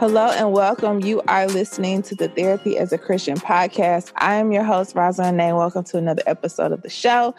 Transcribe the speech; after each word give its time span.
Hello 0.00 0.26
and 0.26 0.50
welcome. 0.50 1.04
You 1.04 1.22
are 1.28 1.46
listening 1.46 2.02
to 2.02 2.16
the 2.16 2.28
Therapy 2.28 2.76
as 2.76 2.92
a 2.92 2.98
Christian 2.98 3.36
podcast. 3.36 4.10
I 4.16 4.34
am 4.34 4.50
your 4.50 4.64
host, 4.64 4.96
Rosalind 4.96 5.38
welcome 5.56 5.84
to 5.84 5.98
another 5.98 6.22
episode 6.26 6.72
of 6.72 6.82
the 6.82 6.90
show. 6.90 7.32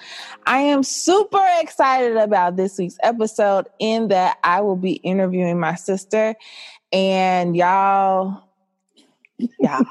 I 0.46 0.60
am 0.60 0.82
super 0.82 1.46
excited 1.60 2.16
about 2.16 2.56
this 2.56 2.78
week's 2.78 2.98
episode 3.04 3.68
in 3.78 4.08
that 4.08 4.38
I 4.42 4.62
will 4.62 4.78
be 4.78 4.94
interviewing 4.94 5.60
my 5.60 5.76
sister 5.76 6.34
and 6.94 7.58
y'all, 7.58 8.42
y'all, 9.38 9.86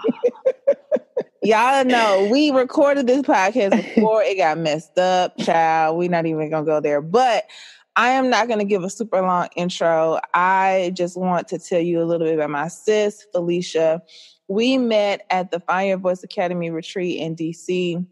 y'all 1.42 1.84
know 1.84 2.28
we 2.32 2.50
recorded 2.50 3.06
this 3.06 3.22
podcast 3.22 3.72
before 3.94 4.22
it 4.22 4.38
got 4.38 4.56
messed 4.56 4.96
up, 4.98 5.36
child. 5.36 5.98
We're 5.98 6.08
not 6.08 6.24
even 6.24 6.48
gonna 6.48 6.64
go 6.64 6.80
there, 6.80 7.02
but 7.02 7.44
I 7.96 8.10
am 8.10 8.28
not 8.28 8.48
going 8.48 8.58
to 8.58 8.64
give 8.64 8.82
a 8.82 8.90
super 8.90 9.20
long 9.20 9.48
intro. 9.54 10.18
I 10.32 10.92
just 10.94 11.16
want 11.16 11.46
to 11.48 11.58
tell 11.58 11.80
you 11.80 12.02
a 12.02 12.04
little 12.04 12.26
bit 12.26 12.34
about 12.34 12.50
my 12.50 12.68
sis, 12.68 13.24
Felicia. 13.32 14.02
We 14.48 14.78
met 14.78 15.24
at 15.30 15.52
the 15.52 15.60
Fire 15.60 15.96
Voice 15.96 16.24
Academy 16.24 16.70
retreat 16.70 17.20
in 17.20 17.36
DC 17.36 18.04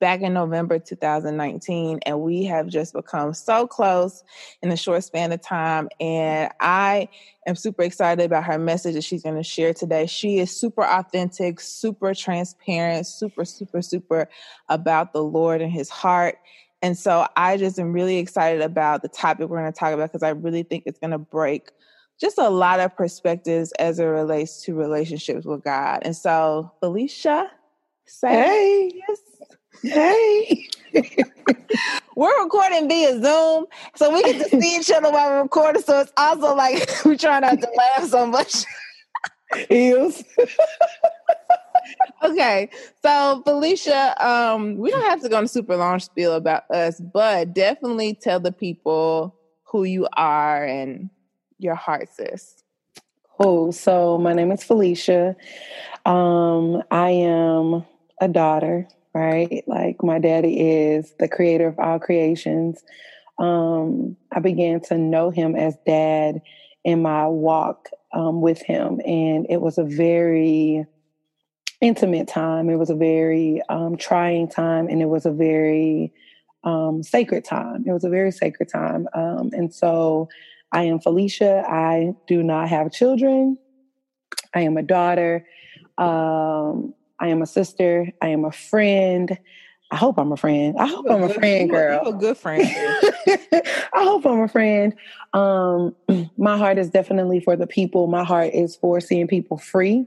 back 0.00 0.20
in 0.20 0.34
November 0.34 0.78
2019, 0.78 2.00
and 2.04 2.20
we 2.20 2.44
have 2.44 2.66
just 2.66 2.92
become 2.92 3.32
so 3.32 3.66
close 3.66 4.22
in 4.62 4.70
a 4.70 4.76
short 4.76 5.04
span 5.04 5.32
of 5.32 5.40
time. 5.40 5.88
And 5.98 6.50
I 6.60 7.08
am 7.46 7.56
super 7.56 7.82
excited 7.82 8.24
about 8.24 8.44
her 8.44 8.58
message 8.58 8.94
that 8.94 9.04
she's 9.04 9.22
going 9.22 9.36
to 9.36 9.42
share 9.42 9.72
today. 9.72 10.06
She 10.06 10.38
is 10.38 10.54
super 10.54 10.84
authentic, 10.84 11.60
super 11.60 12.14
transparent, 12.14 13.06
super, 13.06 13.44
super, 13.44 13.80
super 13.82 14.28
about 14.68 15.12
the 15.12 15.22
Lord 15.22 15.62
and 15.62 15.72
his 15.72 15.88
heart. 15.88 16.36
And 16.82 16.96
so 16.96 17.26
I 17.36 17.56
just 17.56 17.78
am 17.78 17.92
really 17.92 18.18
excited 18.18 18.62
about 18.62 19.02
the 19.02 19.08
topic 19.08 19.48
we're 19.48 19.60
going 19.60 19.72
to 19.72 19.78
talk 19.78 19.92
about 19.92 20.10
because 20.12 20.22
I 20.22 20.30
really 20.30 20.62
think 20.62 20.84
it's 20.86 20.98
going 20.98 21.10
to 21.10 21.18
break 21.18 21.70
just 22.20 22.38
a 22.38 22.50
lot 22.50 22.80
of 22.80 22.94
perspectives 22.96 23.72
as 23.72 23.98
it 23.98 24.04
relates 24.04 24.62
to 24.62 24.74
relationships 24.74 25.44
with 25.46 25.64
God. 25.64 26.00
And 26.02 26.16
so, 26.16 26.72
Felicia, 26.80 27.50
say 28.06 28.28
hey. 28.28 28.92
yes. 28.94 29.20
Hey. 29.82 30.68
we're 32.16 32.42
recording 32.42 32.88
via 32.88 33.20
Zoom, 33.20 33.66
so 33.94 34.12
we 34.12 34.22
get 34.22 34.50
to 34.50 34.60
see 34.60 34.76
each 34.76 34.90
other 34.90 35.10
while 35.10 35.30
we're 35.30 35.42
recording. 35.42 35.82
So 35.82 36.00
it's 36.00 36.12
also 36.16 36.54
like 36.54 36.88
we 37.04 37.16
try 37.16 37.40
not 37.40 37.60
to 37.60 37.68
laugh 37.76 38.08
so 38.08 38.26
much. 38.26 38.64
Is. 39.68 40.22
okay, 42.22 42.70
so 43.02 43.42
Felicia, 43.44 44.14
um, 44.24 44.76
we 44.76 44.90
don't 44.90 45.08
have 45.08 45.22
to 45.22 45.28
go 45.28 45.36
on 45.36 45.44
a 45.44 45.48
super 45.48 45.76
long 45.76 45.98
spiel 45.98 46.34
about 46.34 46.70
us, 46.70 47.00
but 47.00 47.54
definitely 47.54 48.14
tell 48.14 48.40
the 48.40 48.52
people 48.52 49.36
who 49.64 49.84
you 49.84 50.08
are 50.14 50.64
and 50.64 51.10
your 51.58 51.74
heart, 51.74 52.08
sis. 52.12 52.62
Oh, 53.38 53.70
so 53.70 54.18
my 54.18 54.34
name 54.34 54.52
is 54.52 54.62
Felicia. 54.62 55.34
Um, 56.04 56.82
I 56.90 57.10
am 57.10 57.84
a 58.20 58.28
daughter, 58.28 58.86
right? 59.14 59.64
Like 59.66 60.02
my 60.02 60.18
daddy 60.18 60.60
is 60.60 61.14
the 61.18 61.28
creator 61.28 61.68
of 61.68 61.78
all 61.78 61.98
creations. 61.98 62.82
Um, 63.38 64.16
I 64.32 64.40
began 64.40 64.80
to 64.82 64.98
know 64.98 65.30
him 65.30 65.56
as 65.56 65.74
dad 65.86 66.42
in 66.84 67.00
my 67.02 67.26
walk 67.26 67.88
um, 68.12 68.42
with 68.42 68.60
him, 68.60 69.00
and 69.06 69.46
it 69.48 69.60
was 69.60 69.78
a 69.78 69.84
very 69.84 70.84
intimate 71.80 72.28
time. 72.28 72.68
It 72.68 72.76
was 72.76 72.90
a 72.90 72.94
very 72.94 73.62
um, 73.68 73.96
trying 73.96 74.48
time, 74.48 74.88
and 74.88 75.00
it 75.00 75.06
was 75.06 75.26
a 75.26 75.30
very 75.30 76.12
um, 76.64 77.02
sacred 77.02 77.44
time. 77.44 77.84
It 77.86 77.92
was 77.92 78.04
a 78.04 78.10
very 78.10 78.32
sacred 78.32 78.68
time. 78.68 79.08
Um, 79.14 79.50
and 79.52 79.72
so 79.72 80.28
I 80.72 80.84
am 80.84 81.00
Felicia. 81.00 81.64
I 81.68 82.12
do 82.26 82.42
not 82.42 82.68
have 82.68 82.92
children. 82.92 83.58
I 84.54 84.60
am 84.60 84.76
a 84.76 84.82
daughter. 84.82 85.46
Um, 85.98 86.94
I 87.18 87.28
am 87.28 87.42
a 87.42 87.46
sister. 87.46 88.10
I 88.22 88.28
am 88.28 88.44
a 88.44 88.52
friend. 88.52 89.38
I 89.90 89.96
hope 89.96 90.18
I'm 90.18 90.30
a 90.30 90.36
friend. 90.36 90.76
I 90.78 90.86
hope 90.86 91.06
I'm 91.10 91.22
a 91.24 91.34
friend, 91.34 91.68
girl. 91.68 92.06
a 92.06 92.12
good 92.12 92.36
friend. 92.36 92.62
I 93.92 94.04
hope 94.04 94.24
I'm 94.24 94.40
a 94.40 94.48
friend. 94.48 94.94
Um, 95.32 95.96
my 96.36 96.56
heart 96.56 96.78
is 96.78 96.90
definitely 96.90 97.40
for 97.40 97.56
the 97.56 97.66
people. 97.66 98.06
My 98.06 98.22
heart 98.22 98.54
is 98.54 98.76
for 98.76 99.00
seeing 99.00 99.26
people 99.26 99.58
free, 99.58 100.06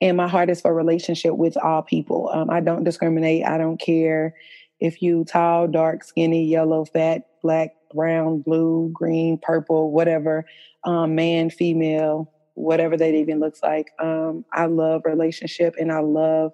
and 0.00 0.16
my 0.16 0.26
heart 0.26 0.50
is 0.50 0.60
for 0.60 0.74
relationship 0.74 1.34
with 1.34 1.56
all 1.56 1.82
people. 1.82 2.28
Um, 2.32 2.50
I 2.50 2.60
don't 2.60 2.82
discriminate. 2.82 3.46
I 3.46 3.56
don't 3.56 3.80
care 3.80 4.34
if 4.80 5.00
you 5.00 5.24
tall, 5.24 5.68
dark, 5.68 6.02
skinny, 6.02 6.44
yellow, 6.46 6.84
fat, 6.84 7.26
black, 7.42 7.74
brown, 7.94 8.40
blue, 8.40 8.90
green, 8.92 9.38
purple, 9.38 9.92
whatever, 9.92 10.44
um, 10.84 11.14
man, 11.14 11.50
female, 11.50 12.32
whatever 12.54 12.96
that 12.96 13.14
even 13.14 13.38
looks 13.38 13.62
like. 13.62 13.88
Um, 14.00 14.44
I 14.52 14.66
love 14.66 15.02
relationship, 15.04 15.76
and 15.78 15.92
I 15.92 16.00
love 16.00 16.52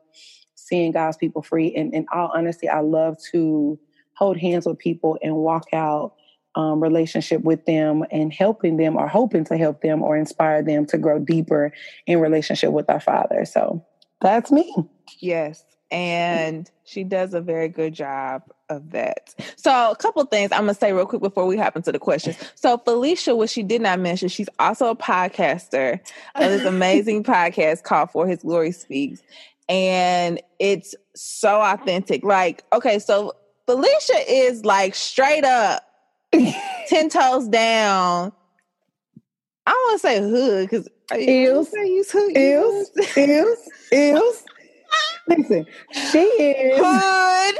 seeing 0.66 0.90
God's 0.90 1.16
people 1.16 1.42
free. 1.42 1.74
And 1.74 1.94
in 1.94 2.06
all 2.12 2.30
honesty, 2.34 2.68
I 2.68 2.80
love 2.80 3.16
to 3.32 3.78
hold 4.14 4.36
hands 4.36 4.66
with 4.66 4.78
people 4.78 5.16
and 5.22 5.36
walk 5.36 5.68
out 5.72 6.14
um, 6.56 6.82
relationship 6.82 7.42
with 7.42 7.64
them 7.66 8.04
and 8.10 8.32
helping 8.32 8.78
them 8.78 8.96
or 8.96 9.06
hoping 9.06 9.44
to 9.44 9.56
help 9.56 9.82
them 9.82 10.02
or 10.02 10.16
inspire 10.16 10.62
them 10.62 10.86
to 10.86 10.98
grow 10.98 11.18
deeper 11.18 11.72
in 12.06 12.18
relationship 12.18 12.72
with 12.72 12.90
our 12.90 13.00
Father. 13.00 13.44
So 13.44 13.84
that's 14.20 14.50
me. 14.50 14.74
Yes. 15.20 15.64
And 15.90 16.68
she 16.84 17.04
does 17.04 17.34
a 17.34 17.40
very 17.40 17.68
good 17.68 17.94
job 17.94 18.42
of 18.68 18.90
that. 18.90 19.34
So, 19.54 19.92
a 19.92 19.94
couple 19.94 20.24
things 20.24 20.50
I'm 20.50 20.62
gonna 20.62 20.74
say 20.74 20.92
real 20.92 21.06
quick 21.06 21.22
before 21.22 21.46
we 21.46 21.56
hop 21.56 21.76
into 21.76 21.92
the 21.92 22.00
questions. 22.00 22.36
So, 22.56 22.78
Felicia, 22.78 23.36
what 23.36 23.50
she 23.50 23.62
did 23.62 23.82
not 23.82 24.00
mention, 24.00 24.28
she's 24.28 24.48
also 24.58 24.88
a 24.88 24.96
podcaster 24.96 26.00
of 26.34 26.50
this 26.50 26.64
amazing 26.66 27.22
podcast 27.22 27.84
called 27.84 28.10
For 28.10 28.26
His 28.26 28.42
Glory 28.42 28.72
Speaks 28.72 29.22
and 29.68 30.40
it's 30.58 30.94
so 31.14 31.60
authentic. 31.60 32.24
Like, 32.24 32.64
okay, 32.72 32.98
so 32.98 33.34
Felicia 33.66 34.18
is 34.28 34.64
like 34.64 34.94
straight 34.94 35.44
up, 35.44 35.82
ten 36.88 37.08
toes 37.08 37.48
down. 37.48 38.32
I 39.66 39.72
don't 39.72 39.88
want 39.88 40.00
to 40.00 40.06
say 40.06 40.20
hood 40.20 40.70
because 40.70 40.88
hood 41.10 41.20
is 42.36 42.90
is 43.16 43.68
is. 43.92 44.44
Listen, 45.28 45.66
she 45.90 46.20
is 46.20 46.80
hood. 46.80 47.56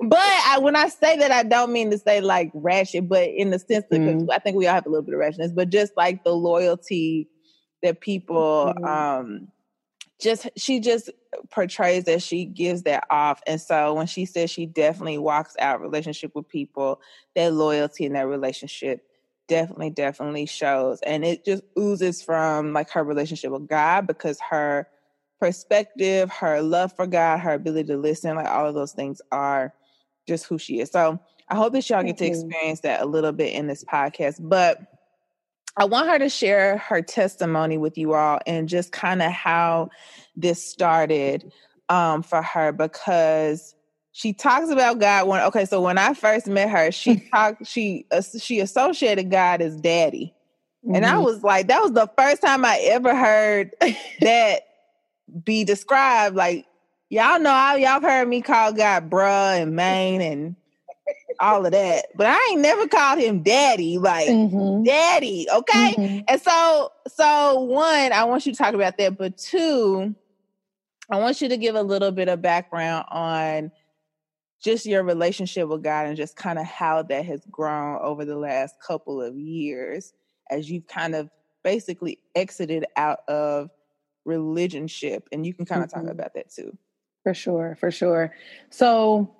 but 0.00 0.18
I, 0.18 0.58
when 0.58 0.74
I 0.74 0.88
say 0.88 1.18
that, 1.18 1.30
I 1.30 1.42
don't 1.42 1.70
mean 1.70 1.90
to 1.90 1.98
say 1.98 2.22
like 2.22 2.50
ratchet, 2.54 3.10
but 3.10 3.28
in 3.28 3.50
the 3.50 3.58
sense 3.58 3.84
that 3.90 4.00
mm. 4.00 4.26
I 4.30 4.38
think 4.38 4.56
we 4.56 4.66
all 4.66 4.72
have 4.74 4.86
a 4.86 4.88
little 4.88 5.04
bit 5.04 5.14
of 5.14 5.20
ratchetness, 5.20 5.54
but 5.54 5.68
just 5.68 5.92
like 5.98 6.24
the 6.24 6.32
loyalty 6.32 7.28
that 7.82 8.00
people 8.00 8.72
mm. 8.74 8.88
um 8.88 9.48
just 10.24 10.48
she 10.56 10.80
just 10.80 11.10
portrays 11.50 12.04
that 12.04 12.22
she 12.22 12.46
gives 12.46 12.84
that 12.84 13.04
off. 13.10 13.42
And 13.46 13.60
so 13.60 13.92
when 13.92 14.06
she 14.06 14.24
says 14.24 14.50
she 14.50 14.64
definitely 14.64 15.18
walks 15.18 15.54
out 15.60 15.82
relationship 15.82 16.34
with 16.34 16.48
people 16.48 17.00
that 17.36 17.52
loyalty 17.52 18.06
in 18.06 18.14
that 18.14 18.26
relationship 18.26 19.04
definitely 19.46 19.90
definitely 19.90 20.46
shows. 20.46 21.00
And 21.02 21.26
it 21.26 21.44
just 21.44 21.62
oozes 21.78 22.22
from 22.22 22.72
like 22.72 22.88
her 22.90 23.04
relationship 23.04 23.52
with 23.52 23.68
god 23.68 24.06
because 24.06 24.40
her 24.40 24.88
perspective 25.38 26.30
her 26.30 26.62
love 26.62 26.96
for 26.96 27.06
god 27.06 27.40
her 27.40 27.52
ability 27.52 27.88
to 27.88 27.98
listen 27.98 28.36
like 28.36 28.48
all 28.48 28.66
of 28.66 28.74
those 28.74 28.92
things 28.92 29.20
are 29.30 29.74
just 30.26 30.46
who 30.46 30.56
she 30.56 30.80
is. 30.80 30.90
So 30.90 31.20
I 31.50 31.56
hope 31.56 31.74
that 31.74 31.90
y'all 31.90 32.02
get 32.02 32.16
to 32.16 32.24
experience 32.24 32.80
that 32.80 33.02
a 33.02 33.04
little 33.04 33.32
bit 33.32 33.52
in 33.52 33.66
this 33.66 33.84
podcast. 33.84 34.36
But 34.40 34.80
I 35.76 35.84
want 35.84 36.08
her 36.08 36.18
to 36.18 36.28
share 36.28 36.78
her 36.78 37.02
testimony 37.02 37.78
with 37.78 37.98
you 37.98 38.14
all 38.14 38.38
and 38.46 38.68
just 38.68 38.92
kind 38.92 39.22
of 39.22 39.32
how 39.32 39.90
this 40.36 40.64
started 40.64 41.52
um, 41.88 42.22
for 42.22 42.42
her 42.42 42.72
because 42.72 43.74
she 44.12 44.32
talks 44.32 44.70
about 44.70 45.00
God 45.00 45.26
when 45.26 45.42
okay, 45.42 45.64
so 45.64 45.80
when 45.80 45.98
I 45.98 46.14
first 46.14 46.46
met 46.46 46.70
her, 46.70 46.92
she 46.92 47.16
talked 47.32 47.66
she 47.66 48.06
uh, 48.12 48.22
she 48.38 48.60
associated 48.60 49.30
God 49.30 49.60
as 49.60 49.80
daddy. 49.80 50.32
Mm-hmm. 50.84 50.94
And 50.94 51.06
I 51.06 51.14
mm-hmm. 51.14 51.24
was 51.24 51.42
like, 51.42 51.66
that 51.68 51.82
was 51.82 51.92
the 51.92 52.10
first 52.16 52.42
time 52.42 52.64
I 52.64 52.78
ever 52.84 53.14
heard 53.14 53.72
that 54.20 54.62
be 55.42 55.64
described. 55.64 56.36
Like, 56.36 56.66
y'all 57.08 57.40
know, 57.40 57.74
y'all 57.74 58.00
heard 58.00 58.28
me 58.28 58.42
call 58.42 58.72
God 58.72 59.10
bruh 59.10 59.60
and 59.60 59.74
man 59.74 60.20
and 60.20 60.56
all 61.40 61.64
of 61.66 61.72
that, 61.72 62.06
but 62.14 62.26
I 62.26 62.48
ain't 62.50 62.60
never 62.60 62.86
called 62.86 63.18
him 63.18 63.42
daddy, 63.42 63.98
like 63.98 64.28
mm-hmm. 64.28 64.84
daddy. 64.84 65.46
Okay. 65.52 65.94
Mm-hmm. 65.96 66.24
And 66.28 66.40
so, 66.40 66.92
so 67.08 67.60
one, 67.60 68.12
I 68.12 68.24
want 68.24 68.46
you 68.46 68.52
to 68.52 68.58
talk 68.58 68.74
about 68.74 68.98
that, 68.98 69.16
but 69.18 69.36
two, 69.36 70.14
I 71.10 71.18
want 71.18 71.40
you 71.40 71.48
to 71.48 71.56
give 71.56 71.74
a 71.74 71.82
little 71.82 72.10
bit 72.10 72.28
of 72.28 72.40
background 72.40 73.06
on 73.10 73.72
just 74.62 74.86
your 74.86 75.02
relationship 75.02 75.68
with 75.68 75.82
God 75.82 76.06
and 76.06 76.16
just 76.16 76.36
kind 76.36 76.58
of 76.58 76.64
how 76.64 77.02
that 77.02 77.26
has 77.26 77.42
grown 77.50 77.98
over 78.02 78.24
the 78.24 78.36
last 78.36 78.76
couple 78.80 79.20
of 79.20 79.36
years 79.36 80.14
as 80.50 80.70
you've 80.70 80.86
kind 80.86 81.14
of 81.14 81.28
basically 81.62 82.18
exited 82.34 82.86
out 82.96 83.20
of 83.28 83.70
religionship. 84.26 85.24
And 85.32 85.46
you 85.46 85.52
can 85.52 85.66
kind 85.66 85.82
of 85.82 85.90
mm-hmm. 85.90 86.06
talk 86.06 86.10
about 86.10 86.34
that 86.34 86.50
too. 86.50 86.76
For 87.24 87.34
sure, 87.34 87.76
for 87.78 87.90
sure. 87.90 88.34
So 88.70 89.34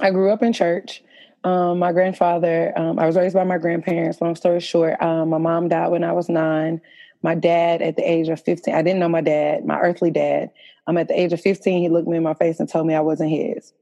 I 0.00 0.10
grew 0.10 0.30
up 0.30 0.42
in 0.42 0.52
church. 0.52 1.02
Um, 1.42 1.78
my 1.78 1.92
grandfather, 1.92 2.72
um, 2.76 2.98
I 2.98 3.06
was 3.06 3.16
raised 3.16 3.34
by 3.34 3.44
my 3.44 3.58
grandparents. 3.58 4.20
Long 4.20 4.36
story 4.36 4.60
short, 4.60 5.00
um, 5.00 5.30
my 5.30 5.38
mom 5.38 5.68
died 5.68 5.88
when 5.88 6.04
I 6.04 6.12
was 6.12 6.28
nine. 6.28 6.80
My 7.22 7.34
dad, 7.34 7.82
at 7.82 7.96
the 7.96 8.02
age 8.02 8.28
of 8.28 8.40
15, 8.42 8.74
I 8.74 8.82
didn't 8.82 8.98
know 8.98 9.08
my 9.08 9.20
dad, 9.20 9.64
my 9.64 9.78
earthly 9.78 10.10
dad. 10.10 10.50
Um, 10.86 10.96
at 10.96 11.08
the 11.08 11.18
age 11.18 11.32
of 11.32 11.40
15, 11.40 11.82
he 11.82 11.88
looked 11.88 12.08
me 12.08 12.16
in 12.16 12.22
my 12.22 12.34
face 12.34 12.60
and 12.60 12.68
told 12.68 12.86
me 12.86 12.94
I 12.94 13.00
wasn't 13.00 13.30
his. 13.30 13.72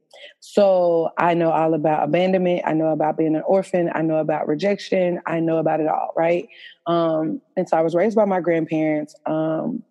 So 0.41 1.09
I 1.17 1.33
know 1.33 1.51
all 1.51 1.73
about 1.73 2.03
abandonment. 2.03 2.63
I 2.65 2.73
know 2.73 2.87
about 2.87 3.17
being 3.17 3.35
an 3.35 3.43
orphan. 3.45 3.89
I 3.93 4.01
know 4.01 4.17
about 4.17 4.47
rejection. 4.47 5.21
I 5.25 5.39
know 5.39 5.57
about 5.57 5.79
it 5.79 5.87
all, 5.87 6.13
right? 6.15 6.47
Um, 6.87 7.41
and 7.55 7.67
so 7.67 7.77
I 7.77 7.81
was 7.81 7.95
raised 7.95 8.15
by 8.15 8.25
my 8.25 8.41
grandparents. 8.41 9.15
Um, 9.25 9.83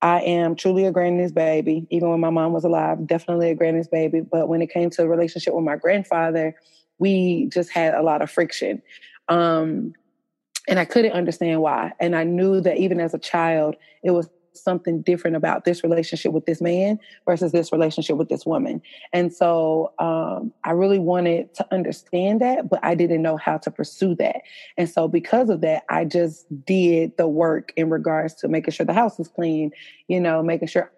I 0.00 0.20
am 0.20 0.54
truly 0.54 0.84
a 0.84 0.92
granny's 0.92 1.32
baby, 1.32 1.86
even 1.90 2.10
when 2.10 2.20
my 2.20 2.30
mom 2.30 2.52
was 2.52 2.64
alive, 2.64 3.04
definitely 3.06 3.50
a 3.50 3.54
granny's 3.54 3.88
baby. 3.88 4.20
But 4.20 4.48
when 4.48 4.62
it 4.62 4.70
came 4.70 4.90
to 4.90 5.02
a 5.02 5.08
relationship 5.08 5.54
with 5.54 5.64
my 5.64 5.76
grandfather, 5.76 6.54
we 6.98 7.46
just 7.46 7.70
had 7.70 7.94
a 7.94 8.02
lot 8.02 8.22
of 8.22 8.30
friction. 8.30 8.82
Um, 9.28 9.94
and 10.68 10.78
I 10.78 10.84
couldn't 10.84 11.12
understand 11.12 11.62
why. 11.62 11.92
And 11.98 12.14
I 12.14 12.24
knew 12.24 12.60
that 12.60 12.76
even 12.76 13.00
as 13.00 13.14
a 13.14 13.18
child, 13.18 13.76
it 14.02 14.10
was 14.10 14.28
something 14.52 15.02
different 15.02 15.36
about 15.36 15.64
this 15.64 15.82
relationship 15.82 16.32
with 16.32 16.46
this 16.46 16.60
man 16.60 16.98
versus 17.24 17.52
this 17.52 17.72
relationship 17.72 18.16
with 18.16 18.28
this 18.28 18.44
woman. 18.44 18.82
And 19.12 19.32
so 19.32 19.92
um, 19.98 20.52
I 20.64 20.72
really 20.72 20.98
wanted 20.98 21.54
to 21.54 21.66
understand 21.72 22.40
that, 22.40 22.68
but 22.68 22.80
I 22.82 22.94
didn't 22.94 23.22
know 23.22 23.36
how 23.36 23.58
to 23.58 23.70
pursue 23.70 24.14
that. 24.16 24.42
And 24.76 24.88
so 24.88 25.08
because 25.08 25.48
of 25.48 25.60
that, 25.62 25.84
I 25.88 26.04
just 26.04 26.46
did 26.64 27.16
the 27.16 27.28
work 27.28 27.72
in 27.76 27.88
regards 27.88 28.34
to 28.36 28.48
making 28.48 28.72
sure 28.72 28.84
the 28.84 28.92
house 28.92 29.18
was 29.18 29.28
clean, 29.28 29.70
you 30.08 30.20
know, 30.20 30.42
making 30.42 30.68
sure 30.68 30.90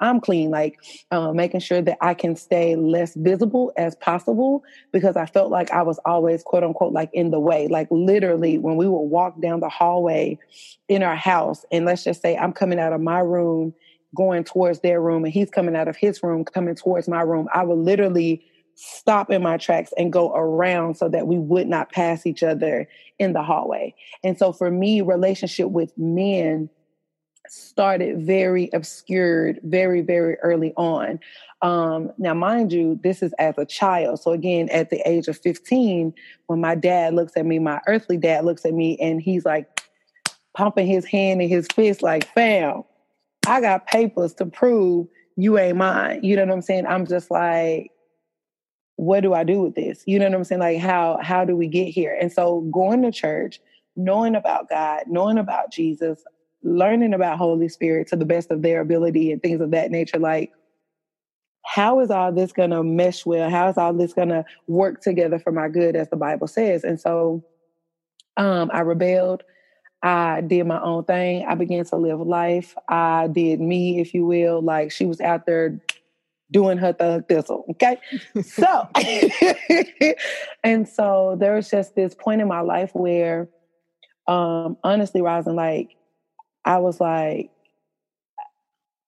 I'm 0.00 0.20
clean, 0.20 0.50
like 0.50 0.78
uh, 1.10 1.32
making 1.32 1.60
sure 1.60 1.80
that 1.82 1.98
I 2.00 2.14
can 2.14 2.36
stay 2.36 2.76
less 2.76 3.14
visible 3.14 3.72
as 3.76 3.94
possible 3.96 4.62
because 4.92 5.16
I 5.16 5.26
felt 5.26 5.50
like 5.50 5.70
I 5.70 5.82
was 5.82 5.98
always, 6.04 6.42
quote 6.42 6.64
unquote, 6.64 6.92
like 6.92 7.10
in 7.12 7.30
the 7.30 7.40
way. 7.40 7.68
Like 7.68 7.88
literally, 7.90 8.58
when 8.58 8.76
we 8.76 8.88
would 8.88 8.98
walk 8.98 9.40
down 9.40 9.60
the 9.60 9.68
hallway 9.68 10.38
in 10.88 11.02
our 11.02 11.16
house, 11.16 11.64
and 11.72 11.84
let's 11.84 12.04
just 12.04 12.20
say 12.20 12.36
I'm 12.36 12.52
coming 12.52 12.78
out 12.78 12.92
of 12.92 13.00
my 13.00 13.20
room, 13.20 13.72
going 14.14 14.44
towards 14.44 14.80
their 14.80 15.00
room, 15.00 15.24
and 15.24 15.32
he's 15.32 15.50
coming 15.50 15.76
out 15.76 15.88
of 15.88 15.96
his 15.96 16.22
room, 16.22 16.44
coming 16.44 16.74
towards 16.74 17.08
my 17.08 17.22
room, 17.22 17.48
I 17.54 17.64
would 17.64 17.78
literally 17.78 18.44
stop 18.76 19.30
in 19.30 19.42
my 19.42 19.56
tracks 19.56 19.92
and 19.96 20.12
go 20.12 20.34
around 20.34 20.96
so 20.96 21.08
that 21.08 21.26
we 21.26 21.38
would 21.38 21.66
not 21.66 21.90
pass 21.90 22.26
each 22.26 22.42
other 22.42 22.86
in 23.18 23.32
the 23.32 23.42
hallway. 23.42 23.94
And 24.22 24.38
so 24.38 24.52
for 24.52 24.70
me, 24.70 25.00
relationship 25.00 25.70
with 25.70 25.96
men 25.96 26.68
started 27.48 28.22
very 28.22 28.70
obscured 28.72 29.60
very, 29.62 30.00
very 30.00 30.36
early 30.36 30.72
on. 30.76 31.20
Um, 31.62 32.12
now, 32.18 32.34
mind 32.34 32.72
you, 32.72 33.00
this 33.02 33.22
is 33.22 33.32
as 33.38 33.56
a 33.58 33.64
child. 33.64 34.20
So, 34.20 34.32
again, 34.32 34.68
at 34.70 34.90
the 34.90 35.00
age 35.08 35.28
of 35.28 35.38
15, 35.38 36.12
when 36.46 36.60
my 36.60 36.74
dad 36.74 37.14
looks 37.14 37.36
at 37.36 37.46
me, 37.46 37.58
my 37.58 37.80
earthly 37.86 38.16
dad 38.16 38.44
looks 38.44 38.64
at 38.64 38.74
me, 38.74 38.98
and 38.98 39.20
he's 39.20 39.44
like 39.44 39.82
pumping 40.54 40.86
his 40.86 41.04
hand 41.04 41.42
in 41.42 41.48
his 41.48 41.66
fist, 41.74 42.02
like, 42.02 42.26
fam, 42.34 42.82
I 43.46 43.60
got 43.60 43.86
papers 43.86 44.34
to 44.34 44.46
prove 44.46 45.06
you 45.36 45.58
ain't 45.58 45.76
mine. 45.76 46.20
You 46.22 46.36
know 46.36 46.46
what 46.46 46.52
I'm 46.52 46.62
saying? 46.62 46.86
I'm 46.86 47.06
just 47.06 47.30
like, 47.30 47.90
what 48.96 49.20
do 49.20 49.34
I 49.34 49.44
do 49.44 49.60
with 49.60 49.74
this? 49.74 50.02
You 50.06 50.18
know 50.18 50.24
what 50.24 50.34
I'm 50.34 50.44
saying? 50.44 50.60
Like, 50.60 50.78
how 50.78 51.18
how 51.22 51.44
do 51.44 51.54
we 51.54 51.68
get 51.68 51.88
here? 51.88 52.16
And 52.18 52.32
so, 52.32 52.62
going 52.72 53.02
to 53.02 53.12
church, 53.12 53.60
knowing 53.94 54.34
about 54.34 54.68
God, 54.68 55.04
knowing 55.06 55.38
about 55.38 55.70
Jesus, 55.70 56.24
learning 56.66 57.14
about 57.14 57.38
Holy 57.38 57.68
Spirit 57.68 58.08
to 58.08 58.16
the 58.16 58.24
best 58.24 58.50
of 58.50 58.62
their 58.62 58.80
ability 58.80 59.30
and 59.30 59.40
things 59.40 59.60
of 59.60 59.70
that 59.70 59.90
nature. 59.90 60.18
Like, 60.18 60.52
how 61.64 62.00
is 62.00 62.10
all 62.10 62.32
this 62.32 62.52
going 62.52 62.70
to 62.70 62.82
mesh 62.82 63.24
well? 63.24 63.48
How 63.48 63.68
is 63.68 63.78
all 63.78 63.92
this 63.92 64.12
going 64.12 64.28
to 64.28 64.44
work 64.66 65.00
together 65.00 65.38
for 65.38 65.52
my 65.52 65.68
good, 65.68 65.96
as 65.96 66.10
the 66.10 66.16
Bible 66.16 66.46
says? 66.46 66.84
And 66.84 67.00
so 67.00 67.44
um, 68.36 68.70
I 68.72 68.80
rebelled. 68.80 69.42
I 70.02 70.42
did 70.42 70.66
my 70.66 70.80
own 70.80 71.04
thing. 71.04 71.46
I 71.46 71.54
began 71.54 71.84
to 71.86 71.96
live 71.96 72.20
life. 72.20 72.74
I 72.88 73.28
did 73.28 73.60
me, 73.60 74.00
if 74.00 74.14
you 74.14 74.26
will. 74.26 74.60
Like 74.62 74.92
she 74.92 75.06
was 75.06 75.20
out 75.20 75.46
there 75.46 75.80
doing 76.52 76.78
her 76.78 76.92
thug 76.92 77.28
thistle. 77.28 77.64
Okay. 77.70 77.98
so, 78.44 78.88
and 80.64 80.88
so 80.88 81.36
there 81.38 81.54
was 81.54 81.70
just 81.70 81.94
this 81.94 82.14
point 82.14 82.40
in 82.40 82.48
my 82.48 82.60
life 82.60 82.90
where, 82.92 83.48
um, 84.28 84.76
honestly, 84.84 85.22
Rosin, 85.22 85.56
like 85.56 85.96
I 86.66 86.78
was 86.78 87.00
like, 87.00 87.50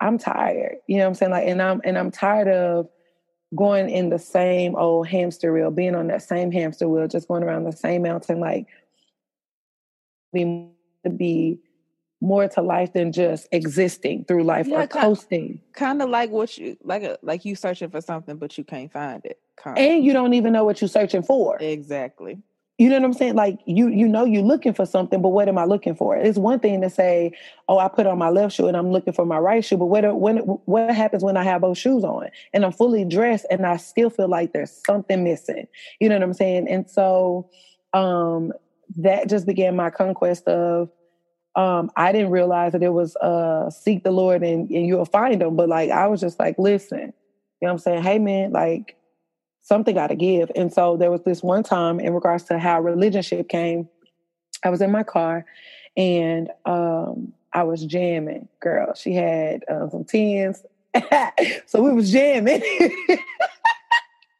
I'm 0.00 0.16
tired. 0.16 0.76
You 0.86 0.98
know 0.98 1.02
what 1.02 1.08
I'm 1.08 1.14
saying? 1.16 1.32
Like, 1.32 1.48
and 1.48 1.60
I'm 1.60 1.80
and 1.84 1.98
I'm 1.98 2.10
tired 2.10 2.48
of 2.48 2.88
going 3.54 3.90
in 3.90 4.10
the 4.10 4.18
same 4.18 4.76
old 4.76 5.08
hamster 5.08 5.52
wheel, 5.52 5.70
being 5.70 5.94
on 5.94 6.06
that 6.06 6.22
same 6.22 6.52
hamster 6.52 6.88
wheel, 6.88 7.08
just 7.08 7.28
going 7.28 7.42
around 7.42 7.64
the 7.64 7.72
same 7.72 8.02
mountain. 8.02 8.38
Like, 8.40 8.66
we 10.32 10.68
to 11.04 11.10
be 11.10 11.58
more 12.20 12.48
to 12.48 12.62
life 12.62 12.92
than 12.92 13.12
just 13.12 13.48
existing 13.52 14.24
through 14.24 14.44
life 14.44 14.66
yeah, 14.66 14.82
or 14.82 14.86
coasting. 14.86 15.60
Kind 15.72 16.02
of 16.02 16.10
like 16.10 16.30
what 16.30 16.56
you 16.58 16.76
like, 16.82 17.02
a, 17.02 17.18
like 17.22 17.44
you 17.44 17.54
searching 17.54 17.90
for 17.90 18.00
something, 18.00 18.36
but 18.36 18.56
you 18.56 18.64
can't 18.64 18.92
find 18.92 19.24
it. 19.24 19.40
Kinda. 19.62 19.80
And 19.80 20.04
you 20.04 20.12
don't 20.12 20.34
even 20.34 20.52
know 20.52 20.64
what 20.64 20.80
you're 20.80 20.88
searching 20.88 21.22
for. 21.22 21.56
Exactly. 21.60 22.38
You 22.78 22.88
know 22.88 22.94
what 22.94 23.04
I'm 23.06 23.12
saying? 23.12 23.34
Like 23.34 23.58
you, 23.66 23.88
you 23.88 24.06
know, 24.06 24.24
you're 24.24 24.44
looking 24.44 24.72
for 24.72 24.86
something, 24.86 25.20
but 25.20 25.30
what 25.30 25.48
am 25.48 25.58
I 25.58 25.64
looking 25.64 25.96
for? 25.96 26.16
It's 26.16 26.38
one 26.38 26.60
thing 26.60 26.80
to 26.82 26.88
say, 26.88 27.32
"Oh, 27.68 27.78
I 27.78 27.88
put 27.88 28.06
on 28.06 28.18
my 28.18 28.28
left 28.28 28.54
shoe 28.54 28.68
and 28.68 28.76
I'm 28.76 28.92
looking 28.92 29.12
for 29.12 29.26
my 29.26 29.38
right 29.38 29.64
shoe," 29.64 29.76
but 29.76 29.86
what 29.86 30.16
when 30.16 30.38
what 30.38 30.94
happens 30.94 31.24
when 31.24 31.36
I 31.36 31.42
have 31.42 31.62
both 31.62 31.76
shoes 31.76 32.04
on 32.04 32.28
and 32.54 32.64
I'm 32.64 32.70
fully 32.70 33.04
dressed 33.04 33.46
and 33.50 33.66
I 33.66 33.78
still 33.78 34.10
feel 34.10 34.28
like 34.28 34.52
there's 34.52 34.70
something 34.86 35.24
missing? 35.24 35.66
You 35.98 36.08
know 36.08 36.14
what 36.14 36.22
I'm 36.22 36.32
saying? 36.34 36.68
And 36.68 36.88
so, 36.88 37.50
um, 37.94 38.52
that 38.96 39.28
just 39.28 39.44
began 39.44 39.74
my 39.74 39.90
conquest 39.90 40.46
of. 40.46 40.88
Um, 41.56 41.90
I 41.96 42.12
didn't 42.12 42.30
realize 42.30 42.70
that 42.72 42.84
it 42.84 42.90
was 42.92 43.16
uh, 43.16 43.70
seek 43.70 44.04
the 44.04 44.12
Lord 44.12 44.44
and, 44.44 44.70
and 44.70 44.86
you'll 44.86 45.04
find 45.04 45.42
him, 45.42 45.56
but 45.56 45.68
like 45.68 45.90
I 45.90 46.06
was 46.06 46.20
just 46.20 46.38
like, 46.38 46.56
listen, 46.58 47.00
you 47.00 47.06
know 47.06 47.12
what 47.60 47.70
I'm 47.72 47.78
saying? 47.78 48.02
Hey 48.04 48.20
man, 48.20 48.52
like 48.52 48.97
something 49.68 49.94
got 49.94 50.06
to 50.06 50.16
give. 50.16 50.50
And 50.56 50.72
so 50.72 50.96
there 50.96 51.10
was 51.10 51.22
this 51.22 51.42
one 51.42 51.62
time 51.62 52.00
in 52.00 52.14
regards 52.14 52.44
to 52.44 52.58
how 52.58 52.80
religionship 52.82 53.50
came. 53.50 53.86
I 54.64 54.70
was 54.70 54.80
in 54.80 54.90
my 54.90 55.02
car 55.02 55.44
and 55.96 56.48
um, 56.64 57.34
I 57.52 57.64
was 57.64 57.84
jamming. 57.84 58.48
Girl, 58.60 58.94
she 58.94 59.12
had 59.12 59.64
uh, 59.68 59.90
some 59.90 60.04
tens, 60.04 60.64
so 61.66 61.82
we 61.82 61.92
was 61.92 62.10
jamming. 62.10 62.62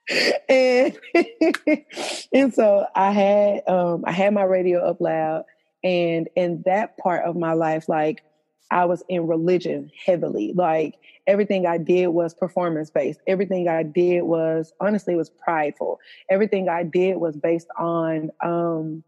and 0.48 0.98
and 2.32 2.54
so 2.54 2.86
I 2.94 3.10
had 3.12 3.68
um, 3.68 4.04
I 4.06 4.12
had 4.12 4.32
my 4.32 4.44
radio 4.44 4.80
up 4.80 5.00
loud, 5.00 5.44
and 5.84 6.28
in 6.36 6.62
that 6.64 6.96
part 6.96 7.24
of 7.24 7.36
my 7.36 7.52
life, 7.52 7.88
like 7.88 8.22
I 8.70 8.84
was 8.84 9.02
in 9.08 9.26
religion 9.26 9.90
heavily. 10.04 10.52
Like 10.54 10.98
everything 11.26 11.66
I 11.66 11.78
did 11.78 12.08
was 12.08 12.34
performance 12.34 12.90
based. 12.90 13.20
Everything 13.26 13.68
I 13.68 13.82
did 13.82 14.22
was 14.22 14.72
honestly 14.80 15.14
was 15.14 15.30
prideful. 15.30 16.00
Everything 16.30 16.68
I 16.68 16.82
did 16.82 17.16
was 17.16 17.36
based 17.36 17.68
on 17.78 18.30
um, 18.42 19.02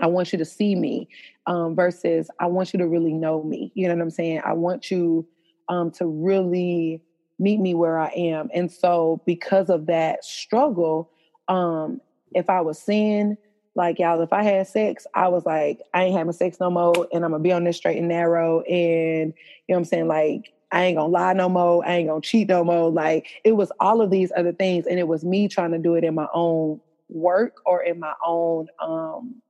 I 0.00 0.06
want 0.06 0.32
you 0.32 0.38
to 0.38 0.44
see 0.44 0.74
me 0.74 1.08
um, 1.46 1.74
versus 1.74 2.30
I 2.40 2.46
want 2.46 2.72
you 2.72 2.78
to 2.78 2.88
really 2.88 3.12
know 3.12 3.42
me. 3.42 3.72
You 3.74 3.88
know 3.88 3.94
what 3.94 4.02
I'm 4.02 4.10
saying? 4.10 4.42
I 4.44 4.52
want 4.52 4.90
you 4.90 5.26
um, 5.68 5.90
to 5.92 6.06
really 6.06 7.02
meet 7.38 7.60
me 7.60 7.74
where 7.74 7.98
I 7.98 8.08
am. 8.08 8.48
And 8.54 8.70
so 8.70 9.22
because 9.26 9.68
of 9.68 9.86
that 9.86 10.24
struggle, 10.24 11.10
um, 11.48 12.00
if 12.34 12.48
I 12.48 12.60
was 12.60 12.78
sin, 12.78 13.36
like 13.74 13.98
y'all, 13.98 14.20
if 14.20 14.32
I 14.32 14.42
had 14.42 14.66
sex, 14.66 15.06
I 15.14 15.28
was 15.28 15.46
like, 15.46 15.80
I 15.94 16.04
ain't 16.04 16.16
having 16.16 16.32
sex 16.32 16.58
no 16.60 16.70
more, 16.70 17.08
and 17.12 17.24
I'm 17.24 17.30
gonna 17.30 17.42
be 17.42 17.52
on 17.52 17.64
this 17.64 17.76
straight 17.76 17.98
and 17.98 18.08
narrow, 18.08 18.60
and 18.62 19.32
you 19.32 19.68
know 19.68 19.74
what 19.74 19.78
I'm 19.78 19.84
saying, 19.84 20.08
like. 20.08 20.52
I 20.74 20.84
ain't 20.84 20.96
gonna 20.96 21.12
lie 21.12 21.34
no 21.34 21.50
more. 21.50 21.86
I 21.86 21.96
ain't 21.96 22.08
gonna 22.08 22.22
cheat 22.22 22.48
no 22.48 22.64
more. 22.64 22.90
Like 22.90 23.26
it 23.44 23.52
was 23.52 23.70
all 23.78 24.00
of 24.00 24.08
these 24.10 24.32
other 24.34 24.54
things, 24.54 24.86
and 24.86 24.98
it 24.98 25.06
was 25.06 25.22
me 25.22 25.46
trying 25.46 25.72
to 25.72 25.78
do 25.78 25.96
it 25.96 26.02
in 26.02 26.14
my 26.14 26.28
own 26.32 26.80
work 27.10 27.60
or 27.66 27.82
in 27.82 28.00
my 28.00 28.14
own 28.24 28.68
um 28.80 29.42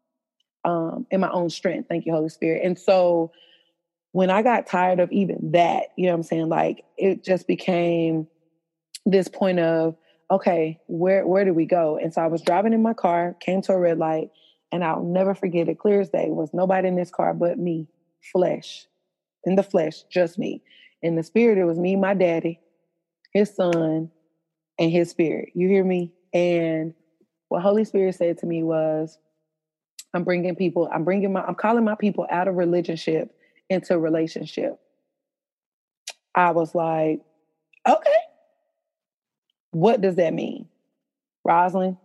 um 0.65 1.07
in 1.13 1.21
my 1.21 1.31
own 1.31 1.49
strength. 1.49 1.89
Thank 1.89 2.07
you, 2.07 2.13
Holy 2.13 2.29
Spirit. 2.29 2.63
And 2.65 2.77
so 2.77 3.31
when 4.13 4.31
I 4.31 4.43
got 4.43 4.67
tired 4.67 5.01
of 5.01 5.11
even 5.13 5.53
that, 5.53 5.93
you 5.97 6.07
know 6.07 6.13
what 6.13 6.17
I'm 6.17 6.23
saying? 6.25 6.49
Like 6.49 6.85
it 6.99 7.25
just 7.25 7.47
became 7.47 8.27
this 9.07 9.29
point 9.29 9.59
of, 9.59 9.97
okay, 10.33 10.81
where 10.87 11.27
where 11.27 11.45
do 11.45 11.53
we 11.53 11.67
go? 11.67 11.99
And 12.03 12.13
so 12.13 12.23
I 12.23 12.27
was 12.27 12.41
driving 12.41 12.73
in 12.73 12.83
my 12.83 12.95
car, 12.95 13.37
came 13.41 13.61
to 13.63 13.73
a 13.73 13.79
red 13.79 13.99
light, 13.99 14.31
and 14.73 14.83
I'll 14.83 15.05
never 15.05 15.35
forget 15.35 15.69
it 15.69 15.79
clear 15.79 16.01
as 16.01 16.09
day. 16.09 16.29
Was 16.31 16.51
nobody 16.55 16.89
in 16.89 16.97
this 16.97 17.11
car 17.11 17.35
but 17.35 17.59
me, 17.59 17.87
flesh. 18.33 18.87
In 19.45 19.57
the 19.57 19.63
flesh, 19.63 20.05
just 20.11 20.39
me. 20.39 20.63
In 21.03 21.17
the 21.17 21.23
spirit, 21.23 21.59
it 21.59 21.65
was 21.65 21.79
me, 21.79 21.97
my 21.97 22.15
daddy, 22.15 22.61
his 23.35 23.55
son, 23.55 24.11
and 24.79 24.91
his 24.91 25.11
spirit. 25.11 25.51
You 25.55 25.69
hear 25.69 25.85
me? 25.85 26.13
And 26.33 26.95
what 27.49 27.63
Holy 27.63 27.85
Spirit 27.85 28.15
said 28.15 28.39
to 28.39 28.47
me 28.47 28.63
was, 28.63 29.19
I'm 30.15 30.25
bringing 30.25 30.57
people, 30.57 30.89
I'm 30.95 31.05
bringing 31.05 31.33
my, 31.33 31.43
I'm 31.43 31.57
calling 31.57 31.85
my 31.85 31.97
people 31.97 32.27
out 32.31 32.49
of 32.49 32.57
relationship 32.57 33.35
into 33.69 33.99
relationship. 33.99 34.79
I 36.35 36.53
was 36.53 36.75
like, 36.75 37.21
okay, 37.87 38.17
what 39.73 40.01
does 40.01 40.17
that 40.17 40.33
mean? 40.35 40.69
Rosalind, 41.45 41.97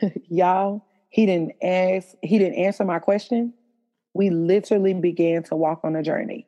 y'all, 0.28 0.86
he 1.10 1.26
didn't 1.26 1.52
ask, 1.62 2.08
he 2.22 2.38
didn't 2.38 2.58
answer 2.58 2.84
my 2.84 2.98
question. 2.98 3.54
We 4.14 4.30
literally 4.30 4.94
began 4.94 5.42
to 5.44 5.56
walk 5.56 5.80
on 5.84 5.96
a 5.96 6.02
journey. 6.02 6.46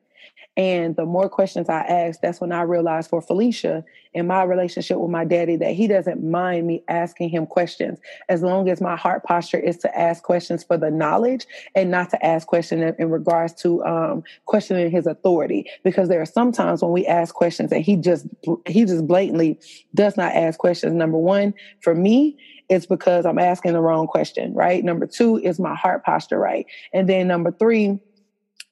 And 0.57 0.95
the 0.95 1.05
more 1.05 1.29
questions 1.29 1.69
I 1.69 1.81
asked, 1.81 2.23
that's 2.23 2.41
when 2.41 2.53
I 2.53 2.63
realized 2.63 3.11
for 3.11 3.21
Felicia 3.21 3.85
in 4.13 4.29
my 4.29 4.45
relationship 4.45 4.99
with 4.99 5.11
my 5.11 5.25
daddy 5.25 5.57
that 5.57 5.75
he 5.75 5.89
doesn't 5.89 6.23
mind 6.23 6.67
me 6.67 6.85
asking 6.87 7.31
him 7.31 7.47
questions 7.47 7.99
as 8.29 8.43
long 8.43 8.69
as 8.69 8.81
my 8.81 8.95
heart 8.95 9.25
posture 9.25 9.59
is 9.59 9.79
to 9.79 9.99
ask 9.99 10.23
questions 10.23 10.63
for 10.63 10.79
the 10.79 10.91
knowledge 10.91 11.47
and 11.75 11.91
not 11.91 12.11
to 12.11 12.25
ask 12.25 12.47
questions 12.47 12.95
in, 12.99 13.11
regards 13.11 13.53
to 13.55 13.85
um, 13.85 14.23
questioning 14.45 14.91
his 14.91 15.09
authority. 15.09 15.69
Because 15.83 16.09
there 16.09 16.21
are 16.21 16.27
sometimes 16.27 16.83
when 16.83 16.93
we 16.93 17.05
ask 17.07 17.35
questions 17.35 17.73
and 17.73 17.85
he 17.85 17.97
just 17.97 18.27
he 18.67 18.85
just 18.85 19.07
blatantly 19.09 19.59
does 19.95 20.17
not 20.17 20.33
ask 20.35 20.59
questions. 20.59 20.95
Number 20.95 21.19
one, 21.19 21.53
for 21.81 21.97
me, 21.97 22.37
it's 22.69 22.87
because 22.87 23.27
I'm 23.27 23.39
asking 23.39 23.73
the 23.73 23.81
wrong 23.81 24.07
question, 24.07 24.55
right? 24.55 24.85
Number 24.85 25.07
two 25.07 25.39
is 25.39 25.59
my 25.59 25.75
heart 25.75 26.05
posture 26.05 26.39
right, 26.39 26.67
and 26.93 27.09
then 27.09 27.27
number 27.27 27.51
three 27.51 27.99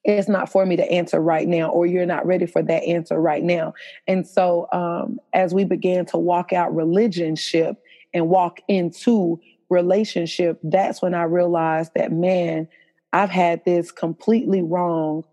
it's 0.03 0.27
not 0.27 0.49
for 0.49 0.65
me 0.65 0.75
to 0.75 0.91
answer 0.91 1.19
right 1.19 1.47
now 1.47 1.69
or 1.69 1.85
you're 1.85 2.05
not 2.05 2.25
ready 2.25 2.45
for 2.45 2.61
that 2.61 2.83
answer 2.83 3.19
right 3.19 3.43
now. 3.43 3.73
And 4.07 4.27
so 4.27 4.67
um, 4.73 5.19
as 5.33 5.53
we 5.53 5.63
began 5.63 6.05
to 6.07 6.17
walk 6.17 6.51
out 6.51 6.73
religionship 6.73 7.77
and 8.13 8.29
walk 8.29 8.59
into 8.67 9.39
relationship 9.69 10.59
that's 10.63 11.01
when 11.01 11.13
i 11.13 11.23
realized 11.23 11.91
that 11.95 12.11
man 12.11 12.67
i've 13.11 13.29
had 13.29 13.63
this 13.65 13.91
completely 13.91 14.61
wrong 14.61 15.23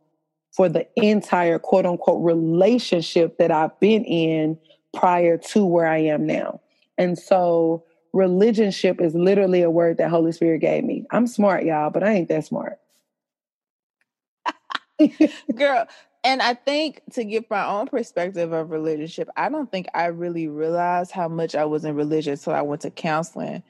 for 0.53 0.69
the 0.69 0.87
entire 0.97 1.59
quote 1.59 1.85
unquote 1.85 2.25
relationship 2.25 3.37
that 3.39 3.51
i've 3.51 3.79
been 3.81 4.05
in 4.05 4.59
prior 4.95 5.37
to 5.37 5.65
where 5.65 5.87
i 5.87 5.99
am 5.99 6.27
now. 6.27 6.61
And 6.99 7.19
so 7.19 7.85
religionship 8.15 9.01
is 9.01 9.15
literally 9.15 9.63
a 9.63 9.71
word 9.71 9.99
that 9.99 10.11
holy 10.11 10.33
spirit 10.33 10.61
gave 10.61 10.85
me. 10.85 11.05
I'm 11.11 11.27
smart 11.27 11.65
y'all 11.65 11.91
but 11.91 12.03
i 12.03 12.13
ain't 12.13 12.29
that 12.29 12.47
smart 12.47 12.79
Girl, 15.55 15.87
and 16.23 16.43
I 16.43 16.55
think 16.55 17.03
to 17.13 17.25
give 17.25 17.45
my 17.51 17.67
own 17.67 17.87
perspective 17.87 18.53
of 18.53 18.71
relationship, 18.71 19.29
I 19.37 19.49
don't 19.49 19.71
think 19.71 19.87
I 19.95 20.07
really 20.07 20.49
realized 20.49 21.13
how 21.13 21.29
much 21.29 21.55
I 21.55 21.65
was 21.65 21.85
in 21.85 21.95
religion 21.95 22.35
until 22.35 22.53
I 22.53 22.63
went 22.63 22.83
to 22.83 22.91
counseling. 22.91 23.63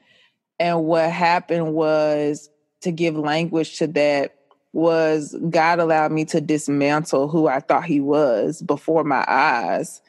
And 0.59 0.83
what 0.83 1.09
happened 1.11 1.73
was 1.73 2.49
to 2.81 2.91
give 2.91 3.15
language 3.15 3.77
to 3.77 3.87
that 3.87 4.35
was 4.73 5.35
God 5.49 5.79
allowed 5.79 6.11
me 6.11 6.25
to 6.25 6.41
dismantle 6.41 7.27
who 7.27 7.47
I 7.47 7.59
thought 7.59 7.85
he 7.85 7.99
was 7.99 8.61
before 8.61 9.03
my 9.03 9.25
eyes. 9.27 10.01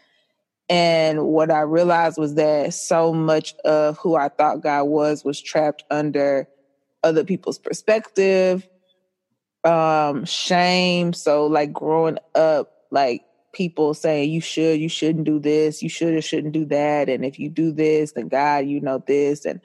And 0.69 1.27
what 1.27 1.51
I 1.51 1.61
realized 1.61 2.17
was 2.19 2.35
that 2.37 2.73
so 2.75 3.13
much 3.13 3.55
of 3.65 3.99
who 3.99 4.17
I 4.17 4.29
thought 4.29 4.63
God 4.63 4.85
was 4.85 5.25
was 5.25 5.41
trapped 5.41 5.85
under 5.91 6.49
other 7.03 7.25
people's 7.25 7.59
perspective, 7.59 8.69
um 9.65 10.25
shame. 10.25 11.13
So 11.13 11.47
like 11.47 11.73
growing 11.73 12.19
up 12.35 12.73
like 12.91 13.23
people 13.53 13.95
saying 13.95 14.31
you 14.31 14.41
should 14.41 14.81
you 14.81 14.89
shouldn't 14.89 15.25
do 15.25 15.39
this. 15.39 15.83
You 15.83 15.89
should 15.89 16.15
or 16.15 16.23
shouldn't 16.23 16.53
do 16.55 16.65
that. 16.67 17.09
And 17.09 17.25
if 17.25 17.39
you 17.39 17.49
do 17.49 17.73
this 17.73 18.13
then 18.13 18.29
god 18.29 18.67
you 18.67 18.81
know 18.81 19.03
this. 19.07 19.45
And 19.45 19.61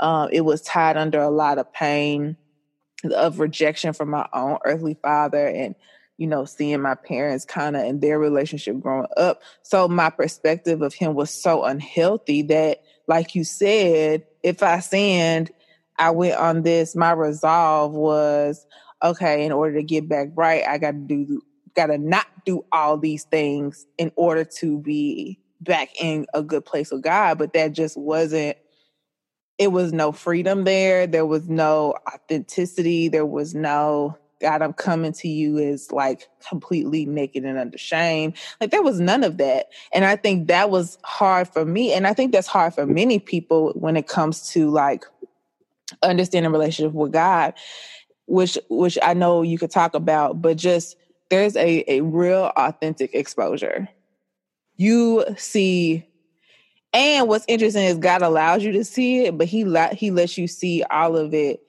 um 0.00 0.28
it 0.32 0.42
was 0.42 0.62
tied 0.62 0.96
under 0.96 1.20
a 1.20 1.30
lot 1.30 1.58
of 1.58 1.72
pain 1.72 2.36
of 3.14 3.40
rejection 3.40 3.92
from 3.92 4.10
my 4.10 4.26
own 4.32 4.58
earthly 4.64 4.94
father 5.02 5.46
and 5.46 5.74
you 6.18 6.26
know 6.26 6.44
seeing 6.44 6.82
my 6.82 6.94
parents 6.94 7.46
kind 7.46 7.76
of 7.76 7.84
in 7.84 8.00
their 8.00 8.18
relationship 8.18 8.78
growing 8.80 9.06
up. 9.16 9.40
So 9.62 9.88
my 9.88 10.10
perspective 10.10 10.82
of 10.82 10.94
him 10.94 11.14
was 11.14 11.30
so 11.30 11.64
unhealthy 11.64 12.42
that 12.42 12.82
like 13.06 13.34
you 13.34 13.42
said 13.44 14.24
if 14.42 14.62
i 14.62 14.80
sinned 14.80 15.50
i 15.98 16.10
went 16.10 16.38
on 16.38 16.62
this. 16.62 16.94
My 16.94 17.12
resolve 17.12 17.92
was 17.92 18.66
okay, 19.02 19.44
in 19.44 19.52
order 19.52 19.74
to 19.76 19.82
get 19.82 20.08
back 20.08 20.28
right, 20.34 20.66
I 20.66 20.78
got 20.78 20.92
to 20.92 20.98
do, 20.98 21.42
got 21.74 21.86
to 21.86 21.98
not 21.98 22.26
do 22.44 22.64
all 22.72 22.96
these 22.96 23.24
things 23.24 23.86
in 23.98 24.12
order 24.16 24.44
to 24.44 24.78
be 24.78 25.38
back 25.60 25.88
in 26.00 26.26
a 26.34 26.42
good 26.42 26.64
place 26.64 26.90
with 26.90 27.02
God. 27.02 27.38
But 27.38 27.52
that 27.52 27.72
just 27.72 27.96
wasn't, 27.96 28.56
it 29.58 29.72
was 29.72 29.92
no 29.92 30.12
freedom 30.12 30.64
there. 30.64 31.06
There 31.06 31.26
was 31.26 31.48
no 31.48 31.94
authenticity. 32.12 33.08
There 33.08 33.26
was 33.26 33.54
no, 33.54 34.16
God, 34.40 34.62
I'm 34.62 34.72
coming 34.72 35.12
to 35.12 35.28
you 35.28 35.58
as 35.58 35.92
like 35.92 36.28
completely 36.48 37.04
naked 37.04 37.44
and 37.44 37.58
under 37.58 37.76
shame. 37.76 38.32
Like 38.60 38.70
there 38.70 38.82
was 38.82 39.00
none 39.00 39.22
of 39.22 39.36
that. 39.36 39.66
And 39.92 40.04
I 40.04 40.16
think 40.16 40.48
that 40.48 40.70
was 40.70 40.98
hard 41.04 41.46
for 41.48 41.66
me. 41.66 41.92
And 41.92 42.06
I 42.06 42.14
think 42.14 42.32
that's 42.32 42.46
hard 42.46 42.74
for 42.74 42.86
many 42.86 43.18
people 43.18 43.72
when 43.74 43.96
it 43.96 44.08
comes 44.08 44.50
to 44.52 44.70
like 44.70 45.04
understanding 46.02 46.52
relationship 46.52 46.94
with 46.94 47.12
God 47.12 47.52
which 48.30 48.56
which 48.68 48.98
I 49.02 49.14
know 49.14 49.42
you 49.42 49.58
could 49.58 49.70
talk 49.70 49.94
about, 49.94 50.40
but 50.40 50.56
just 50.56 50.96
there's 51.28 51.56
a 51.56 51.84
a 51.88 52.00
real 52.02 52.52
authentic 52.56 53.14
exposure. 53.14 53.88
You 54.76 55.24
see 55.36 56.06
and 56.92 57.28
what's 57.28 57.44
interesting 57.46 57.84
is 57.84 57.98
God 57.98 58.22
allows 58.22 58.64
you 58.64 58.72
to 58.72 58.84
see 58.84 59.24
it, 59.24 59.38
but 59.38 59.46
he 59.46 59.64
let 59.64 59.94
he 59.94 60.10
lets 60.10 60.36
you 60.36 60.48
see 60.48 60.82
all 60.90 61.16
of 61.16 61.34
it, 61.34 61.60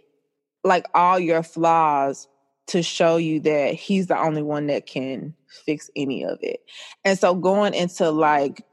like 0.63 0.85
all 0.93 1.19
your 1.19 1.43
flaws 1.43 2.27
to 2.67 2.81
show 2.81 3.17
you 3.17 3.39
that 3.41 3.73
he's 3.73 4.07
the 4.07 4.17
only 4.17 4.41
one 4.41 4.67
that 4.67 4.85
can 4.85 5.35
fix 5.65 5.89
any 5.95 6.23
of 6.23 6.39
it. 6.41 6.61
And 7.03 7.19
so 7.19 7.35
going 7.35 7.73
into 7.73 8.09
like 8.09 8.65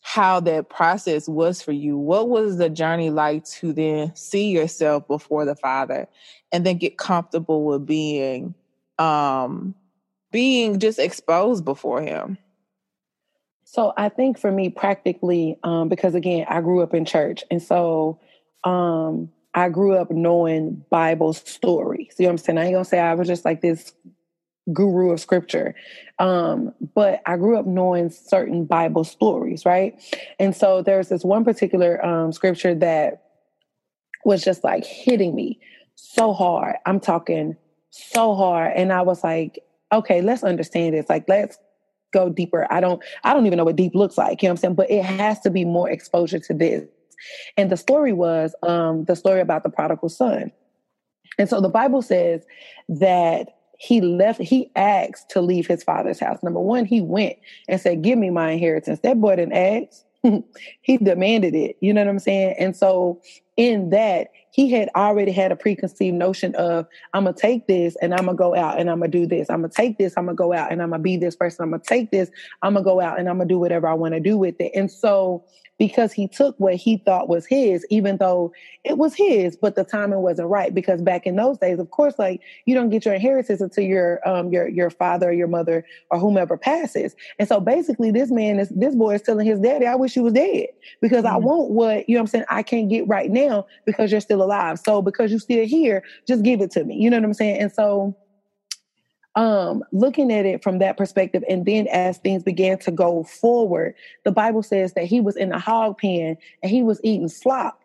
how 0.00 0.40
that 0.40 0.68
process 0.68 1.28
was 1.28 1.62
for 1.62 1.72
you. 1.72 1.96
What 1.96 2.28
was 2.28 2.56
the 2.56 2.70
journey 2.70 3.10
like 3.10 3.44
to 3.46 3.72
then 3.72 4.14
see 4.16 4.50
yourself 4.50 5.06
before 5.06 5.44
the 5.44 5.54
Father 5.54 6.08
and 6.52 6.64
then 6.64 6.78
get 6.78 6.98
comfortable 6.98 7.64
with 7.64 7.86
being 7.86 8.54
um 8.98 9.74
being 10.32 10.78
just 10.78 10.98
exposed 10.98 11.64
before 11.64 12.00
him? 12.02 12.38
So 13.64 13.92
I 13.96 14.08
think 14.08 14.38
for 14.38 14.50
me 14.50 14.68
practically 14.70 15.58
um 15.62 15.88
because 15.88 16.14
again, 16.14 16.46
I 16.48 16.60
grew 16.60 16.82
up 16.82 16.94
in 16.94 17.04
church 17.04 17.44
and 17.50 17.62
so 17.62 18.18
um 18.64 19.30
I 19.52 19.68
grew 19.68 19.94
up 19.94 20.10
knowing 20.10 20.84
Bible 20.90 21.34
stories. 21.34 22.14
You 22.18 22.24
know 22.24 22.28
what 22.28 22.32
I'm 22.32 22.38
saying? 22.38 22.58
I 22.58 22.64
ain't 22.64 22.74
gonna 22.74 22.84
say 22.84 23.00
I 23.00 23.14
was 23.14 23.28
just 23.28 23.44
like 23.44 23.60
this 23.60 23.92
guru 24.72 25.12
of 25.12 25.20
scripture. 25.20 25.74
Um, 26.18 26.74
but 26.94 27.22
I 27.26 27.36
grew 27.36 27.58
up 27.58 27.66
knowing 27.66 28.10
certain 28.10 28.64
Bible 28.64 29.04
stories, 29.04 29.64
right? 29.64 30.00
And 30.38 30.54
so 30.54 30.82
there's 30.82 31.08
this 31.08 31.24
one 31.24 31.44
particular 31.44 32.04
um, 32.04 32.32
scripture 32.32 32.74
that 32.76 33.22
was 34.24 34.44
just 34.44 34.62
like 34.62 34.84
hitting 34.84 35.34
me 35.34 35.60
so 35.94 36.32
hard. 36.32 36.76
I'm 36.86 37.00
talking 37.00 37.56
so 37.90 38.34
hard. 38.34 38.72
And 38.76 38.92
I 38.92 39.02
was 39.02 39.24
like, 39.24 39.60
okay, 39.92 40.20
let's 40.20 40.44
understand 40.44 40.94
this. 40.94 41.08
Like, 41.08 41.24
let's 41.28 41.58
go 42.12 42.28
deeper. 42.28 42.66
I 42.70 42.80
don't, 42.80 43.02
I 43.24 43.32
don't 43.32 43.46
even 43.46 43.56
know 43.56 43.64
what 43.64 43.76
deep 43.76 43.94
looks 43.94 44.18
like, 44.18 44.42
you 44.42 44.48
know 44.48 44.52
what 44.52 44.58
I'm 44.58 44.60
saying? 44.60 44.74
But 44.74 44.90
it 44.90 45.04
has 45.04 45.40
to 45.40 45.50
be 45.50 45.64
more 45.64 45.90
exposure 45.90 46.38
to 46.38 46.54
this. 46.54 46.84
And 47.56 47.70
the 47.70 47.76
story 47.76 48.12
was 48.12 48.54
um, 48.62 49.04
the 49.04 49.16
story 49.16 49.40
about 49.40 49.62
the 49.62 49.70
prodigal 49.70 50.08
son. 50.08 50.52
And 51.38 51.48
so 51.48 51.60
the 51.60 51.68
Bible 51.68 52.02
says 52.02 52.44
that 52.88 53.48
he 53.80 54.02
left, 54.02 54.42
he 54.42 54.70
asked 54.76 55.30
to 55.30 55.40
leave 55.40 55.66
his 55.66 55.82
father's 55.82 56.20
house. 56.20 56.42
Number 56.42 56.60
one, 56.60 56.84
he 56.84 57.00
went 57.00 57.38
and 57.66 57.80
said, 57.80 58.02
Give 58.02 58.18
me 58.18 58.28
my 58.28 58.50
inheritance. 58.50 59.00
That 59.00 59.18
boy 59.18 59.36
didn't 59.36 59.54
ask. 59.54 60.04
he 60.82 60.98
demanded 60.98 61.54
it. 61.54 61.76
You 61.80 61.94
know 61.94 62.02
what 62.02 62.10
I'm 62.10 62.18
saying? 62.18 62.56
And 62.58 62.76
so 62.76 63.22
in 63.56 63.88
that 63.88 64.28
he 64.50 64.70
had 64.70 64.88
already 64.96 65.32
had 65.32 65.52
a 65.52 65.56
preconceived 65.56 66.16
notion 66.16 66.54
of 66.56 66.86
I'm 67.14 67.24
gonna 67.24 67.36
take 67.36 67.66
this 67.66 67.96
and 68.02 68.12
I'm 68.12 68.26
gonna 68.26 68.36
go 68.36 68.54
out 68.54 68.80
and 68.80 68.90
I'm 68.90 68.98
gonna 69.00 69.10
do 69.10 69.26
this. 69.26 69.48
I'm 69.50 69.62
gonna 69.62 69.72
take 69.72 69.98
this, 69.98 70.14
I'm 70.16 70.26
gonna 70.26 70.36
go 70.36 70.52
out 70.52 70.72
and 70.72 70.82
I'm 70.82 70.90
gonna 70.90 71.02
be 71.02 71.16
this 71.16 71.36
person. 71.36 71.62
I'm 71.62 71.70
gonna 71.70 71.82
take 71.84 72.10
this, 72.10 72.30
I'm 72.62 72.74
gonna 72.74 72.84
go 72.84 73.00
out 73.00 73.18
and 73.18 73.28
I'm 73.28 73.36
gonna 73.36 73.48
do 73.48 73.58
whatever 73.58 73.88
I 73.88 73.94
want 73.94 74.14
to 74.14 74.20
do 74.20 74.36
with 74.36 74.60
it. 74.60 74.72
And 74.74 74.90
so 74.90 75.44
because 75.80 76.12
he 76.12 76.28
took 76.28 76.54
what 76.58 76.74
he 76.74 76.98
thought 76.98 77.26
was 77.26 77.46
his, 77.46 77.86
even 77.88 78.18
though 78.18 78.52
it 78.84 78.98
was 78.98 79.14
his, 79.14 79.56
but 79.56 79.76
the 79.76 79.82
timing 79.82 80.20
wasn't 80.20 80.46
right. 80.46 80.74
Because 80.74 81.00
back 81.00 81.26
in 81.26 81.36
those 81.36 81.56
days, 81.56 81.78
of 81.78 81.90
course, 81.90 82.18
like 82.18 82.42
you 82.66 82.74
don't 82.74 82.90
get 82.90 83.06
your 83.06 83.14
inheritance 83.14 83.62
until 83.62 83.84
your 83.84 84.20
um 84.28 84.52
your 84.52 84.68
your 84.68 84.90
father 84.90 85.30
or 85.30 85.32
your 85.32 85.48
mother 85.48 85.86
or 86.10 86.18
whomever 86.18 86.58
passes. 86.58 87.16
And 87.38 87.48
so 87.48 87.60
basically 87.60 88.10
this 88.10 88.30
man 88.30 88.60
is 88.60 88.68
this 88.68 88.94
boy 88.94 89.14
is 89.14 89.22
telling 89.22 89.46
his 89.46 89.58
daddy, 89.58 89.86
I 89.86 89.94
wish 89.94 90.16
you 90.16 90.22
was 90.22 90.34
dead 90.34 90.66
because 91.00 91.24
mm-hmm. 91.24 91.34
I 91.34 91.38
want 91.38 91.70
what 91.70 92.06
you 92.06 92.14
know 92.14 92.20
what 92.20 92.24
I'm 92.24 92.26
saying 92.26 92.44
I 92.50 92.62
can't 92.62 92.90
get 92.90 93.08
right 93.08 93.30
now 93.30 93.66
because 93.86 94.12
you're 94.12 94.20
still 94.20 94.39
alive. 94.42 94.78
So 94.78 95.02
because 95.02 95.30
you're 95.30 95.40
still 95.40 95.66
here, 95.66 96.02
just 96.26 96.42
give 96.42 96.60
it 96.60 96.70
to 96.72 96.84
me. 96.84 96.96
You 96.96 97.10
know 97.10 97.16
what 97.18 97.24
I'm 97.24 97.34
saying? 97.34 97.60
And 97.60 97.72
so 97.72 98.16
um, 99.36 99.84
looking 99.92 100.32
at 100.32 100.44
it 100.44 100.62
from 100.62 100.78
that 100.78 100.96
perspective, 100.96 101.44
and 101.48 101.64
then 101.64 101.86
as 101.88 102.18
things 102.18 102.42
began 102.42 102.78
to 102.80 102.90
go 102.90 103.22
forward, 103.22 103.94
the 104.24 104.32
Bible 104.32 104.62
says 104.62 104.94
that 104.94 105.04
he 105.04 105.20
was 105.20 105.36
in 105.36 105.52
a 105.52 105.58
hog 105.58 105.98
pen 105.98 106.36
and 106.62 106.70
he 106.70 106.82
was 106.82 107.00
eating 107.04 107.28
slop. 107.28 107.80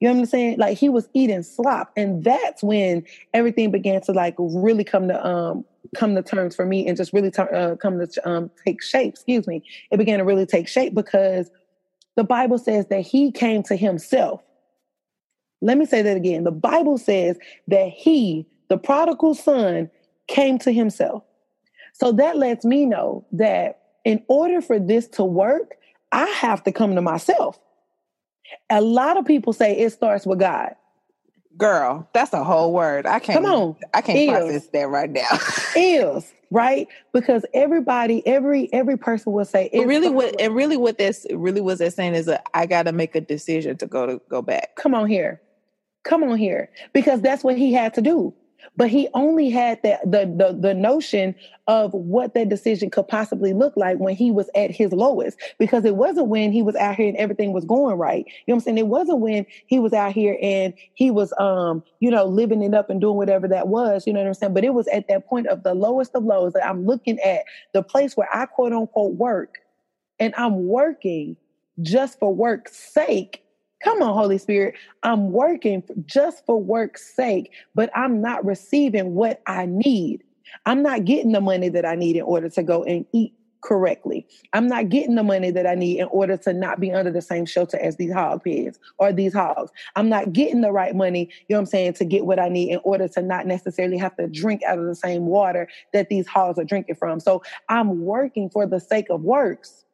You 0.00 0.08
know 0.08 0.14
what 0.14 0.20
I'm 0.20 0.26
saying? 0.26 0.58
Like 0.58 0.76
he 0.76 0.88
was 0.88 1.08
eating 1.14 1.44
slop, 1.44 1.92
and 1.96 2.24
that's 2.24 2.62
when 2.62 3.04
everything 3.32 3.70
began 3.70 4.00
to 4.02 4.12
like 4.12 4.34
really 4.38 4.84
come 4.84 5.08
to 5.08 5.26
um 5.26 5.64
come 5.94 6.14
to 6.16 6.22
terms 6.22 6.56
for 6.56 6.66
me 6.66 6.86
and 6.86 6.96
just 6.96 7.12
really 7.12 7.32
uh, 7.36 7.76
come 7.76 8.04
to 8.04 8.28
um 8.28 8.50
take 8.64 8.82
shape. 8.82 9.14
Excuse 9.14 9.46
me. 9.46 9.62
It 9.90 9.98
began 9.98 10.18
to 10.18 10.24
really 10.24 10.44
take 10.44 10.66
shape 10.66 10.92
because 10.92 11.50
the 12.16 12.24
Bible 12.24 12.58
says 12.58 12.86
that 12.88 13.02
he 13.02 13.30
came 13.30 13.62
to 13.64 13.76
himself. 13.76 14.42
Let 15.62 15.78
me 15.78 15.86
say 15.86 16.02
that 16.02 16.16
again. 16.16 16.44
The 16.44 16.50
Bible 16.50 16.98
says 16.98 17.38
that 17.68 17.88
he, 17.88 18.46
the 18.68 18.76
prodigal 18.76 19.34
son, 19.34 19.90
came 20.26 20.58
to 20.58 20.72
himself. 20.72 21.24
So 21.94 22.12
that 22.12 22.36
lets 22.36 22.64
me 22.64 22.84
know 22.84 23.24
that 23.32 23.80
in 24.04 24.22
order 24.28 24.60
for 24.60 24.78
this 24.78 25.06
to 25.08 25.24
work, 25.24 25.76
I 26.10 26.26
have 26.26 26.64
to 26.64 26.72
come 26.72 26.94
to 26.96 27.02
myself. 27.02 27.58
A 28.70 28.80
lot 28.80 29.16
of 29.16 29.24
people 29.24 29.52
say 29.52 29.78
it 29.78 29.92
starts 29.92 30.26
with 30.26 30.40
God. 30.40 30.74
Girl, 31.56 32.08
that's 32.12 32.32
a 32.32 32.42
whole 32.42 32.72
word. 32.72 33.06
I 33.06 33.18
can't. 33.18 33.42
Come 33.42 33.52
on, 33.52 33.76
I 33.92 34.00
can't 34.00 34.18
is, 34.18 34.28
process 34.28 34.66
that 34.68 34.88
right 34.88 35.10
now. 35.10 35.28
is 35.76 36.32
right 36.50 36.88
because 37.12 37.44
everybody, 37.52 38.26
every 38.26 38.72
every 38.72 38.96
person 38.96 39.32
will 39.32 39.44
say. 39.44 39.68
It 39.72 39.86
really, 39.86 40.08
what 40.08 40.40
and 40.40 40.54
really 40.54 40.78
what 40.78 40.96
this 40.96 41.26
really 41.30 41.60
was 41.60 41.78
that 41.80 41.92
saying 41.92 42.14
is 42.14 42.26
that 42.26 42.46
I 42.54 42.64
got 42.64 42.84
to 42.84 42.92
make 42.92 43.14
a 43.14 43.20
decision 43.20 43.76
to 43.78 43.86
go 43.86 44.06
to 44.06 44.20
go 44.30 44.40
back. 44.40 44.76
Come 44.76 44.94
on 44.94 45.06
here, 45.06 45.42
come 46.04 46.22
on 46.24 46.38
here, 46.38 46.70
because 46.92 47.20
that's 47.20 47.44
what 47.44 47.56
he 47.56 47.72
had 47.72 47.94
to 47.94 48.02
do. 48.02 48.34
But 48.76 48.88
he 48.88 49.08
only 49.14 49.50
had 49.50 49.82
that 49.82 50.00
the, 50.04 50.24
the 50.24 50.56
the 50.58 50.74
notion 50.74 51.34
of 51.66 51.92
what 51.92 52.34
that 52.34 52.48
decision 52.48 52.90
could 52.90 53.08
possibly 53.08 53.52
look 53.52 53.76
like 53.76 53.98
when 53.98 54.14
he 54.14 54.30
was 54.30 54.48
at 54.54 54.70
his 54.70 54.92
lowest. 54.92 55.38
Because 55.58 55.84
it 55.84 55.96
wasn't 55.96 56.28
when 56.28 56.52
he 56.52 56.62
was 56.62 56.76
out 56.76 56.96
here 56.96 57.08
and 57.08 57.16
everything 57.16 57.52
was 57.52 57.64
going 57.64 57.98
right. 57.98 58.24
You 58.26 58.32
know 58.32 58.54
what 58.54 58.56
i'm 58.56 58.60
saying? 58.60 58.78
It 58.78 58.86
wasn't 58.86 59.18
when 59.18 59.46
he 59.66 59.78
was 59.78 59.92
out 59.92 60.12
here 60.12 60.38
and 60.40 60.74
he 60.94 61.10
was 61.10 61.32
um 61.38 61.82
you 62.00 62.10
know 62.10 62.24
living 62.24 62.62
it 62.62 62.74
up 62.74 62.88
and 62.88 63.00
doing 63.00 63.16
whatever 63.16 63.48
that 63.48 63.68
was 63.68 64.06
you 64.06 64.12
know 64.12 64.20
what 64.20 64.28
i'm 64.28 64.34
saying? 64.34 64.54
But 64.54 64.64
it 64.64 64.74
was 64.74 64.88
at 64.88 65.08
that 65.08 65.26
point 65.26 65.48
of 65.48 65.62
the 65.62 65.74
lowest 65.74 66.14
of 66.14 66.24
lows 66.24 66.52
that 66.52 66.66
i'm 66.66 66.86
looking 66.86 67.18
at 67.20 67.42
the 67.72 67.82
place 67.82 68.16
where 68.16 68.28
i 68.32 68.46
quote 68.46 68.72
unquote 68.72 69.14
work. 69.14 69.58
And 70.18 70.34
i'm 70.36 70.66
working 70.66 71.36
just 71.80 72.18
for 72.18 72.34
work's 72.34 72.76
sake 72.76 73.42
Come 73.82 74.02
on, 74.02 74.14
Holy 74.14 74.38
Spirit. 74.38 74.76
I'm 75.02 75.32
working 75.32 75.82
just 76.06 76.46
for 76.46 76.60
work's 76.60 77.14
sake, 77.14 77.50
but 77.74 77.90
I'm 77.96 78.20
not 78.20 78.44
receiving 78.44 79.14
what 79.14 79.42
I 79.46 79.66
need. 79.66 80.22
I'm 80.66 80.82
not 80.82 81.04
getting 81.04 81.32
the 81.32 81.40
money 81.40 81.68
that 81.70 81.84
I 81.84 81.94
need 81.94 82.16
in 82.16 82.22
order 82.22 82.48
to 82.50 82.62
go 82.62 82.84
and 82.84 83.04
eat 83.12 83.34
correctly. 83.62 84.26
I'm 84.52 84.66
not 84.66 84.88
getting 84.88 85.14
the 85.14 85.22
money 85.22 85.50
that 85.52 85.66
I 85.66 85.74
need 85.74 86.00
in 86.00 86.06
order 86.06 86.36
to 86.36 86.52
not 86.52 86.80
be 86.80 86.92
under 86.92 87.10
the 87.10 87.22
same 87.22 87.46
shelter 87.46 87.78
as 87.78 87.96
these 87.96 88.12
hog 88.12 88.42
pigs 88.42 88.78
or 88.98 89.12
these 89.12 89.32
hogs. 89.32 89.70
I'm 89.96 90.08
not 90.08 90.32
getting 90.32 90.60
the 90.60 90.72
right 90.72 90.94
money, 90.94 91.30
you 91.48 91.54
know 91.54 91.56
what 91.56 91.60
I'm 91.60 91.66
saying, 91.66 91.94
to 91.94 92.04
get 92.04 92.26
what 92.26 92.40
I 92.40 92.48
need 92.48 92.72
in 92.72 92.80
order 92.82 93.08
to 93.08 93.22
not 93.22 93.46
necessarily 93.46 93.98
have 93.98 94.16
to 94.16 94.28
drink 94.28 94.62
out 94.64 94.78
of 94.78 94.86
the 94.86 94.96
same 94.96 95.26
water 95.26 95.68
that 95.92 96.08
these 96.08 96.26
hogs 96.26 96.58
are 96.58 96.64
drinking 96.64 96.96
from. 96.96 97.20
So 97.20 97.42
I'm 97.68 98.04
working 98.04 98.50
for 98.50 98.66
the 98.66 98.80
sake 98.80 99.06
of 99.10 99.22
works 99.22 99.84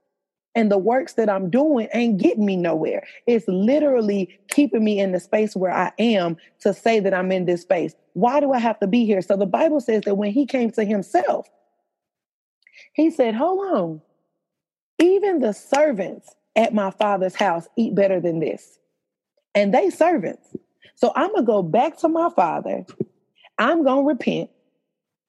and 0.58 0.72
the 0.72 0.78
works 0.78 1.12
that 1.12 1.30
I'm 1.30 1.50
doing 1.50 1.86
ain't 1.94 2.18
getting 2.18 2.44
me 2.44 2.56
nowhere. 2.56 3.06
It's 3.28 3.46
literally 3.46 4.40
keeping 4.50 4.82
me 4.82 4.98
in 4.98 5.12
the 5.12 5.20
space 5.20 5.54
where 5.54 5.72
I 5.72 5.92
am 6.00 6.36
to 6.62 6.74
say 6.74 6.98
that 6.98 7.14
I'm 7.14 7.30
in 7.30 7.44
this 7.44 7.62
space. 7.62 7.94
Why 8.14 8.40
do 8.40 8.52
I 8.52 8.58
have 8.58 8.80
to 8.80 8.88
be 8.88 9.06
here? 9.06 9.22
So 9.22 9.36
the 9.36 9.46
Bible 9.46 9.80
says 9.80 10.02
that 10.04 10.16
when 10.16 10.32
he 10.32 10.46
came 10.46 10.72
to 10.72 10.84
himself, 10.84 11.46
he 12.92 13.08
said, 13.08 13.36
Hold 13.36 13.72
on. 13.72 14.02
Even 14.98 15.38
the 15.38 15.52
servants 15.52 16.34
at 16.56 16.74
my 16.74 16.90
father's 16.90 17.36
house 17.36 17.68
eat 17.76 17.94
better 17.94 18.20
than 18.20 18.40
this. 18.40 18.80
And 19.54 19.72
they 19.72 19.90
servants. 19.90 20.56
So 20.96 21.12
I'm 21.14 21.30
going 21.30 21.42
to 21.42 21.46
go 21.46 21.62
back 21.62 21.98
to 21.98 22.08
my 22.08 22.30
father. 22.30 22.84
I'm 23.58 23.84
going 23.84 24.02
to 24.02 24.08
repent. 24.08 24.50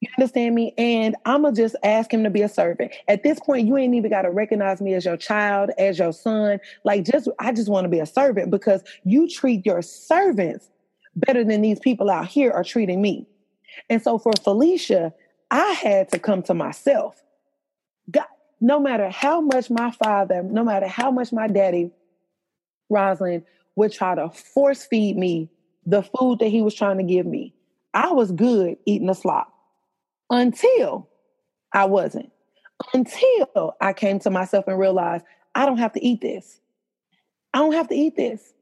You 0.02 0.08
understand 0.18 0.56
me? 0.56 0.74
And 0.78 1.16
I'm 1.26 1.42
gonna 1.42 1.56
just 1.56 1.76
ask 1.84 2.14
him 2.14 2.24
to 2.24 2.30
be 2.30 2.42
a 2.42 2.50
servant. 2.50 2.94
At 3.10 3.24
this 3.24 3.40
point, 3.40 3.68
you 3.68 3.76
ain't 3.78 3.96
even 3.96 4.10
gotta 4.10 4.32
recognize 4.32 4.80
me 4.82 4.94
as 4.94 5.04
your 5.04 5.18
child, 5.18 5.72
as 5.78 6.00
your 6.00 6.14
son. 6.14 6.60
Like, 6.86 7.04
just 7.04 7.28
I 7.40 7.52
just 7.52 7.70
want 7.70 7.84
to 7.86 7.90
be 7.90 8.00
a 8.00 8.06
servant 8.06 8.50
because 8.50 8.82
you 9.04 9.28
treat 9.28 9.66
your 9.66 9.82
servants 9.82 10.70
better 11.16 11.44
than 11.44 11.62
these 11.62 11.80
people 11.80 12.10
out 12.10 12.28
here 12.28 12.52
are 12.52 12.64
treating 12.64 13.02
me. 13.02 13.28
And 13.90 14.02
so 14.02 14.18
for 14.18 14.32
Felicia, 14.42 15.14
I 15.52 15.72
had 15.72 16.10
to 16.14 16.20
come 16.20 16.44
to 16.44 16.54
myself. 16.54 17.22
God, 18.10 18.26
no 18.62 18.80
matter 18.80 19.10
how 19.10 19.42
much 19.42 19.70
my 19.70 19.92
father, 19.92 20.44
no 20.44 20.64
matter 20.64 20.88
how 20.88 21.12
much 21.12 21.34
my 21.34 21.48
daddy, 21.48 21.92
Rosalind, 22.90 23.44
would 23.76 23.92
try 23.92 24.16
to 24.16 24.30
force 24.30 24.86
feed 24.86 25.18
me 25.18 25.50
the 25.86 26.04
food 26.04 26.40
that 26.40 26.48
he 26.48 26.62
was 26.62 26.74
trying 26.74 26.98
to 26.98 27.04
give 27.04 27.26
me, 27.26 27.54
I 27.94 28.12
was 28.14 28.32
good 28.32 28.78
eating 28.86 29.08
the 29.08 29.14
slop 29.14 29.54
until 30.30 31.10
I 31.74 31.86
wasn't. 31.86 32.32
Until 32.94 33.76
I 33.82 33.94
came 33.94 34.20
to 34.20 34.30
myself 34.30 34.66
and 34.68 34.80
realized 34.80 35.26
I 35.56 35.66
don't 35.66 35.78
have 35.78 35.94
to 35.94 36.06
eat 36.06 36.22
this. 36.22 36.62
I 37.54 37.60
don't 37.60 37.74
have 37.74 37.90
to 37.90 37.96
eat 37.96 38.16
this. 38.16 38.54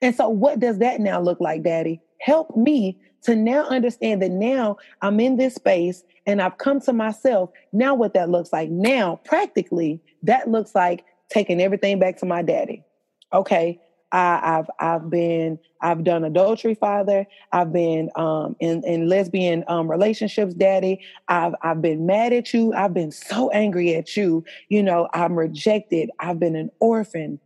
And 0.00 0.14
so, 0.14 0.28
what 0.28 0.60
does 0.60 0.78
that 0.78 1.00
now 1.00 1.20
look 1.20 1.40
like, 1.40 1.62
Daddy? 1.62 2.00
Help 2.20 2.56
me 2.56 2.98
to 3.22 3.36
now 3.36 3.64
understand 3.66 4.22
that 4.22 4.30
now 4.30 4.76
I'm 5.02 5.20
in 5.20 5.36
this 5.36 5.54
space 5.54 6.04
and 6.26 6.40
I've 6.40 6.58
come 6.58 6.80
to 6.80 6.92
myself. 6.92 7.50
Now, 7.72 7.94
what 7.94 8.14
that 8.14 8.30
looks 8.30 8.52
like 8.52 8.70
now, 8.70 9.20
practically, 9.24 10.00
that 10.22 10.50
looks 10.50 10.74
like 10.74 11.04
taking 11.28 11.60
everything 11.60 11.98
back 11.98 12.16
to 12.18 12.26
my 12.26 12.42
daddy. 12.42 12.84
Okay, 13.32 13.80
I, 14.16 14.40
have 14.42 14.70
I've 14.80 15.10
been 15.10 15.58
I've 15.82 16.02
done 16.02 16.24
adultery, 16.24 16.74
father. 16.74 17.26
I've 17.52 17.72
been 17.72 18.08
um, 18.16 18.56
in 18.60 18.82
in 18.84 19.08
lesbian 19.08 19.62
um, 19.68 19.90
relationships, 19.90 20.54
daddy. 20.54 21.00
I've 21.28 21.54
I've 21.62 21.82
been 21.82 22.06
mad 22.06 22.32
at 22.32 22.54
you. 22.54 22.72
I've 22.72 22.94
been 22.94 23.12
so 23.12 23.50
angry 23.50 23.94
at 23.94 24.16
you. 24.16 24.42
You 24.68 24.82
know, 24.82 25.08
I'm 25.12 25.34
rejected. 25.38 26.10
I've 26.18 26.40
been 26.40 26.56
an 26.56 26.70
orphan. 26.80 27.38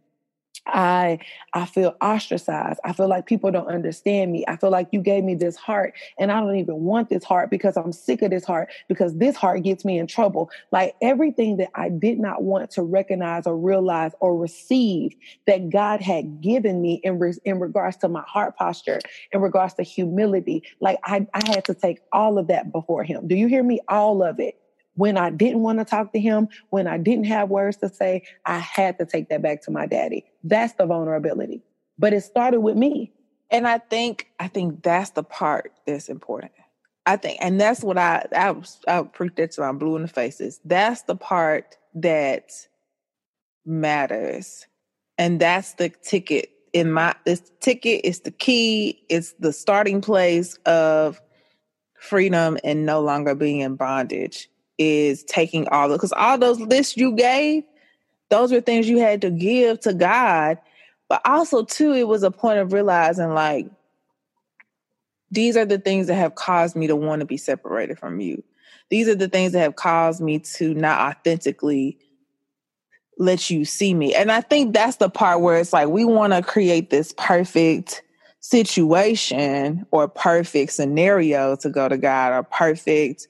I 0.67 1.19
I 1.53 1.67
feel 1.67 1.97
ostracized. 2.01 2.81
I 2.85 2.93
feel 2.93 3.09
like 3.09 3.27
people 3.27 3.51
don't 3.51 3.69
understand 3.69 4.33
me. 4.33 4.45
I 4.47 4.57
feel 4.57 4.71
like 4.71 4.89
you 4.93 5.01
gave 5.01 5.25
me 5.25 5.35
this 5.35 5.57
heart 5.57 5.95
and 6.19 6.31
I 6.31 6.41
don't 6.41 6.57
even 6.57 6.77
want 6.77 7.09
this 7.09 7.25
heart 7.25 7.51
because 7.51 7.77
I'm 7.77 7.93
sick 7.93 8.23
of 8.23 8.31
this 8.31 8.45
heart 8.45 8.71
because 8.89 9.17
this 9.17 9.37
heart 9.37 9.63
gets 9.63 9.85
me 9.85 9.99
in 9.99 10.07
trouble. 10.07 10.51
Like 10.71 10.95
everything 11.03 11.57
that 11.59 11.71
I 11.75 11.89
did 11.89 12.19
not 12.19 12.43
want 12.43 12.71
to 12.73 12.83
recognize 12.83 13.47
or 13.47 13.57
realize 13.59 14.13
or 14.21 14.37
receive 14.37 15.13
that 15.47 15.71
God 15.71 16.01
had 16.01 16.41
given 16.41 16.81
me 16.81 17.01
in 17.03 17.19
re- 17.19 17.39
in 17.45 17.59
regards 17.59 17.97
to 17.99 18.09
my 18.09 18.23
heart 18.27 18.57
posture, 18.57 19.01
in 19.33 19.41
regards 19.41 19.75
to 19.75 19.83
humility. 19.83 20.63
Like 20.81 20.99
I 21.05 21.27
I 21.35 21.41
had 21.49 21.65
to 21.67 21.75
take 21.75 22.01
all 22.13 22.39
of 22.39 22.49
that 22.49 22.73
before 22.73 23.05
him. 23.05 23.27
Do 23.27 23.35
you 23.35 23.49
hear 23.49 23.63
me? 23.63 23.81
All 23.89 24.23
of 24.23 24.39
it 24.39 24.60
when 25.01 25.17
I 25.17 25.31
didn't 25.31 25.61
want 25.61 25.79
to 25.79 25.87
talk 25.87 26.13
to 26.13 26.21
him, 26.21 26.49
when 26.69 26.87
I 26.87 26.99
didn't 26.99 27.25
have 27.25 27.49
words 27.49 27.79
to 27.79 27.89
say, 27.89 28.23
I 28.45 28.59
had 28.59 28.99
to 28.99 29.07
take 29.07 29.31
that 29.31 29.41
back 29.41 29.63
to 29.63 29.71
my 29.71 29.87
daddy. 29.87 30.27
That's 30.45 30.75
the 30.75 30.85
vulnerability. 30.85 31.63
But 31.99 32.13
it 32.13 32.21
started 32.21 32.61
with 32.61 32.77
me. 32.77 33.11
And 33.51 33.67
I 33.67 33.79
think 33.79 34.27
I 34.39 34.49
think 34.49 34.83
that's 34.83 35.11
the 35.11 35.23
part 35.23 35.73
that's 35.87 36.11
important. 36.11 36.53
I 37.07 37.17
think, 37.17 37.39
and 37.41 37.59
that's 37.59 37.83
what 37.83 37.97
I 37.97 38.27
I 38.37 38.55
I 38.87 39.03
preach 39.05 39.37
that 39.37 39.53
to 39.53 39.63
I'm 39.63 39.79
blue 39.79 39.97
in 39.97 40.03
the 40.03 40.09
faces. 40.09 40.61
That's 40.67 41.03
the 41.03 41.17
part 41.17 41.79
that 41.95 42.51
matters, 43.65 44.67
and 45.17 45.41
that's 45.41 45.75
the 45.75 45.89
ticket 45.89 46.51
in 46.75 46.93
my 46.93 47.15
this 47.25 47.51
ticket 47.61 48.03
is 48.05 48.21
the 48.21 48.31
key. 48.31 49.03
It's 49.09 49.33
the 49.41 49.55
starting 49.55 50.03
place 50.03 50.57
of 50.67 51.23
freedom 51.99 52.59
and 52.63 52.85
no 52.85 53.01
longer 53.01 53.35
being 53.35 53.61
in 53.61 53.77
bondage 53.77 54.51
is 54.81 55.25
taking 55.25 55.69
all 55.69 55.89
the 55.89 55.97
because 55.97 56.15
all 56.15 56.39
those 56.39 56.61
lists 56.61 56.97
you 56.97 57.13
gave, 57.15 57.65
those 58.31 58.53
were 58.53 58.63
things 58.63 58.89
you 58.89 58.99
had 58.99 59.23
to 59.23 59.31
give 59.31 59.81
to 59.83 59.95
God 59.95 60.59
But 61.11 61.23
also, 61.27 61.65
too, 61.65 61.93
it 61.93 62.09
was 62.09 62.25
a 62.25 62.33
point 62.33 62.61
of 62.61 62.73
realizing 62.73 63.35
like, 63.35 63.67
these 65.31 65.57
are 65.57 65.67
the 65.67 65.79
things 65.79 66.07
that 66.07 66.17
have 66.17 66.37
caused 66.37 66.77
me 66.77 66.87
to 66.87 66.97
want 66.97 67.21
to 67.21 67.27
be 67.27 67.37
separated 67.37 67.99
from 67.99 68.21
you. 68.21 68.45
These 68.91 69.09
are 69.09 69.17
the 69.17 69.29
things 69.29 69.53
that 69.53 69.61
have 69.61 69.77
caused 69.77 70.21
me 70.23 70.39
to 70.41 70.75
not 70.75 71.17
authentically 71.17 71.99
let 73.19 73.51
you 73.51 73.65
see 73.65 73.95
me. 73.95 74.15
And 74.15 74.33
I 74.33 74.41
think 74.41 74.75
that's 74.75 74.99
the 74.99 75.11
part 75.11 75.43
where 75.43 75.59
it's 75.59 75.73
like 75.73 75.89
we 75.89 76.05
want 76.05 76.33
to 76.33 76.43
create 76.43 76.91
this 76.91 77.13
perfect 77.19 78.03
situation 78.41 79.87
or 79.91 80.09
perfect 80.09 80.73
scenario 80.73 81.57
to 81.57 81.71
go 81.71 81.89
to 81.89 81.99
God 81.99 82.33
or 82.33 82.45
perfect 82.45 83.29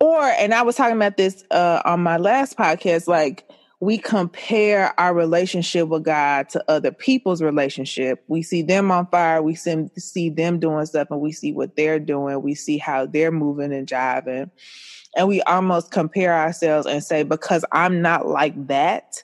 or 0.00 0.22
and 0.22 0.54
I 0.54 0.62
was 0.62 0.76
talking 0.76 0.96
about 0.96 1.16
this 1.16 1.44
uh 1.50 1.82
on 1.84 2.02
my 2.02 2.16
last 2.16 2.56
podcast 2.56 3.08
like 3.08 3.48
we 3.80 3.96
compare 3.96 4.98
our 4.98 5.14
relationship 5.14 5.88
with 5.88 6.02
God 6.02 6.48
to 6.50 6.64
other 6.68 6.90
people's 6.90 7.40
relationship. 7.40 8.24
We 8.26 8.42
see 8.42 8.62
them 8.62 8.90
on 8.90 9.06
fire, 9.06 9.40
we 9.40 9.54
see, 9.54 9.88
see 9.96 10.30
them 10.30 10.58
doing 10.58 10.84
stuff, 10.86 11.08
and 11.10 11.20
we 11.20 11.30
see 11.30 11.52
what 11.52 11.76
they're 11.76 12.00
doing. 12.00 12.42
We 12.42 12.54
see 12.54 12.78
how 12.78 13.06
they're 13.06 13.30
moving 13.30 13.72
and 13.72 13.86
jiving. 13.86 14.50
And 15.16 15.28
we 15.28 15.42
almost 15.42 15.92
compare 15.92 16.34
ourselves 16.34 16.86
and 16.86 17.02
say, 17.02 17.22
because 17.22 17.64
I'm 17.70 18.02
not 18.02 18.26
like 18.26 18.66
that, 18.66 19.22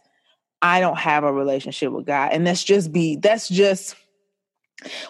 I 0.62 0.80
don't 0.80 0.98
have 0.98 1.24
a 1.24 1.32
relationship 1.32 1.92
with 1.92 2.06
God. 2.06 2.30
And 2.32 2.46
that's 2.46 2.64
just 2.64 2.92
be, 2.92 3.16
that's 3.16 3.48
just 3.48 3.96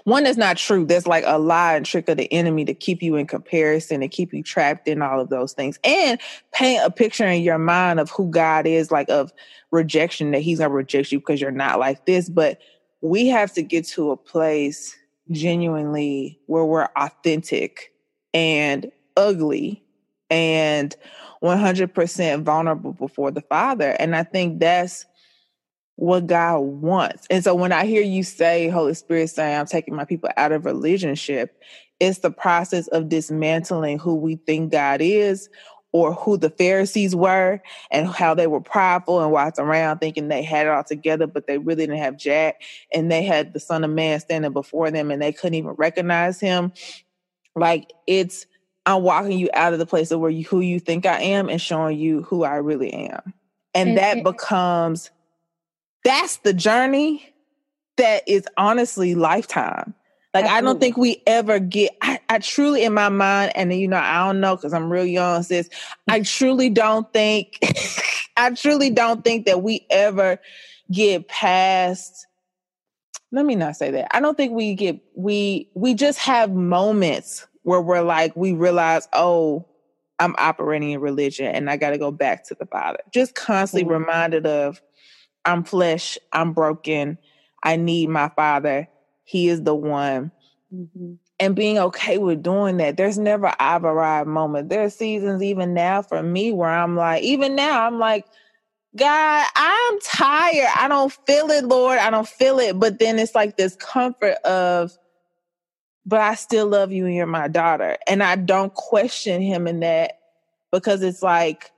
one 0.04 0.24
that's 0.24 0.36
not 0.36 0.56
true. 0.56 0.84
There's 0.84 1.06
like 1.06 1.24
a 1.26 1.38
lie 1.38 1.74
and 1.74 1.86
trick 1.86 2.08
of 2.08 2.16
the 2.16 2.32
enemy 2.32 2.64
to 2.66 2.74
keep 2.74 3.02
you 3.02 3.16
in 3.16 3.26
comparison 3.26 4.02
and 4.02 4.10
keep 4.10 4.32
you 4.32 4.42
trapped 4.42 4.88
in 4.88 5.02
all 5.02 5.20
of 5.20 5.30
those 5.30 5.52
things 5.52 5.78
and 5.84 6.20
paint 6.52 6.82
a 6.84 6.90
picture 6.90 7.26
in 7.26 7.42
your 7.42 7.58
mind 7.58 8.00
of 8.00 8.10
who 8.10 8.30
God 8.30 8.66
is, 8.66 8.90
like 8.90 9.08
of 9.08 9.32
rejection, 9.70 10.30
that 10.32 10.42
He's 10.42 10.58
gonna 10.58 10.70
reject 10.70 11.12
you 11.12 11.18
because 11.18 11.40
you're 11.40 11.50
not 11.50 11.78
like 11.78 12.06
this. 12.06 12.28
But 12.28 12.58
we 13.00 13.28
have 13.28 13.52
to 13.54 13.62
get 13.62 13.86
to 13.88 14.10
a 14.10 14.16
place 14.16 14.96
genuinely 15.30 16.38
where 16.46 16.64
we're 16.64 16.88
authentic 16.96 17.92
and 18.32 18.90
ugly 19.16 19.82
and 20.30 20.94
100% 21.42 22.42
vulnerable 22.42 22.92
before 22.92 23.30
the 23.30 23.42
Father. 23.42 23.90
And 23.98 24.16
I 24.16 24.22
think 24.22 24.60
that's 24.60 25.06
what 25.96 26.26
God 26.26 26.58
wants. 26.58 27.26
And 27.30 27.44
so 27.44 27.54
when 27.54 27.72
I 27.72 27.86
hear 27.86 28.02
you 28.02 28.22
say, 28.22 28.68
Holy 28.68 28.94
Spirit 28.94 29.28
saying, 29.28 29.58
I'm 29.58 29.66
taking 29.66 29.94
my 29.94 30.04
people 30.04 30.30
out 30.36 30.52
of 30.52 30.64
relationship, 30.64 31.62
it's 32.00 32.18
the 32.18 32.30
process 32.30 32.88
of 32.88 33.08
dismantling 33.08 33.98
who 33.98 34.16
we 34.16 34.36
think 34.36 34.72
God 34.72 35.00
is 35.00 35.48
or 35.92 36.12
who 36.12 36.36
the 36.36 36.50
Pharisees 36.50 37.14
were 37.14 37.60
and 37.92 38.08
how 38.08 38.34
they 38.34 38.48
were 38.48 38.60
prideful 38.60 39.22
and 39.22 39.30
walked 39.30 39.60
around 39.60 39.98
thinking 39.98 40.26
they 40.26 40.42
had 40.42 40.66
it 40.66 40.70
all 40.70 40.82
together, 40.82 41.28
but 41.28 41.46
they 41.46 41.58
really 41.58 41.86
didn't 41.86 42.02
have 42.02 42.16
Jack. 42.16 42.62
And 42.92 43.12
they 43.12 43.22
had 43.22 43.52
the 43.52 43.60
Son 43.60 43.84
of 43.84 43.90
Man 43.90 44.18
standing 44.18 44.52
before 44.52 44.90
them 44.90 45.12
and 45.12 45.22
they 45.22 45.32
couldn't 45.32 45.54
even 45.54 45.70
recognize 45.70 46.40
him. 46.40 46.72
Like 47.54 47.92
it's, 48.08 48.46
I'm 48.86 49.02
walking 49.04 49.38
you 49.38 49.48
out 49.54 49.72
of 49.72 49.78
the 49.78 49.86
place 49.86 50.10
of 50.10 50.18
where 50.18 50.30
you, 50.30 50.44
who 50.44 50.60
you 50.60 50.80
think 50.80 51.06
I 51.06 51.20
am 51.20 51.48
and 51.48 51.60
showing 51.60 51.96
you 51.96 52.22
who 52.22 52.42
I 52.42 52.56
really 52.56 52.92
am. 52.92 53.32
And 53.72 53.96
that 53.96 54.24
becomes 54.24 55.10
that's 56.04 56.36
the 56.38 56.52
journey 56.52 57.34
that 57.96 58.22
is 58.28 58.46
honestly 58.56 59.14
lifetime. 59.14 59.94
Like 60.32 60.44
Absolutely. 60.44 60.58
I 60.58 60.60
don't 60.60 60.80
think 60.80 60.96
we 60.96 61.22
ever 61.26 61.58
get. 61.60 61.96
I, 62.02 62.20
I, 62.28 62.38
truly, 62.40 62.84
in 62.84 62.92
my 62.92 63.08
mind, 63.08 63.52
and 63.54 63.72
you 63.72 63.86
know, 63.86 63.98
I 63.98 64.26
don't 64.26 64.40
know 64.40 64.56
because 64.56 64.74
I'm 64.74 64.90
real 64.90 65.06
young, 65.06 65.44
sis. 65.44 65.70
I 66.08 66.20
truly 66.22 66.70
don't 66.70 67.10
think. 67.12 67.58
I 68.36 68.50
truly 68.50 68.90
don't 68.90 69.22
think 69.22 69.46
that 69.46 69.62
we 69.62 69.86
ever 69.90 70.40
get 70.90 71.28
past. 71.28 72.26
Let 73.30 73.46
me 73.46 73.54
not 73.54 73.76
say 73.76 73.92
that. 73.92 74.08
I 74.14 74.20
don't 74.20 74.36
think 74.36 74.52
we 74.52 74.74
get. 74.74 75.00
We 75.14 75.70
we 75.74 75.94
just 75.94 76.18
have 76.18 76.52
moments 76.52 77.46
where 77.62 77.80
we're 77.80 78.02
like 78.02 78.34
we 78.34 78.52
realize, 78.52 79.06
oh, 79.12 79.64
I'm 80.18 80.34
operating 80.38 80.90
in 80.90 81.00
religion, 81.00 81.46
and 81.46 81.70
I 81.70 81.76
got 81.76 81.90
to 81.90 81.98
go 81.98 82.10
back 82.10 82.44
to 82.48 82.56
the 82.56 82.66
Father. 82.66 82.98
Just 83.12 83.36
constantly 83.36 83.84
mm-hmm. 83.84 84.00
reminded 84.02 84.46
of 84.46 84.82
I'm 85.44 85.64
flesh, 85.64 86.18
I'm 86.32 86.52
broken, 86.52 87.18
I 87.62 87.76
need 87.76 88.08
my 88.08 88.30
father. 88.30 88.88
He 89.24 89.48
is 89.48 89.62
the 89.62 89.74
one. 89.74 90.30
Mm-hmm. 90.72 91.14
And 91.40 91.56
being 91.56 91.78
okay 91.78 92.18
with 92.18 92.42
doing 92.42 92.76
that. 92.76 92.96
There's 92.96 93.18
never 93.18 93.52
I've 93.58 93.84
arrived 93.84 94.28
moment. 94.28 94.68
There 94.68 94.84
are 94.84 94.90
seasons 94.90 95.42
even 95.42 95.74
now 95.74 96.00
for 96.02 96.22
me 96.22 96.52
where 96.52 96.70
I'm 96.70 96.96
like, 96.96 97.24
even 97.24 97.56
now, 97.56 97.86
I'm 97.86 97.98
like, 97.98 98.24
God, 98.96 99.46
I'm 99.56 100.00
tired. 100.00 100.68
I 100.76 100.86
don't 100.86 101.12
feel 101.26 101.50
it, 101.50 101.64
Lord. 101.64 101.98
I 101.98 102.10
don't 102.10 102.28
feel 102.28 102.60
it. 102.60 102.78
But 102.78 103.00
then 103.00 103.18
it's 103.18 103.34
like 103.34 103.56
this 103.56 103.74
comfort 103.74 104.36
of, 104.44 104.96
but 106.06 106.20
I 106.20 106.36
still 106.36 106.68
love 106.68 106.92
you 106.92 107.06
and 107.06 107.14
you're 107.14 107.26
my 107.26 107.48
daughter. 107.48 107.96
And 108.06 108.22
I 108.22 108.36
don't 108.36 108.72
question 108.72 109.42
him 109.42 109.66
in 109.66 109.80
that 109.80 110.20
because 110.70 111.02
it's 111.02 111.22
like, 111.22 111.72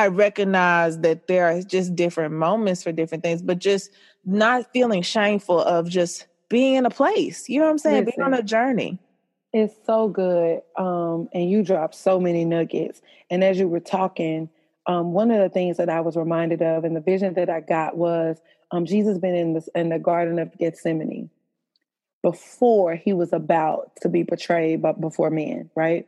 I 0.00 0.06
recognize 0.08 0.98
that 1.00 1.26
there 1.26 1.46
are 1.46 1.62
just 1.62 1.94
different 1.94 2.34
moments 2.34 2.82
for 2.82 2.92
different 2.92 3.22
things, 3.22 3.42
but 3.42 3.58
just 3.58 3.90
not 4.24 4.72
feeling 4.72 5.02
shameful 5.02 5.60
of 5.60 5.88
just 5.88 6.26
being 6.48 6.74
in 6.74 6.86
a 6.86 6.90
place. 6.90 7.48
You 7.48 7.60
know 7.60 7.66
what 7.66 7.72
I'm 7.72 7.78
saying? 7.78 8.04
Listen, 8.06 8.14
being 8.16 8.26
on 8.26 8.34
a 8.34 8.42
journey. 8.42 8.98
It's 9.52 9.74
so 9.84 10.08
good. 10.08 10.62
Um, 10.76 11.28
and 11.34 11.50
you 11.50 11.62
dropped 11.62 11.94
so 11.94 12.18
many 12.18 12.44
nuggets. 12.44 13.02
And 13.30 13.44
as 13.44 13.58
you 13.58 13.68
were 13.68 13.80
talking, 13.80 14.48
um, 14.86 15.12
one 15.12 15.30
of 15.30 15.38
the 15.38 15.50
things 15.50 15.76
that 15.76 15.90
I 15.90 16.00
was 16.00 16.16
reminded 16.16 16.62
of 16.62 16.84
and 16.84 16.96
the 16.96 17.00
vision 17.00 17.34
that 17.34 17.50
I 17.50 17.60
got 17.60 17.96
was 17.96 18.40
um, 18.70 18.86
Jesus 18.86 19.18
been 19.18 19.34
in 19.34 19.52
the, 19.54 19.68
in 19.74 19.90
the 19.90 19.98
Garden 19.98 20.38
of 20.38 20.56
Gethsemane 20.56 21.30
before 22.22 22.94
he 22.94 23.12
was 23.12 23.32
about 23.32 23.92
to 24.02 24.08
be 24.08 24.22
betrayed 24.22 24.82
but 24.82 25.00
before 25.00 25.30
men, 25.30 25.70
right? 25.74 26.06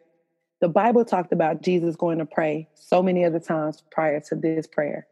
The 0.63 0.69
Bible 0.69 1.05
talked 1.05 1.33
about 1.33 1.61
Jesus 1.61 1.97
going 1.97 2.19
to 2.19 2.25
pray 2.25 2.69
so 2.77 3.03
many 3.03 3.25
other 3.25 3.41
times 3.41 3.83
prior 3.91 4.21
to 4.29 4.37
this 4.37 4.69
prayer, 4.69 5.09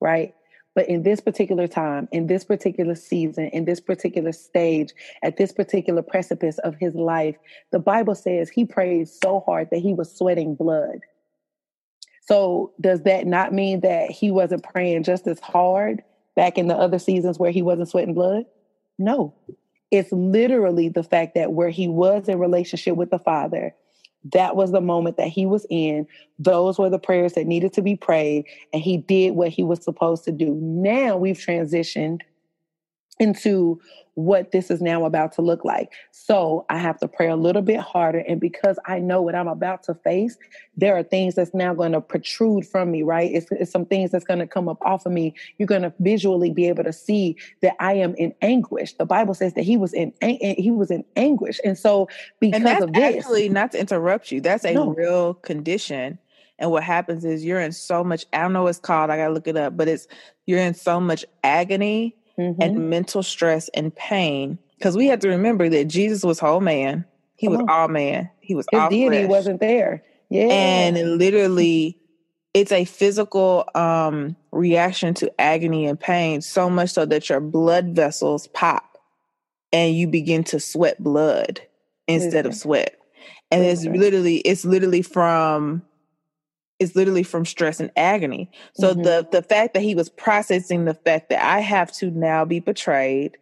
right? 0.00 0.36
But 0.76 0.88
in 0.88 1.02
this 1.02 1.18
particular 1.18 1.66
time, 1.66 2.08
in 2.12 2.28
this 2.28 2.44
particular 2.44 2.94
season, 2.94 3.48
in 3.48 3.64
this 3.64 3.80
particular 3.80 4.30
stage, 4.30 4.92
at 5.24 5.36
this 5.36 5.50
particular 5.50 6.00
precipice 6.00 6.58
of 6.58 6.76
his 6.76 6.94
life, 6.94 7.34
the 7.72 7.80
Bible 7.80 8.14
says 8.14 8.48
he 8.48 8.64
prayed 8.64 9.08
so 9.08 9.40
hard 9.40 9.68
that 9.72 9.80
he 9.80 9.94
was 9.94 10.16
sweating 10.16 10.54
blood. 10.54 11.00
So, 12.28 12.72
does 12.80 13.02
that 13.02 13.26
not 13.26 13.52
mean 13.52 13.80
that 13.80 14.12
he 14.12 14.30
wasn't 14.30 14.62
praying 14.62 15.02
just 15.02 15.26
as 15.26 15.40
hard 15.40 16.04
back 16.36 16.56
in 16.56 16.68
the 16.68 16.76
other 16.76 17.00
seasons 17.00 17.36
where 17.36 17.50
he 17.50 17.62
wasn't 17.62 17.88
sweating 17.88 18.14
blood? 18.14 18.44
No. 18.96 19.34
It's 19.90 20.12
literally 20.12 20.88
the 20.88 21.02
fact 21.02 21.34
that 21.34 21.52
where 21.52 21.70
he 21.70 21.88
was 21.88 22.28
in 22.28 22.38
relationship 22.38 22.94
with 22.94 23.10
the 23.10 23.18
Father, 23.18 23.74
that 24.32 24.56
was 24.56 24.72
the 24.72 24.80
moment 24.80 25.16
that 25.16 25.28
he 25.28 25.46
was 25.46 25.66
in. 25.70 26.06
Those 26.38 26.78
were 26.78 26.90
the 26.90 26.98
prayers 26.98 27.34
that 27.34 27.46
needed 27.46 27.72
to 27.74 27.82
be 27.82 27.96
prayed, 27.96 28.46
and 28.72 28.82
he 28.82 28.96
did 28.96 29.34
what 29.34 29.50
he 29.50 29.62
was 29.62 29.82
supposed 29.82 30.24
to 30.24 30.32
do. 30.32 30.54
Now 30.60 31.16
we've 31.16 31.38
transitioned 31.38 32.22
into 33.18 33.80
what 34.18 34.50
this 34.50 34.68
is 34.68 34.80
now 34.80 35.04
about 35.04 35.30
to 35.30 35.42
look 35.42 35.64
like. 35.64 35.92
So 36.10 36.66
I 36.68 36.78
have 36.78 36.98
to 36.98 37.06
pray 37.06 37.28
a 37.28 37.36
little 37.36 37.62
bit 37.62 37.78
harder. 37.78 38.18
And 38.18 38.40
because 38.40 38.76
I 38.84 38.98
know 38.98 39.22
what 39.22 39.36
I'm 39.36 39.46
about 39.46 39.84
to 39.84 39.94
face, 39.94 40.36
there 40.76 40.96
are 40.96 41.04
things 41.04 41.36
that's 41.36 41.54
now 41.54 41.72
going 41.72 41.92
to 41.92 42.00
protrude 42.00 42.66
from 42.66 42.90
me, 42.90 43.04
right? 43.04 43.30
It's, 43.32 43.46
it's 43.52 43.70
some 43.70 43.86
things 43.86 44.10
that's 44.10 44.24
going 44.24 44.40
to 44.40 44.46
come 44.48 44.68
up 44.68 44.78
off 44.82 45.06
of 45.06 45.12
me. 45.12 45.34
You're 45.56 45.68
going 45.68 45.82
to 45.82 45.94
visually 46.00 46.50
be 46.50 46.66
able 46.66 46.82
to 46.82 46.92
see 46.92 47.36
that 47.62 47.76
I 47.78 47.92
am 47.92 48.16
in 48.16 48.34
anguish. 48.42 48.94
The 48.94 49.06
Bible 49.06 49.34
says 49.34 49.54
that 49.54 49.62
he 49.62 49.76
was 49.76 49.92
in 49.92 50.12
he 50.20 50.72
was 50.72 50.90
in 50.90 51.04
anguish. 51.14 51.60
And 51.64 51.78
so 51.78 52.08
because 52.40 52.62
and 52.62 52.82
of 52.82 52.92
this, 52.94 53.16
actually 53.18 53.48
not 53.48 53.70
to 53.70 53.80
interrupt 53.80 54.32
you, 54.32 54.40
that's 54.40 54.64
a 54.64 54.74
no. 54.74 54.94
real 54.94 55.34
condition. 55.34 56.18
And 56.58 56.72
what 56.72 56.82
happens 56.82 57.24
is 57.24 57.44
you're 57.44 57.60
in 57.60 57.70
so 57.70 58.02
much, 58.02 58.26
I 58.32 58.38
don't 58.38 58.52
know 58.52 58.64
what 58.64 58.70
it's 58.70 58.80
called, 58.80 59.10
I 59.10 59.16
gotta 59.16 59.32
look 59.32 59.46
it 59.46 59.56
up, 59.56 59.76
but 59.76 59.86
it's 59.86 60.08
you're 60.46 60.58
in 60.58 60.74
so 60.74 60.98
much 60.98 61.24
agony 61.44 62.16
mm-hmm. 62.38 62.60
and 62.60 62.90
mental 62.90 63.22
stress 63.22 63.68
and 63.70 63.94
pain. 63.94 64.58
Because 64.78 64.96
we 64.96 65.06
have 65.06 65.20
to 65.20 65.28
remember 65.28 65.68
that 65.68 65.86
Jesus 65.86 66.22
was 66.22 66.38
whole 66.38 66.60
man. 66.60 67.04
He 67.36 67.46
Come 67.46 67.56
was 67.56 67.62
on. 67.62 67.70
all 67.70 67.88
man. 67.88 68.30
He 68.40 68.54
was 68.54 68.66
His 68.70 68.80
all 68.80 68.90
deity 68.90 69.18
flesh. 69.18 69.28
wasn't 69.28 69.60
there. 69.60 70.02
Yeah. 70.30 70.46
And 70.46 71.18
literally 71.18 71.98
it's 72.54 72.72
a 72.72 72.84
physical 72.84 73.68
um, 73.74 74.36
reaction 74.52 75.14
to 75.14 75.40
agony 75.40 75.86
and 75.86 75.98
pain, 75.98 76.40
so 76.40 76.70
much 76.70 76.90
so 76.90 77.04
that 77.06 77.28
your 77.28 77.40
blood 77.40 77.88
vessels 77.88 78.46
pop 78.48 78.98
and 79.72 79.94
you 79.94 80.06
begin 80.08 80.44
to 80.44 80.60
sweat 80.60 81.02
blood 81.02 81.60
instead 82.06 82.46
of 82.46 82.54
sweat. 82.54 82.96
And 83.50 83.64
it's 83.64 83.84
literally 83.84 84.38
it's 84.38 84.64
literally 84.64 85.02
from 85.02 85.82
is 86.78 86.94
literally 86.94 87.22
from 87.22 87.44
stress 87.44 87.80
and 87.80 87.90
agony. 87.96 88.50
So 88.74 88.92
mm-hmm. 88.92 89.02
the 89.02 89.28
the 89.30 89.42
fact 89.42 89.74
that 89.74 89.82
he 89.82 89.94
was 89.94 90.08
processing 90.08 90.84
the 90.84 90.94
fact 90.94 91.28
that 91.30 91.44
I 91.44 91.60
have 91.60 91.92
to 91.94 92.10
now 92.10 92.44
be 92.44 92.60
betrayed 92.60 93.36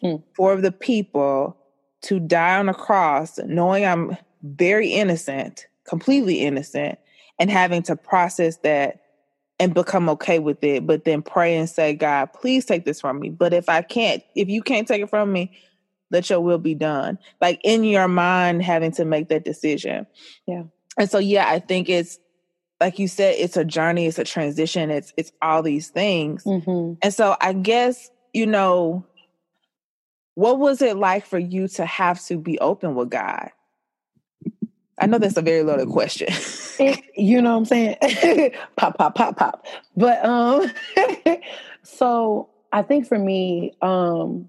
hmm. 0.00 0.16
for 0.34 0.56
the 0.56 0.72
people 0.72 1.56
to 2.02 2.18
die 2.18 2.58
on 2.58 2.68
a 2.68 2.74
cross, 2.74 3.38
knowing 3.38 3.84
I'm 3.84 4.16
very 4.42 4.88
innocent, 4.88 5.66
completely 5.86 6.40
innocent, 6.40 6.98
and 7.38 7.50
having 7.50 7.82
to 7.84 7.96
process 7.96 8.56
that 8.58 9.02
and 9.60 9.74
become 9.74 10.08
okay 10.08 10.40
with 10.40 10.62
it, 10.64 10.86
but 10.86 11.04
then 11.04 11.22
pray 11.22 11.56
and 11.56 11.70
say, 11.70 11.94
God, 11.94 12.32
please 12.32 12.64
take 12.64 12.84
this 12.84 13.00
from 13.00 13.20
me. 13.20 13.30
But 13.30 13.54
if 13.54 13.68
I 13.68 13.82
can't, 13.82 14.22
if 14.34 14.48
you 14.48 14.60
can't 14.62 14.88
take 14.88 15.02
it 15.02 15.10
from 15.10 15.32
me, 15.32 15.52
let 16.10 16.28
your 16.28 16.40
will 16.40 16.58
be 16.58 16.74
done. 16.74 17.18
Like 17.40 17.60
in 17.62 17.84
your 17.84 18.08
mind, 18.08 18.62
having 18.62 18.90
to 18.92 19.04
make 19.04 19.28
that 19.28 19.44
decision. 19.44 20.06
Yeah. 20.46 20.64
And 20.98 21.08
so, 21.08 21.18
yeah, 21.18 21.48
I 21.48 21.60
think 21.60 21.88
it's 21.88 22.18
like 22.82 22.98
you 22.98 23.06
said, 23.06 23.36
it's 23.38 23.56
a 23.56 23.64
journey, 23.64 24.06
it's 24.06 24.18
a 24.18 24.24
transition, 24.24 24.90
it's 24.90 25.12
it's 25.16 25.30
all 25.40 25.62
these 25.62 25.88
things. 25.88 26.42
Mm-hmm. 26.42 26.94
And 27.00 27.14
so, 27.14 27.36
I 27.40 27.52
guess 27.52 28.10
you 28.32 28.44
know, 28.44 29.06
what 30.34 30.58
was 30.58 30.82
it 30.82 30.96
like 30.96 31.24
for 31.24 31.38
you 31.38 31.68
to 31.68 31.86
have 31.86 32.20
to 32.24 32.36
be 32.36 32.58
open 32.58 32.96
with 32.96 33.10
God? 33.10 33.50
I 34.98 35.06
know 35.06 35.18
that's 35.18 35.36
a 35.36 35.42
very 35.42 35.62
loaded 35.62 35.88
question. 35.90 36.26
it, 36.80 37.00
you 37.16 37.40
know 37.40 37.52
what 37.52 37.58
I'm 37.58 37.64
saying? 37.66 38.52
pop, 38.76 38.98
pop, 38.98 39.14
pop, 39.14 39.36
pop. 39.36 39.64
But 39.96 40.24
um, 40.24 40.70
so 41.84 42.50
I 42.72 42.82
think 42.82 43.06
for 43.06 43.18
me, 43.18 43.74
um, 43.80 44.48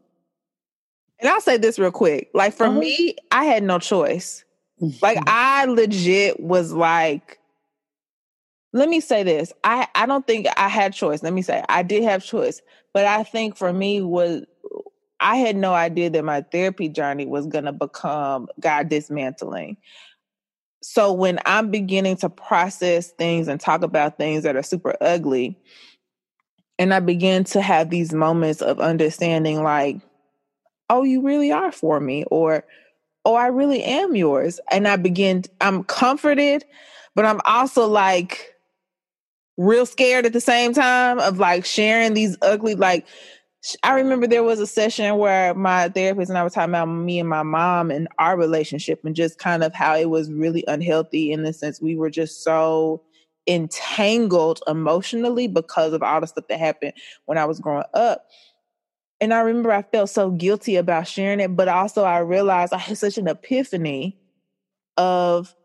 and 1.20 1.30
I'll 1.30 1.40
say 1.40 1.58
this 1.58 1.78
real 1.78 1.92
quick. 1.92 2.32
Like 2.34 2.54
for 2.54 2.66
uh-huh. 2.66 2.80
me, 2.80 3.16
I 3.32 3.46
had 3.46 3.62
no 3.62 3.78
choice. 3.78 4.44
Like 5.02 5.18
mm-hmm. 5.20 5.28
I 5.28 5.66
legit 5.66 6.40
was 6.40 6.74
like, 6.74 7.40
let 8.74 8.90
me 8.90 9.00
say 9.00 9.24
this. 9.24 9.54
I, 9.64 9.88
I 9.94 10.08
don't 10.08 10.26
think 10.26 10.48
I 10.58 10.68
had 10.68 10.94
choice. 10.94 11.22
Let 11.22 11.34
me 11.34 11.44
say 11.44 11.64
I 11.70 11.84
did 11.84 12.04
have 12.04 12.24
choice. 12.24 12.62
But 12.94 13.06
I 13.06 13.24
think 13.24 13.56
for 13.56 13.72
me 13.72 14.02
was 14.02 14.44
I 15.20 15.38
had 15.38 15.56
no 15.56 15.74
idea 15.74 16.10
that 16.10 16.26
my 16.26 16.42
therapy 16.42 16.90
journey 16.90 17.26
was 17.26 17.46
gonna 17.46 17.72
become 17.72 18.48
God 18.60 18.90
dismantling. 18.90 19.78
So 20.82 21.14
when 21.14 21.40
I'm 21.46 21.72
beginning 21.72 22.18
to 22.18 22.30
process 22.30 23.12
things 23.12 23.48
and 23.48 23.60
talk 23.60 23.84
about 23.84 24.18
things 24.18 24.44
that 24.44 24.58
are 24.58 24.64
super 24.64 24.96
ugly, 25.00 25.58
and 26.78 26.94
I 26.94 27.00
begin 27.00 27.44
to 27.46 27.62
have 27.62 27.90
these 27.90 28.12
moments 28.12 28.62
of 28.62 28.80
understanding 28.80 29.64
like, 29.64 29.98
oh, 30.90 31.04
you 31.04 31.22
really 31.22 31.52
are 31.52 31.72
for 31.72 32.00
me, 32.00 32.26
or 32.30 32.66
oh, 33.24 33.36
I 33.36 33.48
really 33.48 33.84
am 33.84 34.16
yours. 34.16 34.60
And 34.72 34.88
I 34.88 34.98
begin, 34.98 35.44
I'm 35.62 35.84
comforted, 35.84 36.66
but 37.16 37.26
I'm 37.26 37.40
also 37.46 37.88
like 37.88 38.53
real 39.58 39.86
scared 39.86 40.26
at 40.26 40.34
the 40.34 40.42
same 40.42 40.74
time 40.74 41.20
of 41.20 41.40
like 41.40 41.66
sharing 41.66 42.14
these 42.14 42.38
ugly, 42.42 42.76
like, 42.76 43.06
I 43.82 43.94
remember 43.94 44.28
there 44.28 44.44
was 44.44 44.60
a 44.60 44.68
session 44.68 45.18
where 45.18 45.54
my 45.54 45.88
therapist 45.88 46.30
and 46.30 46.38
I 46.38 46.44
were 46.44 46.50
talking 46.50 46.72
about 46.72 46.88
me 46.88 47.20
and 47.20 47.30
my 47.30 47.44
mom 47.44 47.92
and 47.92 48.10
our 48.20 48.38
relationship 48.38 49.06
and 49.06 49.16
just 49.16 49.40
kind 49.40 49.64
of 49.64 49.74
how 49.74 49.96
it 49.96 50.10
was 50.10 50.30
really 50.32 50.66
unhealthy 50.68 51.32
in 51.32 51.44
the 51.44 51.54
sense 51.54 51.82
we 51.82 51.96
were 51.96 52.10
just 52.10 52.44
so 52.44 53.02
entangled 53.48 54.62
emotionally 54.68 55.48
because 55.48 55.94
of 55.94 56.04
all 56.04 56.20
the 56.20 56.28
stuff 56.28 56.48
that 56.50 56.60
happened 56.60 56.94
when 57.26 57.38
I 57.38 57.46
was 57.46 57.60
growing 57.60 57.86
up. 57.94 58.26
And 59.22 59.34
I 59.34 59.40
remember 59.40 59.72
I 59.72 59.84
felt 59.84 60.10
so 60.10 60.32
guilty 60.32 60.76
about 60.76 61.08
sharing 61.08 61.40
it, 61.40 61.56
but 61.56 61.70
also 61.70 62.04
I 62.04 62.20
realized 62.20 62.74
I 62.74 62.78
had 62.80 62.98
such 62.98 63.18
an 63.18 63.30
epiphany 63.30 64.18
of 64.98 65.56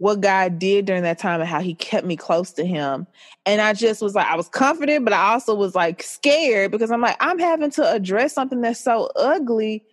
what 0.00 0.22
God 0.22 0.58
did 0.58 0.86
during 0.86 1.02
that 1.02 1.18
time 1.18 1.40
and 1.40 1.48
how 1.48 1.60
he 1.60 1.74
kept 1.74 2.06
me 2.06 2.16
close 2.16 2.52
to 2.52 2.64
him. 2.64 3.06
And 3.44 3.60
I 3.60 3.74
just 3.74 4.00
was 4.00 4.14
like, 4.14 4.26
I 4.26 4.34
was 4.34 4.48
comforted, 4.48 5.04
but 5.04 5.12
I 5.12 5.34
also 5.34 5.54
was 5.54 5.74
like 5.74 6.02
scared 6.02 6.70
because 6.70 6.90
I'm 6.90 7.02
like, 7.02 7.18
I'm 7.20 7.38
having 7.38 7.70
to 7.72 7.92
address 7.92 8.32
something 8.32 8.62
that's 8.62 8.80
so 8.80 9.10
ugly, 9.14 9.84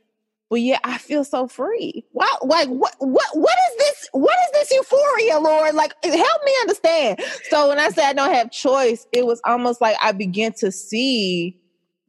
but 0.49 0.61
yet 0.61 0.79
I 0.85 0.97
feel 0.97 1.25
so 1.25 1.45
free. 1.45 2.05
Wow, 2.13 2.37
like 2.41 2.69
what 2.69 2.95
what 2.99 3.25
what 3.33 3.57
is 3.69 3.77
this? 3.79 4.09
What 4.13 4.37
is 4.45 4.51
this 4.53 4.71
euphoria, 4.71 5.39
Lord? 5.39 5.75
Like 5.75 5.93
help 6.01 6.45
me 6.45 6.53
understand. 6.61 7.19
So 7.49 7.67
when 7.67 7.77
I 7.77 7.89
said 7.89 8.05
I 8.05 8.13
don't 8.13 8.33
have 8.33 8.49
choice, 8.49 9.05
it 9.11 9.25
was 9.25 9.41
almost 9.43 9.81
like 9.81 9.97
I 10.01 10.13
began 10.13 10.53
to 10.53 10.71
see 10.71 11.59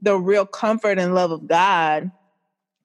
the 0.02 0.16
real 0.16 0.46
comfort 0.46 1.00
and 1.00 1.16
love 1.16 1.32
of 1.32 1.48
God 1.48 2.12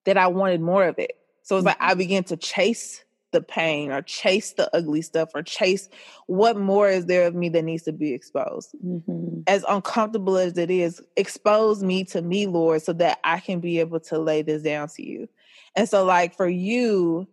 that 0.06 0.18
I 0.18 0.26
wanted 0.26 0.60
more 0.60 0.88
of 0.88 0.98
it. 0.98 1.12
So 1.44 1.56
it's 1.58 1.68
like 1.68 1.78
I 1.80 1.90
mm-hmm. 1.90 2.00
began 2.00 2.24
to 2.24 2.36
chase 2.36 3.04
the 3.34 3.42
pain 3.42 3.92
or 3.92 4.02
chase 4.02 4.54
the 4.54 4.74
ugly 4.74 5.02
stuff 5.02 5.30
or 5.36 5.44
chase 5.44 5.90
what 6.28 6.56
more 6.56 6.88
is 6.88 7.08
there 7.08 7.28
of 7.28 7.36
me 7.36 7.50
that 7.50 7.64
needs 7.64 7.84
to 7.84 7.92
be 7.92 8.14
exposed. 8.14 8.74
Mm-hmm. 8.86 9.42
As 9.48 9.66
uncomfortable 9.68 10.38
as 10.38 10.58
it 10.58 10.72
is, 10.72 11.02
expose 11.18 11.84
me 11.84 12.06
to 12.06 12.22
me, 12.22 12.48
Lord, 12.48 12.82
so 12.82 12.94
that 12.94 13.20
I 13.26 13.42
can 13.42 13.60
be 13.60 13.82
able 13.82 14.00
to 14.02 14.18
lay 14.18 14.42
this 14.42 14.64
down 14.64 14.88
to 14.96 15.06
you. 15.06 15.28
And 15.76 15.90
so, 15.90 16.06
like 16.06 16.38
for 16.38 16.48
you, 16.48 17.28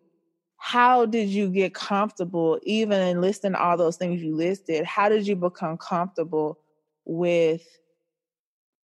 how 0.56 1.06
did 1.06 1.28
you 1.28 1.48
get 1.48 1.72
comfortable, 1.72 2.58
even 2.64 3.00
in 3.00 3.20
listing 3.20 3.54
all 3.54 3.76
those 3.76 3.96
things 3.96 4.20
you 4.20 4.34
listed? 4.34 4.84
How 4.84 5.08
did 5.08 5.26
you 5.26 5.36
become 5.36 5.78
comfortable 5.78 6.58
with 7.04 7.62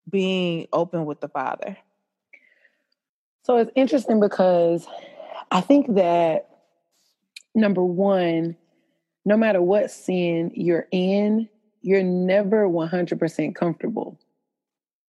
being 0.10 0.68
open 0.72 1.06
with 1.06 1.20
the 1.20 1.28
Father? 1.28 1.78
So 3.44 3.58
it's 3.58 3.72
interesting 3.76 4.20
because 4.20 4.88
I 5.52 5.62
think 5.62 5.96
that 5.96 6.50
number 7.56 7.84
one, 7.84 8.56
no 9.26 9.38
matter 9.38 9.62
what 9.62 9.90
sin 9.90 10.52
you're 10.54 10.88
in, 10.92 11.50
you're 11.82 12.04
never 12.04 12.68
100% 12.68 13.56
comfortable. 13.56 14.20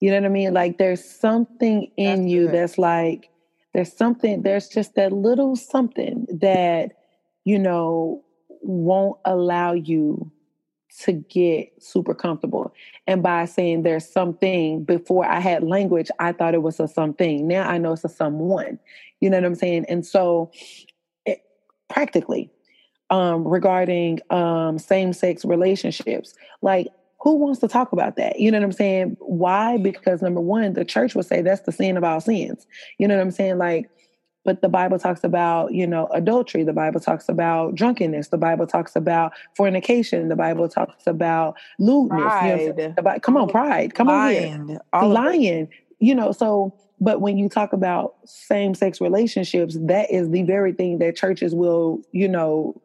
You 0.00 0.10
know 0.10 0.16
what 0.16 0.26
I 0.26 0.30
mean? 0.30 0.54
Like 0.54 0.78
there's 0.78 1.04
something 1.04 1.90
in 1.96 2.22
that's 2.22 2.30
you 2.30 2.48
that's 2.48 2.78
like, 2.78 3.30
there's 3.74 3.92
something, 3.92 4.42
there's 4.42 4.68
just 4.68 4.94
that 4.94 5.12
little 5.12 5.56
something 5.56 6.26
that, 6.40 6.92
you 7.44 7.58
know, 7.58 8.22
won't 8.62 9.18
allow 9.24 9.72
you 9.72 10.30
to 11.00 11.12
get 11.12 11.70
super 11.82 12.14
comfortable. 12.14 12.72
And 13.06 13.22
by 13.22 13.44
saying 13.44 13.82
there's 13.82 14.08
something, 14.08 14.84
before 14.84 15.26
I 15.26 15.40
had 15.40 15.62
language, 15.62 16.10
I 16.18 16.32
thought 16.32 16.54
it 16.54 16.62
was 16.62 16.80
a 16.80 16.88
something. 16.88 17.46
Now 17.46 17.68
I 17.68 17.78
know 17.78 17.92
it's 17.92 18.04
a 18.04 18.08
someone. 18.08 18.78
You 19.20 19.30
know 19.30 19.36
what 19.36 19.44
I'm 19.44 19.54
saying? 19.54 19.86
And 19.88 20.06
so, 20.06 20.50
practically, 21.88 22.50
um, 23.10 23.46
regarding 23.46 24.20
um, 24.30 24.78
same 24.78 25.12
sex 25.12 25.44
relationships, 25.44 26.34
like 26.62 26.88
who 27.20 27.36
wants 27.36 27.60
to 27.60 27.68
talk 27.68 27.92
about 27.92 28.16
that? 28.16 28.38
You 28.38 28.50
know 28.50 28.58
what 28.58 28.64
I'm 28.64 28.72
saying? 28.72 29.16
Why? 29.20 29.78
Because 29.78 30.22
number 30.22 30.40
one, 30.40 30.74
the 30.74 30.84
church 30.84 31.14
would 31.14 31.26
say 31.26 31.42
that's 31.42 31.62
the 31.62 31.72
sin 31.72 31.96
of 31.96 32.04
all 32.04 32.20
sins. 32.20 32.66
You 32.98 33.08
know 33.08 33.16
what 33.16 33.22
I'm 33.22 33.30
saying? 33.30 33.58
Like, 33.58 33.90
but 34.44 34.62
the 34.62 34.68
Bible 34.68 34.98
talks 34.98 35.24
about, 35.24 35.74
you 35.74 35.88
know, 35.88 36.06
adultery. 36.12 36.62
The 36.62 36.72
Bible 36.72 37.00
talks 37.00 37.28
about 37.28 37.74
drunkenness. 37.74 38.28
The 38.28 38.38
Bible 38.38 38.66
talks 38.66 38.94
about 38.94 39.32
fornication. 39.56 40.28
The 40.28 40.36
Bible 40.36 40.68
talks 40.68 41.04
about 41.08 41.56
lewdness. 41.80 42.22
Pride. 42.22 42.60
You 42.60 42.74
know 42.74 42.94
about, 42.96 43.22
come 43.22 43.36
on, 43.36 43.48
pride. 43.48 43.94
Come 43.94 44.06
lying. 44.06 44.52
on 44.52 44.68
here. 44.68 44.80
Lying. 44.92 45.68
You 45.98 46.14
know, 46.14 46.32
so 46.32 46.74
but 47.00 47.20
when 47.20 47.36
you 47.36 47.48
talk 47.48 47.72
about 47.72 48.14
same 48.24 48.74
sex 48.74 49.00
relationships, 49.00 49.76
that 49.80 50.10
is 50.10 50.30
the 50.30 50.42
very 50.42 50.72
thing 50.72 50.98
that 50.98 51.16
churches 51.16 51.54
will, 51.54 52.00
you 52.12 52.28
know, 52.28 52.80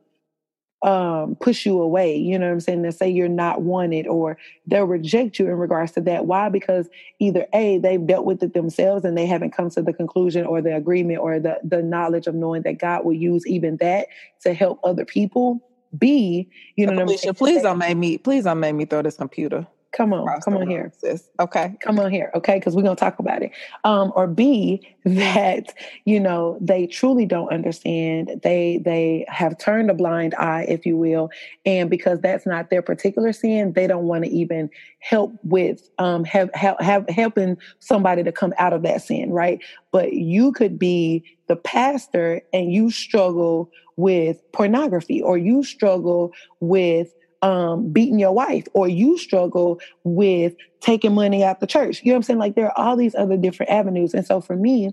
um, 0.83 1.35
push 1.35 1.65
you 1.65 1.79
away, 1.79 2.15
you 2.15 2.39
know 2.39 2.47
what 2.47 2.53
I'm 2.53 2.59
saying, 2.59 2.83
and 2.83 2.93
say 2.93 3.07
you're 3.07 3.29
not 3.29 3.61
wanted 3.61 4.07
or 4.07 4.37
they'll 4.65 4.85
reject 4.85 5.37
you 5.37 5.45
in 5.45 5.53
regards 5.53 5.91
to 5.93 6.01
that. 6.01 6.25
Why? 6.25 6.49
Because 6.49 6.89
either 7.19 7.45
A, 7.53 7.77
they've 7.77 8.05
dealt 8.05 8.25
with 8.25 8.41
it 8.41 8.55
themselves 8.55 9.05
and 9.05 9.15
they 9.15 9.27
haven't 9.27 9.51
come 9.51 9.69
to 9.71 9.83
the 9.83 9.93
conclusion 9.93 10.45
or 10.45 10.59
the 10.61 10.75
agreement 10.75 11.19
or 11.19 11.39
the, 11.39 11.59
the 11.63 11.83
knowledge 11.83 12.25
of 12.25 12.33
knowing 12.33 12.63
that 12.63 12.79
God 12.79 13.05
will 13.05 13.13
use 13.13 13.45
even 13.45 13.77
that 13.77 14.07
to 14.41 14.53
help 14.53 14.79
other 14.83 15.05
people. 15.05 15.61
B, 15.97 16.49
you 16.75 16.87
know, 16.87 17.03
Alicia, 17.03 17.33
please 17.33 17.61
don't 17.61 17.77
make 17.77 17.97
me 17.97 18.17
please 18.17 18.45
don't 18.45 18.61
make 18.61 18.73
me 18.73 18.85
throw 18.85 19.01
this 19.01 19.17
computer. 19.17 19.67
Come 19.91 20.13
on, 20.13 20.39
come 20.39 20.55
on 20.55 20.69
here. 20.69 20.93
Sis. 20.99 21.29
Okay. 21.39 21.75
Come 21.81 21.99
on 21.99 22.11
here. 22.11 22.31
Okay. 22.33 22.57
Because 22.57 22.75
we're 22.75 22.81
going 22.81 22.95
to 22.95 22.99
talk 22.99 23.19
about 23.19 23.43
it. 23.43 23.51
Um, 23.83 24.13
or 24.15 24.25
B, 24.25 24.87
that, 25.05 25.73
you 26.05 26.19
know, 26.19 26.57
they 26.61 26.87
truly 26.87 27.25
don't 27.25 27.51
understand. 27.51 28.39
They, 28.41 28.79
they 28.83 29.25
have 29.27 29.57
turned 29.57 29.91
a 29.91 29.93
blind 29.93 30.33
eye, 30.35 30.65
if 30.69 30.85
you 30.85 30.95
will. 30.95 31.29
And 31.65 31.89
because 31.89 32.21
that's 32.21 32.45
not 32.45 32.69
their 32.69 32.81
particular 32.81 33.33
sin, 33.33 33.73
they 33.73 33.85
don't 33.85 34.05
want 34.05 34.23
to 34.23 34.29
even 34.31 34.69
help 34.99 35.33
with, 35.43 35.89
um, 35.97 36.23
have, 36.23 36.49
have, 36.53 36.79
have 36.79 37.09
helping 37.09 37.57
somebody 37.79 38.23
to 38.23 38.31
come 38.31 38.53
out 38.57 38.71
of 38.71 38.83
that 38.83 39.01
sin. 39.01 39.31
Right. 39.31 39.61
But 39.91 40.13
you 40.13 40.53
could 40.53 40.79
be 40.79 41.25
the 41.47 41.57
pastor 41.57 42.41
and 42.53 42.71
you 42.71 42.91
struggle 42.91 43.69
with 43.97 44.41
pornography 44.53 45.21
or 45.21 45.37
you 45.37 45.63
struggle 45.63 46.31
with 46.61 47.13
um, 47.41 47.91
beating 47.91 48.19
your 48.19 48.31
wife 48.33 48.67
or 48.73 48.87
you 48.87 49.17
struggle 49.17 49.79
with 50.03 50.55
taking 50.79 51.13
money 51.13 51.43
out 51.43 51.59
the 51.59 51.67
church. 51.67 52.01
You 52.03 52.11
know 52.11 52.13
what 52.13 52.17
I'm 52.17 52.23
saying? 52.23 52.39
Like 52.39 52.55
there 52.55 52.67
are 52.67 52.77
all 52.77 52.95
these 52.95 53.15
other 53.15 53.37
different 53.37 53.71
avenues. 53.71 54.13
And 54.13 54.25
so 54.25 54.41
for 54.41 54.55
me, 54.55 54.91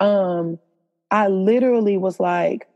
um, 0.00 0.58
I 1.10 1.28
literally 1.28 1.96
was 1.96 2.18
like, 2.18 2.68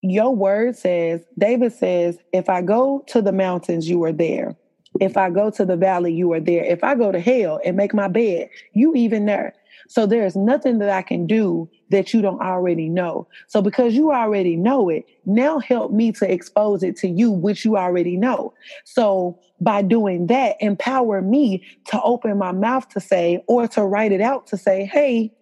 your 0.00 0.34
word 0.34 0.76
says, 0.76 1.24
David 1.38 1.72
says, 1.72 2.18
if 2.32 2.48
I 2.48 2.62
go 2.62 3.04
to 3.08 3.20
the 3.20 3.32
mountains, 3.32 3.88
you 3.88 4.02
are 4.04 4.12
there. 4.12 4.56
If 5.00 5.16
I 5.16 5.30
go 5.30 5.50
to 5.50 5.64
the 5.64 5.76
valley, 5.76 6.14
you 6.14 6.32
are 6.32 6.40
there. 6.40 6.64
If 6.64 6.82
I 6.84 6.94
go 6.94 7.12
to 7.12 7.20
hell 7.20 7.60
and 7.64 7.76
make 7.76 7.92
my 7.92 8.08
bed, 8.08 8.48
you 8.72 8.94
even 8.94 9.26
there. 9.26 9.54
So 9.88 10.06
there's 10.06 10.36
nothing 10.36 10.78
that 10.78 10.90
I 10.90 11.02
can 11.02 11.26
do 11.26 11.68
that 11.90 12.14
you 12.14 12.22
don't 12.22 12.40
already 12.40 12.88
know. 12.88 13.26
So 13.48 13.60
because 13.60 13.94
you 13.94 14.12
already 14.12 14.54
know 14.54 14.88
it, 14.88 15.06
now 15.24 15.58
help 15.58 15.90
me 15.90 16.12
to 16.12 16.30
expose 16.30 16.82
it 16.82 16.96
to 16.98 17.08
you, 17.08 17.30
which 17.30 17.64
you 17.64 17.76
already 17.76 18.16
know. 18.16 18.54
So 18.84 19.38
by 19.60 19.82
doing 19.82 20.26
that, 20.28 20.56
empower 20.60 21.22
me 21.22 21.64
to 21.86 22.00
open 22.02 22.38
my 22.38 22.52
mouth 22.52 22.88
to 22.90 23.00
say, 23.00 23.42
or 23.48 23.66
to 23.68 23.82
write 23.82 24.12
it 24.12 24.20
out 24.20 24.46
to 24.48 24.56
say, 24.56 24.84
hey, 24.84 25.32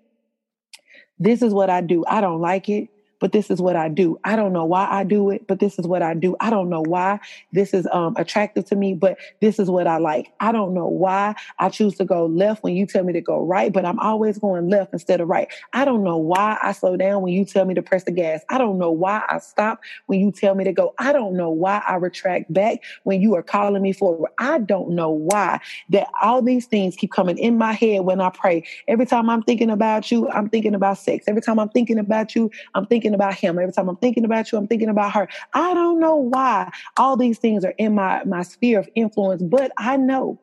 this 1.18 1.42
is 1.42 1.52
what 1.52 1.68
I 1.68 1.80
do. 1.80 2.04
I 2.06 2.20
don't 2.20 2.40
like 2.40 2.68
it 2.68 2.88
but 3.18 3.32
this 3.32 3.50
is 3.50 3.60
what 3.60 3.76
I 3.76 3.88
do. 3.88 4.18
I 4.24 4.36
don't 4.36 4.52
know 4.52 4.64
why 4.64 4.86
I 4.90 5.04
do 5.04 5.30
it, 5.30 5.46
but 5.46 5.60
this 5.60 5.78
is 5.78 5.86
what 5.86 6.02
I 6.02 6.14
do. 6.14 6.36
I 6.40 6.50
don't 6.50 6.68
know 6.68 6.82
why 6.82 7.20
this 7.52 7.72
is 7.74 7.86
um, 7.92 8.14
attractive 8.16 8.64
to 8.66 8.76
me, 8.76 8.94
but 8.94 9.18
this 9.40 9.58
is 9.58 9.70
what 9.70 9.86
I 9.86 9.98
like. 9.98 10.32
I 10.40 10.52
don't 10.52 10.74
know 10.74 10.86
why 10.86 11.34
I 11.58 11.68
choose 11.68 11.96
to 11.96 12.04
go 12.04 12.26
left 12.26 12.62
when 12.62 12.76
you 12.76 12.86
tell 12.86 13.04
me 13.04 13.12
to 13.12 13.20
go 13.20 13.44
right, 13.44 13.72
but 13.72 13.84
I'm 13.84 13.98
always 13.98 14.38
going 14.38 14.68
left 14.68 14.92
instead 14.92 15.20
of 15.20 15.28
right. 15.28 15.48
I 15.72 15.84
don't 15.84 16.04
know 16.04 16.16
why 16.16 16.58
I 16.62 16.72
slow 16.72 16.96
down 16.96 17.22
when 17.22 17.32
you 17.32 17.44
tell 17.44 17.64
me 17.64 17.74
to 17.74 17.82
press 17.82 18.04
the 18.04 18.12
gas. 18.12 18.42
I 18.48 18.58
don't 18.58 18.78
know 18.78 18.90
why 18.90 19.22
I 19.28 19.38
stop 19.38 19.80
when 20.06 20.20
you 20.20 20.30
tell 20.32 20.54
me 20.54 20.64
to 20.64 20.72
go. 20.72 20.94
I 20.98 21.12
don't 21.12 21.36
know 21.36 21.50
why 21.50 21.82
I 21.86 21.96
retract 21.96 22.52
back 22.52 22.82
when 23.04 23.20
you 23.20 23.34
are 23.34 23.42
calling 23.42 23.82
me 23.82 23.92
forward. 23.92 24.30
I 24.38 24.58
don't 24.58 24.90
know 24.90 25.10
why 25.10 25.60
that 25.90 26.08
all 26.22 26.42
these 26.42 26.66
things 26.66 26.96
keep 26.96 27.12
coming 27.12 27.38
in 27.38 27.58
my 27.58 27.72
head 27.72 28.00
when 28.00 28.20
I 28.20 28.30
pray. 28.30 28.64
Every 28.88 29.06
time 29.06 29.30
I'm 29.30 29.42
thinking 29.42 29.70
about 29.70 30.10
you, 30.10 30.28
I'm 30.30 30.48
thinking 30.48 30.74
about 30.74 30.98
sex. 30.98 31.24
Every 31.26 31.42
time 31.42 31.58
I'm 31.58 31.68
thinking 31.68 31.98
about 31.98 32.34
you, 32.34 32.50
I'm 32.74 32.86
thinking 32.86 33.05
thinking 33.06 33.14
about 33.14 33.34
him. 33.34 33.58
Every 33.58 33.72
time 33.72 33.88
I'm 33.88 33.96
thinking 33.96 34.24
about 34.24 34.50
you, 34.50 34.58
I'm 34.58 34.66
thinking 34.66 34.88
about 34.88 35.12
her. 35.12 35.28
I 35.54 35.74
don't 35.74 36.00
know 36.00 36.16
why 36.16 36.72
all 36.96 37.16
these 37.16 37.38
things 37.38 37.64
are 37.64 37.74
in 37.78 37.94
my, 37.94 38.24
my 38.24 38.42
sphere 38.42 38.80
of 38.80 38.88
influence, 38.96 39.42
but 39.42 39.70
I 39.78 39.96
know 39.96 40.40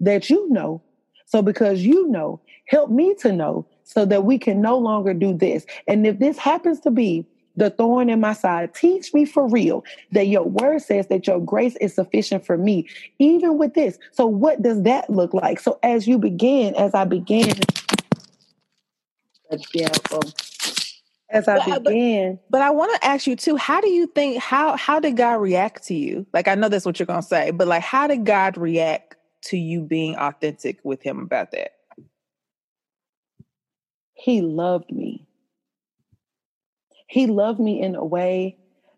that 0.00 0.30
you 0.30 0.48
know. 0.50 0.80
So 1.26 1.42
because 1.42 1.80
you 1.80 2.06
know, 2.08 2.40
help 2.68 2.90
me 2.90 3.14
to 3.16 3.32
know 3.32 3.66
so 3.82 4.04
that 4.04 4.24
we 4.24 4.38
can 4.38 4.60
no 4.60 4.78
longer 4.78 5.12
do 5.12 5.36
this. 5.36 5.66
And 5.88 6.06
if 6.06 6.20
this 6.20 6.38
happens 6.38 6.78
to 6.80 6.90
be 6.90 7.26
the 7.56 7.70
thorn 7.70 8.10
in 8.10 8.18
my 8.18 8.32
side. 8.32 8.74
Teach 8.74 9.14
me 9.14 9.24
for 9.24 9.48
real 9.48 9.84
that 10.10 10.26
your 10.26 10.42
word 10.42 10.82
says 10.82 11.06
that 11.06 11.28
your 11.28 11.38
grace 11.38 11.76
is 11.76 11.94
sufficient 11.94 12.44
for 12.44 12.58
me, 12.58 12.88
even 13.20 13.58
with 13.58 13.74
this. 13.74 13.96
So, 14.10 14.26
what 14.26 14.60
does 14.60 14.82
that 14.82 15.08
look 15.08 15.32
like? 15.32 15.60
So, 15.60 15.78
as 15.84 16.08
you 16.08 16.18
begin, 16.18 16.74
as 16.74 16.94
I 16.94 17.04
began, 17.04 17.52
as 21.34 21.48
I 21.48 21.58
but, 21.58 21.68
uh, 21.68 21.78
began. 21.80 22.34
But, 22.48 22.50
but 22.50 22.62
I 22.62 22.70
want 22.70 22.94
to 22.94 23.06
ask 23.06 23.26
you 23.26 23.36
too, 23.36 23.56
how 23.56 23.80
do 23.80 23.90
you 23.90 24.06
think 24.06 24.40
how 24.40 24.76
how 24.76 25.00
did 25.00 25.16
God 25.16 25.34
react 25.34 25.84
to 25.88 25.94
you? 25.94 26.26
Like 26.32 26.48
I 26.48 26.54
know 26.54 26.68
that's 26.68 26.86
what 26.86 26.98
you're 26.98 27.06
gonna 27.06 27.22
say, 27.22 27.50
but 27.50 27.68
like 27.68 27.82
how 27.82 28.06
did 28.06 28.24
God 28.24 28.56
react 28.56 29.16
to 29.46 29.58
you 29.58 29.82
being 29.82 30.16
authentic 30.16 30.78
with 30.84 31.02
him 31.02 31.18
about 31.18 31.50
that? 31.50 31.72
He 34.14 34.40
loved 34.40 34.90
me. 34.90 35.26
He 37.08 37.26
loved 37.26 37.60
me 37.60 37.82
in 37.82 37.96
a 37.96 38.04
way 38.04 38.56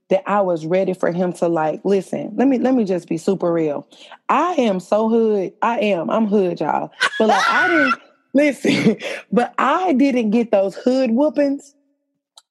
that 0.08 0.22
I 0.26 0.40
was 0.42 0.64
ready 0.64 0.94
for 0.94 1.10
him 1.10 1.32
to 1.34 1.48
like, 1.48 1.80
listen, 1.84 2.32
let 2.36 2.46
me 2.46 2.58
let 2.58 2.74
me 2.74 2.84
just 2.84 3.08
be 3.08 3.16
super 3.16 3.52
real. 3.52 3.88
I 4.28 4.52
am 4.58 4.78
so 4.78 5.08
hood. 5.08 5.54
I 5.62 5.80
am. 5.80 6.10
I'm 6.10 6.26
hood, 6.26 6.60
y'all. 6.60 6.92
But 7.18 7.28
like 7.28 7.48
I 7.48 7.68
didn't 7.68 7.94
listen, 8.34 8.98
but 9.32 9.54
I 9.58 9.94
didn't 9.94 10.30
get 10.30 10.50
those 10.50 10.74
hood 10.74 11.10
whoopings 11.10 11.75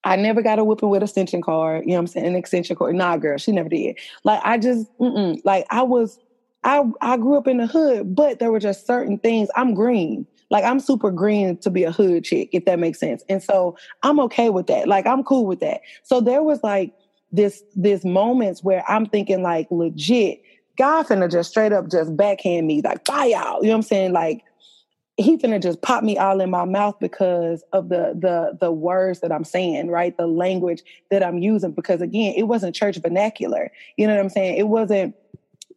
I 0.05 0.15
never 0.15 0.41
got 0.41 0.59
a 0.59 0.63
whipping 0.63 0.89
with 0.89 1.03
extension 1.03 1.41
cord. 1.41 1.81
You 1.81 1.89
know 1.89 1.93
what 1.95 1.99
I'm 2.01 2.07
saying? 2.07 2.25
An 2.27 2.35
extension 2.35 2.75
cord. 2.75 2.95
Nah, 2.95 3.17
girl, 3.17 3.37
she 3.37 3.51
never 3.51 3.69
did. 3.69 3.97
Like 4.23 4.39
I 4.43 4.57
just, 4.59 4.87
like 4.99 5.65
I 5.71 5.81
was, 5.81 6.19
I 6.63 6.83
I 7.01 7.17
grew 7.17 7.37
up 7.37 7.47
in 7.47 7.57
the 7.57 7.67
hood, 7.67 8.15
but 8.15 8.39
there 8.39 8.51
were 8.51 8.59
just 8.59 8.87
certain 8.87 9.17
things. 9.17 9.49
I'm 9.55 9.73
green. 9.73 10.25
Like 10.51 10.63
I'm 10.63 10.79
super 10.79 11.11
green 11.11 11.57
to 11.57 11.69
be 11.69 11.83
a 11.83 11.91
hood 11.91 12.23
chick, 12.23 12.49
if 12.53 12.65
that 12.65 12.79
makes 12.79 12.99
sense. 12.99 13.23
And 13.29 13.41
so 13.41 13.77
I'm 14.03 14.19
okay 14.21 14.49
with 14.49 14.67
that. 14.67 14.87
Like 14.87 15.07
I'm 15.07 15.23
cool 15.23 15.45
with 15.45 15.59
that. 15.59 15.81
So 16.03 16.21
there 16.21 16.43
was 16.43 16.63
like 16.63 16.93
this 17.31 17.63
this 17.75 18.05
moments 18.05 18.63
where 18.63 18.83
I'm 18.89 19.07
thinking 19.07 19.41
like 19.41 19.67
legit, 19.71 20.41
God 20.77 21.07
finna 21.07 21.31
just 21.31 21.49
straight 21.49 21.73
up 21.73 21.89
just 21.89 22.15
backhand 22.15 22.67
me, 22.67 22.81
like 22.81 23.05
bye 23.05 23.25
y'all. 23.25 23.61
You 23.61 23.67
know 23.67 23.69
what 23.69 23.75
I'm 23.77 23.81
saying? 23.81 24.13
Like 24.13 24.43
he 25.17 25.37
finna 25.37 25.61
just 25.61 25.81
pop 25.81 26.03
me 26.03 26.17
all 26.17 26.41
in 26.41 26.49
my 26.49 26.65
mouth 26.65 26.99
because 26.99 27.63
of 27.71 27.89
the 27.89 28.13
the 28.19 28.57
the 28.59 28.71
words 28.71 29.21
that 29.21 29.31
I'm 29.31 29.45
saying, 29.45 29.89
right? 29.89 30.15
The 30.15 30.27
language 30.27 30.83
that 31.09 31.23
I'm 31.23 31.37
using. 31.37 31.71
Because 31.71 32.01
again, 32.01 32.33
it 32.35 32.43
wasn't 32.43 32.75
church 32.75 32.97
vernacular. 32.97 33.71
You 33.97 34.07
know 34.07 34.15
what 34.15 34.21
I'm 34.21 34.29
saying? 34.29 34.57
It 34.57 34.67
wasn't 34.67 35.15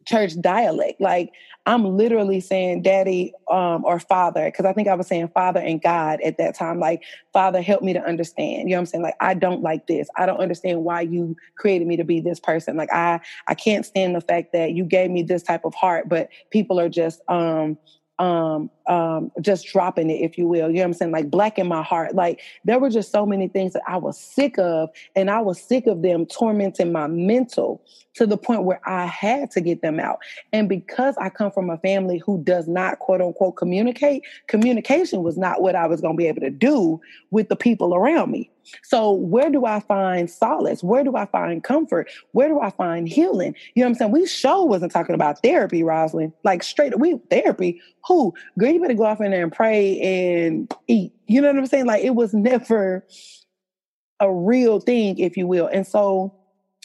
church 0.05 0.39
dialect. 0.41 0.99
Like 0.99 1.31
I'm 1.65 1.95
literally 1.95 2.41
saying 2.41 2.81
daddy 2.81 3.33
um, 3.49 3.85
or 3.85 3.99
father, 3.99 4.45
because 4.45 4.65
I 4.65 4.73
think 4.73 4.87
I 4.89 4.95
was 4.95 5.07
saying 5.07 5.29
father 5.29 5.59
and 5.59 5.81
God 5.81 6.19
at 6.21 6.37
that 6.37 6.55
time. 6.55 6.79
Like, 6.79 7.03
Father, 7.31 7.61
help 7.61 7.81
me 7.81 7.93
to 7.93 8.03
understand. 8.03 8.69
You 8.69 8.75
know 8.75 8.77
what 8.77 8.79
I'm 8.79 8.85
saying? 8.87 9.03
Like, 9.03 9.17
I 9.21 9.35
don't 9.35 9.61
like 9.61 9.87
this. 9.87 10.09
I 10.17 10.25
don't 10.25 10.39
understand 10.39 10.83
why 10.83 11.01
you 11.01 11.37
created 11.57 11.87
me 11.87 11.95
to 11.97 12.03
be 12.03 12.19
this 12.19 12.39
person. 12.39 12.75
Like, 12.75 12.91
I 12.91 13.21
I 13.47 13.55
can't 13.55 13.85
stand 13.85 14.15
the 14.15 14.21
fact 14.21 14.51
that 14.51 14.71
you 14.71 14.83
gave 14.83 15.11
me 15.11 15.23
this 15.23 15.43
type 15.43 15.63
of 15.63 15.75
heart, 15.75 16.09
but 16.09 16.29
people 16.49 16.77
are 16.79 16.89
just 16.89 17.21
um 17.29 17.77
um, 18.19 18.69
um, 18.89 19.31
just 19.39 19.67
dropping 19.67 20.09
it, 20.09 20.21
if 20.21 20.37
you 20.37 20.47
will. 20.47 20.67
You 20.67 20.75
know 20.75 20.81
what 20.81 20.85
I'm 20.85 20.93
saying? 20.93 21.11
Like 21.11 21.29
black 21.29 21.59
in 21.59 21.67
my 21.67 21.83
heart. 21.83 22.15
Like 22.15 22.41
there 22.65 22.79
were 22.79 22.89
just 22.89 23.11
so 23.11 23.25
many 23.25 23.47
things 23.47 23.73
that 23.73 23.83
I 23.87 23.97
was 23.97 24.19
sick 24.19 24.57
of, 24.57 24.89
and 25.15 25.29
I 25.29 25.39
was 25.39 25.61
sick 25.61 25.87
of 25.87 26.01
them 26.01 26.25
tormenting 26.25 26.91
my 26.91 27.07
mental 27.07 27.81
to 28.15 28.25
the 28.25 28.37
point 28.37 28.63
where 28.63 28.81
I 28.85 29.05
had 29.05 29.51
to 29.51 29.61
get 29.61 29.81
them 29.81 29.99
out. 29.99 30.19
And 30.51 30.67
because 30.67 31.15
I 31.17 31.29
come 31.29 31.51
from 31.51 31.69
a 31.69 31.77
family 31.77 32.17
who 32.17 32.43
does 32.43 32.67
not 32.67 32.99
quote 32.99 33.21
unquote 33.21 33.55
communicate, 33.55 34.23
communication 34.47 35.23
was 35.23 35.37
not 35.37 35.61
what 35.61 35.75
I 35.75 35.87
was 35.87 36.01
going 36.01 36.15
to 36.15 36.17
be 36.17 36.27
able 36.27 36.41
to 36.41 36.49
do 36.49 36.99
with 37.31 37.47
the 37.47 37.55
people 37.55 37.93
around 37.95 38.31
me. 38.31 38.49
So 38.83 39.11
where 39.11 39.49
do 39.49 39.65
I 39.65 39.79
find 39.79 40.29
solace? 40.29 40.83
Where 40.83 41.03
do 41.03 41.15
I 41.15 41.25
find 41.25 41.63
comfort? 41.63 42.09
Where 42.31 42.47
do 42.47 42.59
I 42.59 42.69
find 42.71 43.07
healing? 43.07 43.55
You 43.73 43.81
know 43.81 43.87
what 43.87 43.91
I'm 43.91 43.95
saying? 43.95 44.11
We 44.11 44.27
show 44.27 44.63
wasn't 44.63 44.91
talking 44.91 45.15
about 45.15 45.41
therapy, 45.41 45.83
Rosalind. 45.83 46.33
Like 46.43 46.63
straight 46.63 46.99
we 46.99 47.17
therapy. 47.29 47.81
Who? 48.07 48.33
You 48.79 48.87
better 48.87 48.97
go 48.97 49.05
off 49.05 49.21
in 49.21 49.31
there 49.31 49.43
and 49.43 49.51
pray 49.51 49.99
and 49.99 50.73
eat. 50.87 51.13
You 51.27 51.41
know 51.41 51.49
what 51.49 51.57
I'm 51.57 51.67
saying? 51.67 51.85
Like 51.85 52.03
it 52.03 52.15
was 52.15 52.33
never 52.33 53.05
a 54.19 54.31
real 54.31 54.79
thing, 54.79 55.19
if 55.19 55.37
you 55.37 55.47
will. 55.47 55.67
And 55.67 55.85
so 55.85 56.33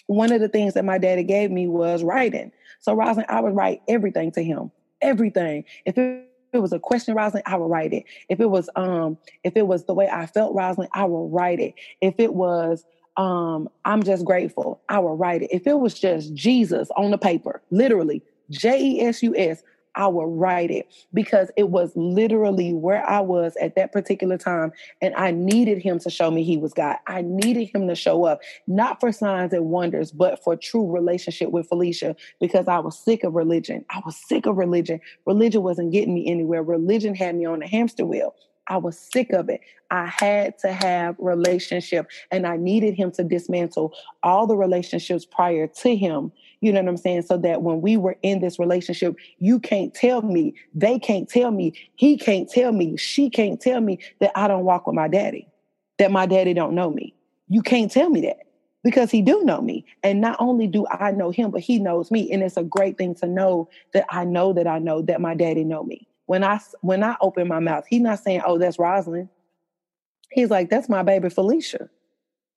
one 0.07 0.33
of 0.33 0.41
the 0.41 0.49
things 0.49 0.75
that 0.75 0.85
my 0.85 0.99
daddy 0.99 1.23
gave 1.23 1.51
me 1.51 1.69
was 1.69 2.03
writing. 2.03 2.53
So 2.81 2.95
Rosalind, 2.95 3.27
I 3.29 3.41
would 3.41 3.55
write 3.55 3.83
everything 3.89 4.33
to 4.33 4.43
him. 4.43 4.71
Everything. 5.01 5.65
If 5.85 5.97
it 5.97 6.29
it 6.53 6.59
was 6.59 6.73
a 6.73 6.79
question, 6.79 7.17
Rosalind, 7.17 7.43
I 7.47 7.57
would 7.57 7.69
write 7.69 7.93
it. 7.93 8.05
If 8.29 8.39
it 8.39 8.49
was 8.49 8.69
um, 8.77 9.19
if 9.43 9.57
it 9.57 9.67
was 9.67 9.85
the 9.85 9.95
way 9.95 10.09
I 10.09 10.27
felt, 10.27 10.55
Rosalind, 10.55 10.91
I 10.95 11.05
will 11.05 11.29
write 11.29 11.61
it. 11.61 11.75
If 12.01 12.15
it 12.19 12.35
was 12.35 12.85
um, 13.17 13.69
I'm 13.85 14.03
just 14.03 14.25
grateful, 14.25 14.81
I 14.89 14.99
will 14.99 15.17
write 15.17 15.43
it. 15.43 15.51
If 15.53 15.67
it 15.67 15.79
was 15.79 15.99
just 15.99 16.35
Jesus 16.35 16.89
on 16.97 17.11
the 17.13 17.19
paper, 17.19 17.63
literally, 17.71 18.23
J 18.51 18.83
E 18.83 19.01
S 19.01 19.23
U 19.23 19.35
S, 19.37 19.63
I 19.97 20.09
would 20.09 20.27
write 20.27 20.71
it 20.71 20.93
because 21.13 21.51
it 21.57 21.71
was 21.71 21.93
literally 21.95 22.73
where 22.73 23.09
I 23.09 23.21
was 23.21 23.57
at 23.61 23.77
that 23.77 23.93
particular 23.93 24.37
time. 24.39 24.73
And 25.01 25.15
I 25.15 25.31
needed 25.31 25.79
him 25.79 25.99
to 26.01 26.11
show 26.11 26.31
me 26.31 26.43
he 26.43 26.57
was 26.57 26.73
God. 26.73 26.97
I 27.07 27.23
needed 27.23 27.71
him 27.75 27.89
to 27.89 27.95
show 27.95 28.25
up, 28.25 28.41
not 28.67 29.01
for 29.01 29.13
signs 29.13 29.53
and 29.53 29.67
wonders, 29.67 30.13
but 30.13 30.43
for 30.43 30.57
true 30.57 30.91
relationship 30.91 31.51
with 31.51 31.69
Felicia 31.69 32.17
because 32.41 32.69
I 32.69 32.79
was 32.79 32.99
sick 32.99 33.25
of 33.25 33.35
religion. 33.35 33.85
I 33.91 34.01
was 34.05 34.17
sick 34.17 34.47
of 34.47 34.57
religion. 34.57 35.01
Religion 35.27 35.63
wasn't 35.63 35.93
getting 35.93 36.15
me 36.15 36.27
anywhere. 36.27 36.63
Religion 36.63 37.15
had 37.15 37.37
me 37.37 37.45
on 37.45 37.63
a 37.63 37.69
hamster 37.69 38.05
wheel. 38.05 38.35
I 38.67 38.79
was 38.79 38.99
sick 38.99 39.31
of 39.31 39.49
it. 39.49 39.61
I 39.91 40.07
had 40.07 40.59
to 40.61 40.73
have 40.73 41.17
relationship 41.19 42.07
and 42.31 42.47
I 42.47 42.57
needed 42.57 42.95
him 42.95 43.11
to 43.13 43.25
dismantle 43.25 43.93
all 44.23 44.47
the 44.47 44.57
relationships 44.57 45.27
prior 45.27 45.67
to 45.67 45.95
him 45.95 46.33
you 46.65 46.73
know 46.73 46.81
what 46.81 46.89
I'm 46.89 46.97
saying? 46.97 47.23
So 47.23 47.37
that 47.37 47.61
when 47.61 47.83
we 47.83 47.99
were 47.99 48.17
in 48.23 48.41
this 48.41 48.59
relationship, 48.59 49.17
you 49.39 49.61
can't 49.61 49.93
tell 49.93 50.23
me, 50.23 50.55
they 50.75 50.99
can't 50.99 51.29
tell 51.29 51.51
me, 51.51 51.75
he 51.97 52.17
can't 52.17 52.49
tell 52.49 52.73
me, 52.73 52.97
she 52.97 53.29
can't 53.29 53.61
tell 53.61 53.83
me 53.83 53.99
that 54.21 54.33
I 54.35 54.49
don't 54.49 54.65
walk 54.65 54.87
with 54.87 54.97
my 54.97 55.07
daddy, 55.07 55.47
that 55.99 56.11
my 56.11 56.25
daddy 56.25 56.55
don't 56.55 56.75
know 56.75 56.91
me. 56.91 57.15
You 57.51 57.61
can't 57.61 57.91
tell 57.91 58.09
me 58.09 58.23
that 58.23 58.39
because 58.83 59.11
he 59.11 59.21
do 59.21 59.45
know 59.45 59.61
me. 59.61 59.85
And 60.03 60.23
not 60.23 60.39
only 60.41 60.67
do 60.67 60.87
I 60.91 61.11
know 61.11 61.31
him, 61.31 61.51
but 61.51 61.61
he 61.61 61.79
knows 61.79 62.11
me. 62.11 62.33
And 62.33 62.43
it's 62.43 62.57
a 62.57 62.65
great 62.65 62.97
thing 62.97 63.15
to 63.17 63.27
know 63.27 63.69
that 63.93 64.07
I 64.09 64.25
know 64.25 64.55
that 64.55 64.67
I 64.67 64.79
know 64.79 65.03
that 65.03 65.21
my 65.21 65.35
daddy 65.35 65.65
know 65.65 65.85
me. 65.85 66.09
When 66.25 66.43
I 66.43 66.61
when 66.81 67.05
I 67.05 67.17
open 67.21 67.47
my 67.47 67.61
mouth, 67.61 67.85
he's 67.87 68.01
not 68.01 68.21
saying, 68.21 68.41
"Oh, 68.47 68.57
that's 68.57 68.79
Rosalind." 68.79 69.29
He's 70.31 70.49
like, 70.49 70.71
"That's 70.71 70.89
my 70.89 71.03
baby 71.03 71.29
Felicia." 71.29 71.91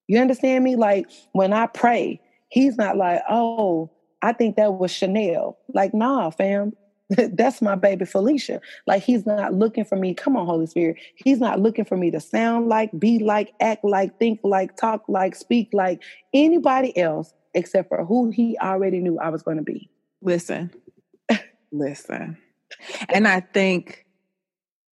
You 0.08 0.22
understand 0.22 0.64
me? 0.64 0.78
Like 0.78 1.10
when 1.34 1.52
I 1.52 1.68
pray, 1.68 2.22
he's 2.48 2.78
not 2.78 2.96
like, 2.96 3.22
"Oh, 3.30 3.92
I 4.28 4.34
think 4.34 4.58
that 4.58 4.74
was 4.74 4.92
Chanel. 4.92 5.58
Like, 5.74 5.94
nah, 5.94 6.30
fam. 6.32 6.74
That's 7.10 7.62
my 7.62 7.76
baby 7.76 8.04
Felicia. 8.04 8.60
Like, 8.86 9.02
he's 9.02 9.26
not 9.26 9.54
looking 9.54 9.86
for 9.86 9.96
me. 9.96 10.14
Come 10.14 10.36
on, 10.36 10.46
Holy 10.46 10.66
Spirit. 10.66 10.98
He's 11.16 11.40
not 11.40 11.62
looking 11.62 11.86
for 11.86 11.96
me 11.96 12.12
to 12.12 12.20
sound 12.20 12.68
like, 12.68 12.92
be 13.00 13.20
like, 13.20 13.54
act 13.62 13.86
like, 13.86 14.20
think 14.20 14.42
like, 14.44 14.76
talk 14.76 15.06
like, 15.08 15.34
speak 15.34 15.70
like 15.72 16.04
anybody 16.34 16.96
else 16.98 17.34
except 17.54 17.88
for 17.88 18.04
who 18.04 18.32
he 18.32 18.58
already 18.62 19.00
knew 19.00 19.18
I 19.18 19.30
was 19.30 19.44
going 19.44 19.56
to 19.56 19.64
be. 19.64 19.90
Listen, 20.22 20.72
listen. 21.72 22.38
And 23.08 23.30
I 23.30 23.40
think 23.40 24.06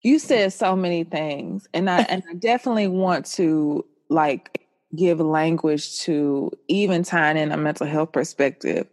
you 0.02 0.18
said 0.18 0.54
so 0.54 0.76
many 0.76 1.04
things 1.04 1.68
and 1.74 1.90
i 1.90 2.02
and 2.02 2.22
i 2.30 2.36
definitely 2.36 2.88
want 2.88 3.26
to 3.26 3.84
like 4.08 4.65
give 4.96 5.20
language 5.20 6.00
to 6.00 6.52
even 6.68 7.04
tying 7.04 7.38
in 7.38 7.52
a 7.52 7.58
mental 7.58 7.86
health 7.86 8.12
perspective 8.12 8.88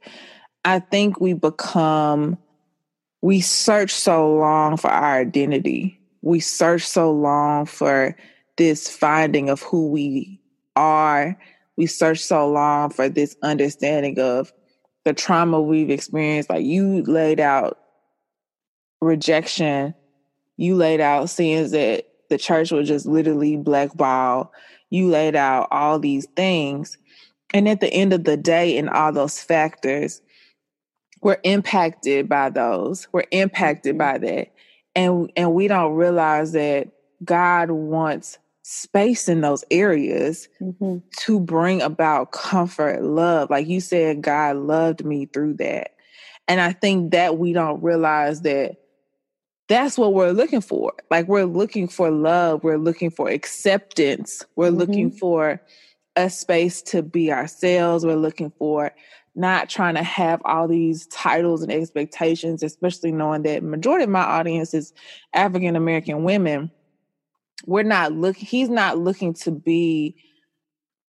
i 0.64 0.78
think 0.78 1.20
we 1.20 1.32
become 1.32 2.36
we 3.22 3.40
search 3.40 3.92
so 3.92 4.34
long 4.34 4.76
for 4.76 4.90
our 4.90 5.20
identity. 5.20 5.98
We 6.22 6.40
search 6.40 6.82
so 6.82 7.11
long 7.12 7.66
for 7.66 8.16
this 8.59 8.88
finding 8.88 9.48
of 9.48 9.62
who 9.62 9.88
we 9.88 10.40
are. 10.76 11.38
We 11.76 11.86
search 11.86 12.18
so 12.18 12.50
long 12.50 12.90
for 12.90 13.09
this 13.09 13.36
understanding 13.42 14.18
of 14.18 14.53
the 15.05 15.12
trauma 15.12 15.61
we've 15.61 15.90
experienced. 15.90 16.50
Like 16.50 16.64
you 16.64 17.03
laid 17.05 17.40
out 17.40 17.78
rejection. 19.00 19.94
You 20.57 20.74
laid 20.74 21.00
out 21.00 21.30
seeing 21.30 21.70
that 21.70 22.07
the 22.28 22.38
church 22.38 22.72
was 22.72 22.88
just 22.88 23.07
literally 23.07 23.57
blackball. 23.57 24.53
You 24.93 25.09
laid 25.09 25.34
out 25.34 25.68
all 25.70 25.99
these 25.99 26.26
things. 26.36 26.99
And 27.55 27.66
at 27.66 27.80
the 27.80 27.93
end 27.93 28.12
of 28.12 28.24
the 28.24 28.36
day, 28.36 28.76
and 28.76 28.90
all 28.90 29.11
those 29.11 29.40
factors, 29.40 30.20
we're 31.22 31.38
impacted 31.45 32.28
by 32.28 32.51
those. 32.51 33.09
We're 33.11 33.24
impacted 33.30 33.97
by 33.97 34.18
that. 34.18 34.53
And 34.95 35.32
and 35.34 35.55
we 35.55 35.66
don't 35.66 35.95
realize 35.95 36.53
that 36.53 36.88
God 37.24 37.70
wants 37.70 38.38
space 38.64 39.30
in 39.30 39.40
those 39.40 39.64
areas 39.70 40.49
mm-hmm. 40.61 40.99
to 41.20 41.40
bring 41.40 41.80
about 41.80 42.32
comfort, 42.32 43.03
love. 43.03 43.49
Like 43.49 43.66
you 43.68 43.80
said, 43.80 44.20
God 44.20 44.57
loved 44.57 45.07
me 45.07 45.24
through 45.24 45.55
that. 45.55 45.93
And 46.49 46.61
I 46.61 46.72
think 46.72 47.12
that 47.12 47.38
we 47.38 47.55
don't 47.55 47.82
realize 47.82 48.43
that 48.43 48.76
that's 49.72 49.98
what 49.98 50.14
we're 50.14 50.32
looking 50.32 50.60
for. 50.60 50.92
Like 51.10 51.28
we're 51.28 51.44
looking 51.44 51.88
for 51.88 52.10
love, 52.10 52.62
we're 52.62 52.78
looking 52.78 53.10
for 53.10 53.28
acceptance, 53.28 54.44
we're 54.56 54.68
mm-hmm. 54.68 54.78
looking 54.78 55.10
for 55.10 55.60
a 56.16 56.28
space 56.28 56.82
to 56.82 57.02
be 57.02 57.32
ourselves, 57.32 58.04
we're 58.04 58.16
looking 58.16 58.52
for 58.58 58.92
not 59.34 59.68
trying 59.70 59.94
to 59.94 60.02
have 60.02 60.42
all 60.44 60.68
these 60.68 61.06
titles 61.06 61.62
and 61.62 61.72
expectations, 61.72 62.62
especially 62.62 63.12
knowing 63.12 63.42
that 63.42 63.62
majority 63.62 64.04
of 64.04 64.10
my 64.10 64.20
audience 64.20 64.74
is 64.74 64.92
African 65.32 65.74
American 65.74 66.22
women. 66.22 66.70
We're 67.64 67.82
not 67.82 68.12
looking 68.12 68.44
he's 68.44 68.68
not 68.68 68.98
looking 68.98 69.32
to 69.34 69.50
be 69.50 70.16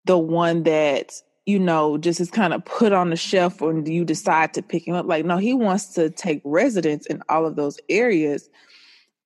the 0.06 0.18
one 0.18 0.64
that 0.64 1.14
you 1.46 1.60
know, 1.60 1.98
just 1.98 2.20
is 2.20 2.30
kind 2.30 2.54
of 2.54 2.64
put 2.66 2.94
on 2.94 3.10
the 3.10 3.16
shelf 3.16 3.62
when 3.62 3.86
you 3.86 4.06
decide 4.06 4.54
to 4.54 4.62
pick 4.62 4.88
him 4.88 4.96
up. 4.96 5.08
Like, 5.08 5.26
no, 5.26 5.38
he 5.38 5.54
wants 5.54 5.88
to 5.96 6.10
take 6.10 6.42
residence 6.44 7.06
in 7.08 7.24
all 7.30 7.46
of 7.46 7.56
those 7.56 7.80
areas. 7.90 8.50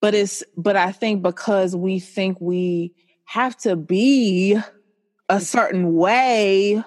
But 0.01 0.13
it's, 0.13 0.43
but 0.55 0.75
I 0.75 0.91
think 0.91 1.21
because 1.21 1.75
we 1.75 1.99
think 1.99 2.39
we 2.39 2.93
have 3.25 3.57
to 3.57 3.75
be 3.75 4.57
a 5.29 5.41
certain 5.41 5.95
way 5.95 6.83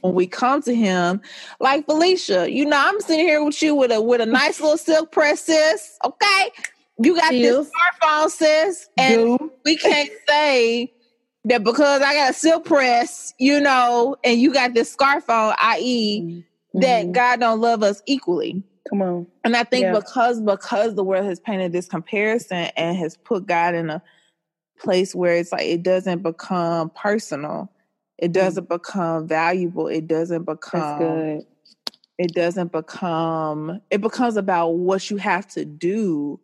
when 0.00 0.14
we 0.14 0.26
come 0.26 0.62
to 0.62 0.74
him, 0.74 1.20
like 1.60 1.86
Felicia, 1.86 2.50
you 2.50 2.64
know, 2.64 2.76
I'm 2.76 3.00
sitting 3.00 3.26
here 3.26 3.42
with 3.42 3.62
you 3.62 3.74
with 3.74 3.92
a 3.92 4.00
with 4.00 4.20
a 4.20 4.26
nice 4.26 4.60
little 4.60 4.76
silk 4.76 5.12
press, 5.12 5.42
sis. 5.42 5.96
Okay, 6.04 6.50
you 6.98 7.14
got 7.14 7.30
this 7.30 7.70
smartphone, 7.70 8.30
sis, 8.30 8.88
and 8.98 9.38
we 9.64 9.76
can't 9.76 10.10
say 10.28 10.92
that 11.46 11.62
because 11.62 12.02
I 12.02 12.14
got 12.14 12.30
a 12.30 12.34
silk 12.34 12.64
press, 12.64 13.32
you 13.38 13.60
know, 13.60 14.16
and 14.24 14.40
you 14.40 14.52
got 14.52 14.74
this 14.74 14.90
scarf 14.90 15.30
on, 15.30 15.54
i.e., 15.58 16.20
mm-hmm. 16.20 16.80
that 16.80 17.12
God 17.12 17.40
don't 17.40 17.60
love 17.60 17.82
us 17.82 18.02
equally. 18.06 18.62
Come 18.90 19.02
on. 19.02 19.26
And 19.44 19.56
I 19.56 19.64
think 19.64 19.84
yeah. 19.84 19.92
because 19.92 20.40
because 20.40 20.94
the 20.94 21.04
world 21.04 21.24
has 21.24 21.40
painted 21.40 21.72
this 21.72 21.88
comparison 21.88 22.68
and 22.76 22.96
has 22.96 23.16
put 23.16 23.46
God 23.46 23.74
in 23.74 23.90
a 23.90 24.02
place 24.78 25.14
where 25.14 25.36
it's 25.36 25.52
like 25.52 25.66
it 25.66 25.82
doesn't 25.82 26.22
become 26.22 26.90
personal, 26.90 27.72
it 28.18 28.30
mm. 28.30 28.34
doesn't 28.34 28.64
mm-hmm. 28.64 28.74
become 28.74 29.28
valuable, 29.28 29.86
it 29.88 30.06
doesn't 30.06 30.44
become 30.44 31.42
it 32.18 32.32
doesn't 32.32 32.72
become 32.72 33.80
it 33.90 34.00
becomes 34.00 34.36
about 34.36 34.70
what 34.70 35.10
you 35.10 35.16
have 35.16 35.46
to 35.48 35.64
do 35.64 36.40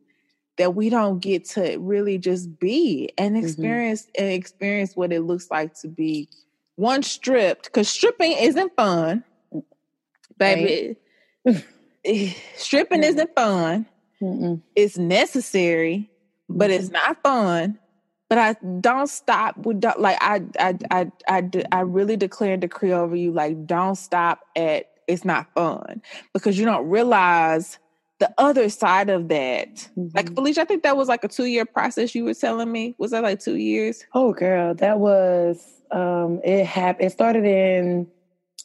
that 0.62 0.76
we 0.76 0.88
don't 0.88 1.18
get 1.18 1.44
to 1.44 1.76
really 1.78 2.18
just 2.18 2.60
be 2.60 3.10
and 3.18 3.34
mm-hmm. 3.34 3.44
experience 3.44 4.02
mm-hmm. 4.02 4.22
and 4.22 4.32
experience 4.32 4.94
what 4.94 5.12
it 5.12 5.22
looks 5.22 5.50
like 5.50 5.74
to 5.74 5.88
be 5.88 6.28
one 6.76 7.02
stripped 7.02 7.64
because 7.64 7.88
stripping 7.88 8.30
isn't 8.30 8.72
fun 8.76 9.24
baby 10.38 10.96
right. 11.44 12.36
stripping 12.56 13.00
mm 13.00 13.08
isn't 13.08 13.34
fun 13.34 13.86
Mm-mm. 14.22 14.62
it's 14.76 14.96
necessary 14.96 16.08
but 16.48 16.70
mm-hmm. 16.70 16.80
it's 16.80 16.90
not 16.90 17.20
fun 17.24 17.76
but 18.28 18.38
I 18.38 18.54
don't 18.80 19.08
stop 19.08 19.58
with 19.58 19.84
like 19.98 20.16
I, 20.20 20.42
I 20.60 20.78
I 20.92 21.10
I 21.28 21.50
I 21.72 21.80
really 21.80 22.16
declare 22.16 22.52
and 22.52 22.62
decree 22.62 22.92
over 22.92 23.16
you 23.16 23.32
like 23.32 23.66
don't 23.66 23.96
stop 23.96 24.40
at 24.54 24.90
it's 25.08 25.24
not 25.24 25.52
fun 25.54 26.00
because 26.32 26.56
you 26.56 26.64
don't 26.64 26.88
realize 26.88 27.78
the 28.23 28.33
other 28.39 28.68
side 28.68 29.11
of 29.11 29.27
that, 29.27 29.75
mm-hmm. 29.75 30.07
like 30.14 30.33
Felicia, 30.33 30.61
I 30.61 30.64
think 30.64 30.85
that 30.85 30.97
was 30.97 31.09
like 31.09 31.25
a 31.25 31.29
two 31.29 31.47
year 31.47 31.66
process 31.66 32.14
you 32.14 32.25
were 32.25 32.35
telling 32.35 32.70
me. 32.70 32.95
Was 32.97 33.11
that 33.11 33.25
like 33.25 33.41
two 33.41 33.57
years? 33.57 34.05
Oh, 34.14 34.33
girl, 34.33 34.75
that 34.77 35.01
was 35.01 35.61
um 35.91 36.41
it 36.45 36.64
happened. 36.64 37.07
It 37.09 37.11
started 37.11 37.45
in 37.45 38.07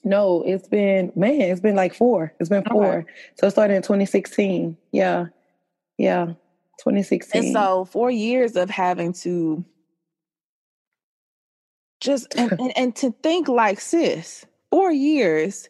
no, 0.03 0.43
it's 0.45 0.68
been 0.68 1.12
man, 1.16 1.41
it's 1.41 1.60
been 1.60 1.76
like 1.76 1.95
four. 1.95 2.36
It's 2.39 2.49
been 2.49 2.64
four. 2.66 2.99
Okay. 2.99 3.12
So 3.39 3.47
it 3.47 3.51
started 3.51 3.74
in 3.74 3.82
2016. 3.82 4.78
Yeah, 4.91 5.26
yeah, 5.97 6.26
2016. 6.78 7.43
And 7.43 7.51
so 7.51 7.86
four 7.86 8.12
years 8.12 8.55
of 8.55 8.70
having 8.70 9.12
to 9.14 9.66
just 11.99 12.28
and, 12.38 12.51
and, 12.60 12.78
and 12.78 12.95
to 12.97 13.10
think 13.24 13.47
like 13.47 13.80
sis, 13.80 14.45
four 14.70 14.91
years 14.91 15.68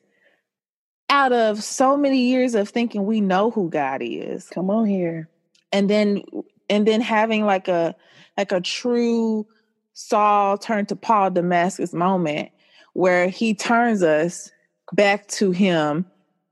out 1.10 1.32
of 1.32 1.64
so 1.64 1.96
many 1.96 2.20
years 2.20 2.56
of 2.56 2.70
thinking 2.70 3.06
we 3.06 3.22
know 3.22 3.52
who 3.52 3.70
God 3.70 4.02
is. 4.02 4.50
Come 4.50 4.70
on 4.70 4.86
here. 4.86 5.30
And 5.72 5.90
then 5.90 6.24
and 6.70 6.88
then 6.88 7.02
having 7.02 7.46
like 7.46 7.68
a 7.68 7.96
like 8.38 8.52
a 8.52 8.62
true 8.62 9.48
Saul 9.94 10.58
turned 10.58 10.90
to 10.90 10.96
Paul 10.96 11.32
Damascus 11.32 11.94
moment 11.94 12.50
where 12.94 13.30
he 13.30 13.54
turns 13.54 14.04
us 14.04 14.52
back 14.94 15.28
to 15.28 15.52
him 15.52 16.06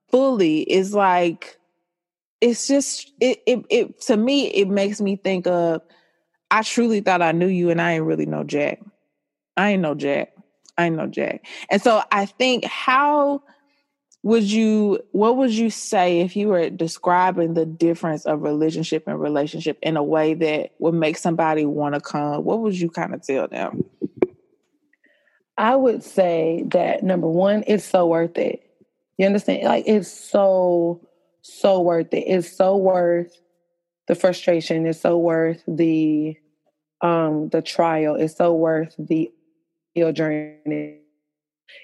fully 0.09 0.61
is 0.61 0.93
like 0.93 1.57
it's 2.41 2.67
just 2.67 3.11
it, 3.19 3.41
it 3.45 3.65
it 3.69 4.01
to 4.01 4.17
me 4.17 4.47
it 4.47 4.67
makes 4.67 5.01
me 5.01 5.15
think 5.15 5.47
of 5.47 5.81
I 6.51 6.61
truly 6.61 7.01
thought 7.01 7.21
I 7.21 7.31
knew 7.31 7.47
you 7.47 7.69
and 7.69 7.81
I 7.81 7.93
ain't 7.93 8.05
really 8.05 8.25
know 8.25 8.43
Jack. 8.43 8.79
I 9.57 9.71
ain't 9.71 9.81
know 9.81 9.95
Jack. 9.95 10.33
I 10.77 10.85
ain't 10.85 10.95
know 10.95 11.07
Jack. 11.07 11.45
And 11.69 11.81
so 11.81 12.03
I 12.11 12.25
think 12.25 12.65
how 12.65 13.41
would 14.25 14.43
you 14.43 14.99
what 15.11 15.37
would 15.37 15.51
you 15.51 15.69
say 15.69 16.21
if 16.21 16.35
you 16.35 16.47
were 16.47 16.71
describing 16.71 17.53
the 17.53 17.63
difference 17.63 18.25
of 18.25 18.41
relationship 18.41 19.03
and 19.05 19.21
relationship 19.21 19.77
in 19.83 19.97
a 19.97 20.03
way 20.03 20.33
that 20.33 20.71
would 20.79 20.95
make 20.95 21.15
somebody 21.15 21.63
want 21.63 21.93
to 21.93 22.01
come? 22.01 22.43
What 22.43 22.61
would 22.61 22.73
you 22.73 22.89
kind 22.89 23.13
of 23.13 23.21
tell 23.21 23.47
them? 23.47 23.85
I 25.59 25.75
would 25.75 26.03
say 26.03 26.63
that 26.69 27.03
number 27.03 27.27
one 27.27 27.65
it's 27.67 27.85
so 27.85 28.07
worth 28.07 28.35
it. 28.39 28.67
You 29.19 29.27
understand? 29.27 29.61
Like 29.61 29.83
it's 29.85 30.09
so 30.09 31.07
so 31.43 31.81
worth 31.81 32.11
it. 32.11 32.21
It's 32.21 32.51
so 32.51 32.77
worth 32.77 33.39
the 34.07 34.15
frustration. 34.15 34.87
It's 34.87 35.01
so 35.01 35.19
worth 35.19 35.61
the 35.67 36.35
um 37.01 37.49
the 37.49 37.61
trial. 37.61 38.15
It's 38.15 38.37
so 38.37 38.55
worth 38.55 38.95
the 38.97 39.31
journey 39.95 41.01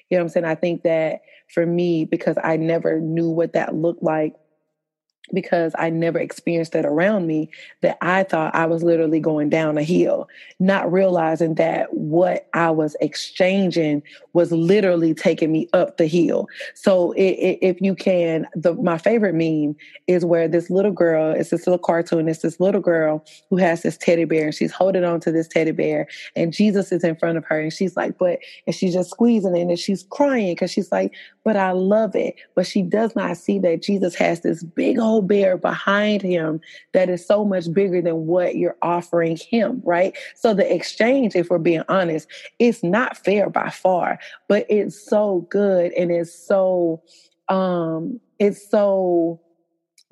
you 0.10 0.18
know 0.18 0.24
what 0.24 0.28
i'm 0.28 0.30
saying? 0.30 0.46
I 0.46 0.56
think 0.56 0.84
that 0.84 1.22
for 1.54 1.66
me 1.66 2.06
because 2.06 2.38
I 2.44 2.58
never 2.58 3.00
knew 3.00 3.30
what 3.30 3.54
that 3.54 3.76
looked 3.76 4.04
like 4.04 4.36
because 5.34 5.74
I 5.78 5.90
never 5.90 6.20
experienced 6.20 6.74
that 6.74 6.86
around 6.86 7.28
me 7.28 7.50
that 7.82 7.98
I 8.02 8.24
thought 8.24 8.56
I 8.56 8.66
was 8.66 8.84
literally 8.84 9.20
going 9.20 9.50
down 9.50 9.78
a 9.78 9.84
hill, 9.84 10.28
not 10.60 10.92
realizing 10.92 11.56
that 11.56 11.94
what 11.94 12.48
I 12.54 12.72
was 12.72 12.96
exchanging 13.02 14.04
was 14.34 14.52
literally 14.52 15.14
taking 15.14 15.52
me 15.52 15.70
up 15.74 15.98
the 15.98 16.08
hill. 16.08 16.48
So 16.74 17.12
it, 17.14 17.32
it, 17.32 17.60
if 17.62 17.82
you 17.82 17.96
can, 17.96 18.48
the 18.56 18.74
my 18.74 18.98
favorite 18.98 19.36
meme 19.36 19.76
is 20.08 20.26
where 20.26 20.48
this 20.48 20.70
little 20.70 20.92
girl, 20.92 21.34
it's 21.34 21.50
this 21.50 21.68
little 21.68 21.80
cartoon, 21.80 22.28
it's 22.28 22.42
this 22.42 22.60
little 22.60 22.82
girl 22.82 23.26
who 23.50 23.58
has 23.58 23.84
this 23.84 23.98
teddy 23.98 24.26
bear 24.26 24.46
and 24.46 24.56
she's 24.56 24.72
holding 24.72 25.04
on 25.04 25.20
to 25.22 25.32
this 25.32 25.48
teddy 25.48 25.72
bear 25.72 26.08
and 26.36 26.54
Jesus 26.54 26.92
is 26.92 27.04
in 27.04 27.16
front 27.16 27.38
of 27.38 27.46
her 27.46 27.60
and 27.60 27.74
she's 27.74 27.96
like, 27.96 28.18
but, 28.18 28.40
and 28.66 28.76
she's 28.76 28.94
just 28.94 29.12
squeezing 29.12 29.56
it 29.56 29.62
and 29.62 29.80
she's 29.80 30.04
crying 30.04 30.54
because 30.54 30.72
she's 30.72 30.92
like, 30.92 31.14
but 31.44 31.56
I 31.56 31.72
love 31.72 32.16
it. 32.16 32.36
But 32.56 32.68
she 32.68 32.82
does 32.82 33.16
not 33.16 33.38
see 33.38 33.60
that 33.60 33.82
Jesus 33.82 34.16
has 34.16 34.42
this 34.42 34.64
big 34.64 35.00
old 35.00 35.28
bear 35.28 35.58
behind 35.58 36.22
him 36.22 36.62
that 36.94 37.10
is 37.10 37.26
so 37.26 37.46
much 37.46 37.72
bigger 37.72 38.02
than 38.02 38.28
what 38.28 38.56
you're 38.56 38.78
offering 38.82 39.38
him, 39.38 39.82
right? 39.84 40.16
So 40.36 40.54
the 40.54 40.74
exchange, 40.74 41.36
if 41.36 41.50
we're 41.50 41.58
being 41.58 41.84
honest, 41.90 42.28
it's 42.60 42.84
not 42.84 43.18
fair 43.18 43.50
by 43.50 43.70
far, 43.70 44.20
but 44.48 44.66
it's 44.70 45.00
so 45.00 45.48
good 45.50 45.92
and 45.94 46.12
it's 46.12 46.34
so, 46.34 47.02
um, 47.50 48.20
it's 48.40 48.70
so 48.70 49.40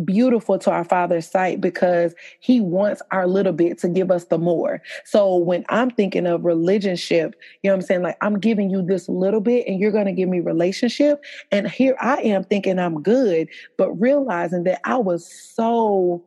beautiful 0.03 0.57
to 0.59 0.71
our 0.71 0.83
father's 0.83 1.29
sight 1.29 1.61
because 1.61 2.13
he 2.39 2.61
wants 2.61 3.01
our 3.11 3.27
little 3.27 3.53
bit 3.53 3.77
to 3.79 3.89
give 3.89 4.11
us 4.11 4.25
the 4.25 4.37
more. 4.37 4.81
So 5.05 5.35
when 5.35 5.65
I'm 5.69 5.89
thinking 5.89 6.25
of 6.25 6.45
relationship, 6.45 7.35
you 7.61 7.69
know 7.69 7.75
what 7.75 7.81
I'm 7.83 7.87
saying? 7.87 8.01
Like 8.03 8.17
I'm 8.21 8.39
giving 8.39 8.69
you 8.69 8.81
this 8.81 9.09
little 9.09 9.41
bit 9.41 9.67
and 9.67 9.79
you're 9.79 9.91
going 9.91 10.05
to 10.05 10.11
give 10.11 10.29
me 10.29 10.39
relationship. 10.39 11.23
And 11.51 11.69
here 11.69 11.95
I 11.99 12.17
am 12.21 12.43
thinking 12.43 12.79
I'm 12.79 13.01
good, 13.01 13.49
but 13.77 13.91
realizing 13.93 14.63
that 14.63 14.81
I 14.83 14.97
was 14.97 15.31
so 15.31 16.23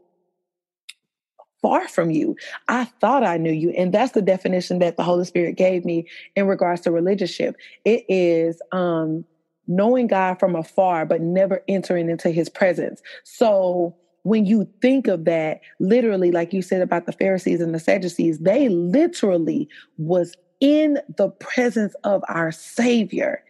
far 1.62 1.87
from 1.89 2.11
you. 2.11 2.37
I 2.68 2.85
thought 2.85 3.25
I 3.25 3.37
knew 3.37 3.53
you. 3.53 3.70
And 3.70 3.95
that's 3.95 4.12
the 4.12 4.20
definition 4.20 4.81
that 4.81 4.97
the 4.97 5.05
Holy 5.05 5.25
Spirit 5.25 5.57
gave 5.57 5.85
me 5.85 6.09
in 6.35 6.47
regards 6.47 6.83
to 6.83 6.91
relationship. 6.91 7.57
It 7.85 8.05
is 8.09 8.61
um 8.73 9.25
knowing 9.67 10.07
God 10.07 10.39
from 10.39 10.57
afar, 10.57 11.07
but 11.07 11.21
never 11.21 11.63
entering 11.69 12.11
into 12.11 12.31
his 12.31 12.49
presence. 12.49 13.03
So 13.25 13.97
when 14.25 14.47
you 14.47 14.69
think 14.81 15.09
of 15.09 15.25
that, 15.25 15.61
literally, 15.81 16.31
like 16.31 16.53
you 16.53 16.63
said 16.63 16.83
about 16.83 17.07
the 17.07 17.13
Pharisees 17.13 17.61
and 17.61 17.75
the 17.75 17.81
Sadducees, 17.81 18.39
they 18.39 18.69
literally 18.69 19.69
was 19.99 20.35
in 20.61 20.99
the 21.17 21.29
presence 21.29 21.95
of 22.05 22.23
our 22.29 22.53
Savior 22.53 23.43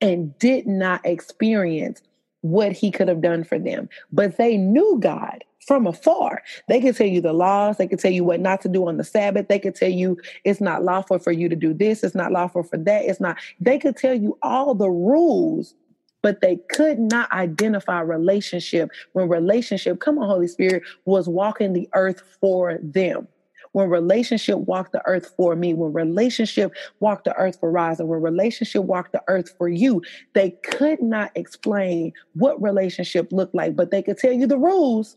and 0.00 0.36
did 0.38 0.66
not 0.66 1.04
experience 1.04 2.00
what 2.42 2.72
he 2.72 2.90
could 2.90 3.08
have 3.08 3.20
done 3.20 3.44
for 3.44 3.58
them. 3.58 3.88
But 4.12 4.38
they 4.38 4.56
knew 4.56 4.98
God 5.00 5.44
from 5.66 5.86
afar. 5.86 6.42
They 6.68 6.80
can 6.80 6.94
tell 6.94 7.06
you 7.06 7.20
the 7.20 7.32
laws. 7.32 7.76
They 7.76 7.86
can 7.86 7.98
tell 7.98 8.10
you 8.10 8.24
what 8.24 8.40
not 8.40 8.60
to 8.62 8.68
do 8.68 8.88
on 8.88 8.96
the 8.96 9.04
Sabbath. 9.04 9.48
They 9.48 9.58
can 9.58 9.72
tell 9.72 9.90
you 9.90 10.18
it's 10.44 10.60
not 10.60 10.82
lawful 10.82 11.18
for 11.18 11.32
you 11.32 11.48
to 11.48 11.56
do 11.56 11.74
this. 11.74 12.02
It's 12.02 12.14
not 12.14 12.32
lawful 12.32 12.62
for 12.62 12.78
that. 12.78 13.04
It's 13.04 13.20
not. 13.20 13.36
They 13.60 13.78
could 13.78 13.96
tell 13.96 14.14
you 14.14 14.38
all 14.42 14.74
the 14.74 14.90
rules, 14.90 15.74
but 16.22 16.40
they 16.40 16.56
could 16.70 16.98
not 16.98 17.30
identify 17.32 18.00
relationship 18.00 18.90
when 19.12 19.28
relationship, 19.28 20.00
come 20.00 20.18
on, 20.18 20.28
Holy 20.28 20.48
Spirit, 20.48 20.82
was 21.04 21.28
walking 21.28 21.72
the 21.72 21.88
earth 21.94 22.22
for 22.40 22.78
them. 22.82 23.28
When 23.72 23.88
relationship 23.88 24.58
walked 24.58 24.92
the 24.92 25.06
earth 25.06 25.32
for 25.36 25.54
me, 25.54 25.74
when 25.74 25.92
relationship 25.92 26.72
walked 26.98 27.24
the 27.24 27.36
earth 27.36 27.58
for 27.60 27.70
Rosa, 27.70 28.04
when 28.04 28.20
relationship 28.20 28.82
walked 28.82 29.12
the 29.12 29.22
earth 29.28 29.54
for 29.56 29.68
you, 29.68 30.02
they 30.32 30.50
could 30.64 31.00
not 31.00 31.30
explain 31.36 32.12
what 32.34 32.60
relationship 32.60 33.30
looked 33.30 33.54
like, 33.54 33.76
but 33.76 33.92
they 33.92 34.02
could 34.02 34.18
tell 34.18 34.32
you 34.32 34.48
the 34.48 34.58
rules 34.58 35.16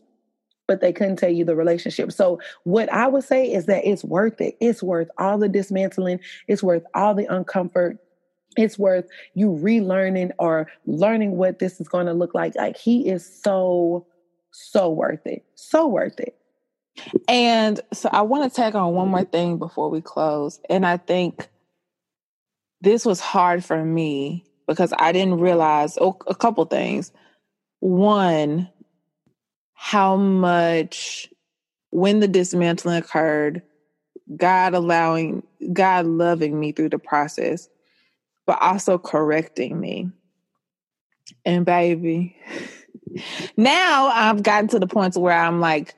but 0.66 0.80
they 0.80 0.92
couldn't 0.92 1.16
tell 1.16 1.30
you 1.30 1.44
the 1.44 1.56
relationship. 1.56 2.12
So 2.12 2.40
what 2.64 2.90
I 2.92 3.06
would 3.06 3.24
say 3.24 3.50
is 3.50 3.66
that 3.66 3.86
it's 3.86 4.04
worth 4.04 4.40
it. 4.40 4.56
It's 4.60 4.82
worth 4.82 5.08
all 5.18 5.38
the 5.38 5.48
dismantling. 5.48 6.20
It's 6.48 6.62
worth 6.62 6.84
all 6.94 7.14
the 7.14 7.26
uncomfort. 7.26 7.98
It's 8.56 8.78
worth 8.78 9.06
you 9.34 9.48
relearning 9.48 10.30
or 10.38 10.70
learning 10.86 11.36
what 11.36 11.58
this 11.58 11.80
is 11.80 11.88
going 11.88 12.06
to 12.06 12.14
look 12.14 12.34
like. 12.34 12.54
Like 12.54 12.76
he 12.76 13.08
is 13.08 13.26
so, 13.42 14.06
so 14.52 14.90
worth 14.90 15.26
it. 15.26 15.44
So 15.54 15.86
worth 15.86 16.18
it. 16.20 16.36
And 17.28 17.80
so 17.92 18.08
I 18.12 18.22
want 18.22 18.50
to 18.50 18.54
tag 18.54 18.76
on 18.76 18.94
one 18.94 19.08
more 19.08 19.24
thing 19.24 19.58
before 19.58 19.90
we 19.90 20.00
close. 20.00 20.60
And 20.70 20.86
I 20.86 20.96
think 20.96 21.48
this 22.80 23.04
was 23.04 23.18
hard 23.18 23.64
for 23.64 23.84
me 23.84 24.44
because 24.68 24.92
I 24.98 25.12
didn't 25.12 25.40
realize 25.40 25.98
oh, 26.00 26.16
a 26.26 26.34
couple 26.34 26.64
things. 26.66 27.10
One, 27.80 28.68
how 29.74 30.16
much 30.16 31.28
when 31.90 32.20
the 32.20 32.28
dismantling 32.28 32.96
occurred, 32.96 33.62
God 34.36 34.74
allowing, 34.74 35.42
God 35.72 36.06
loving 36.06 36.58
me 36.58 36.72
through 36.72 36.88
the 36.88 36.98
process, 36.98 37.68
but 38.46 38.60
also 38.60 38.98
correcting 38.98 39.78
me. 39.78 40.10
And 41.44 41.64
baby, 41.64 42.36
now 43.56 44.08
I've 44.08 44.42
gotten 44.42 44.68
to 44.68 44.78
the 44.78 44.86
point 44.86 45.16
where 45.16 45.38
I'm 45.38 45.60
like 45.60 45.94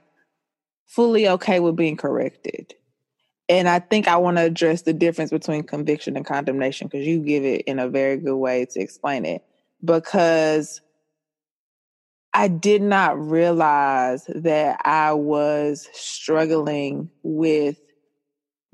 fully 0.87 1.29
okay 1.29 1.61
with 1.61 1.77
being 1.77 1.97
corrected. 1.97 2.74
And 3.49 3.68
I 3.68 3.79
think 3.79 4.09
I 4.09 4.16
want 4.16 4.39
to 4.39 4.43
address 4.43 4.83
the 4.83 4.93
difference 4.93 5.31
between 5.31 5.62
conviction 5.62 6.16
and 6.16 6.27
condemnation 6.27 6.89
because 6.89 7.07
you 7.07 7.20
give 7.20 7.45
it 7.45 7.62
in 7.62 7.79
a 7.79 7.89
very 7.89 8.16
good 8.16 8.37
way 8.37 8.66
to 8.66 8.81
explain 8.81 9.24
it. 9.24 9.45
Because 9.85 10.81
I 12.37 12.49
did 12.49 12.82
not 12.82 13.18
realize 13.18 14.24
that 14.28 14.82
I 14.84 15.14
was 15.14 15.89
struggling 15.95 17.09
with 17.22 17.78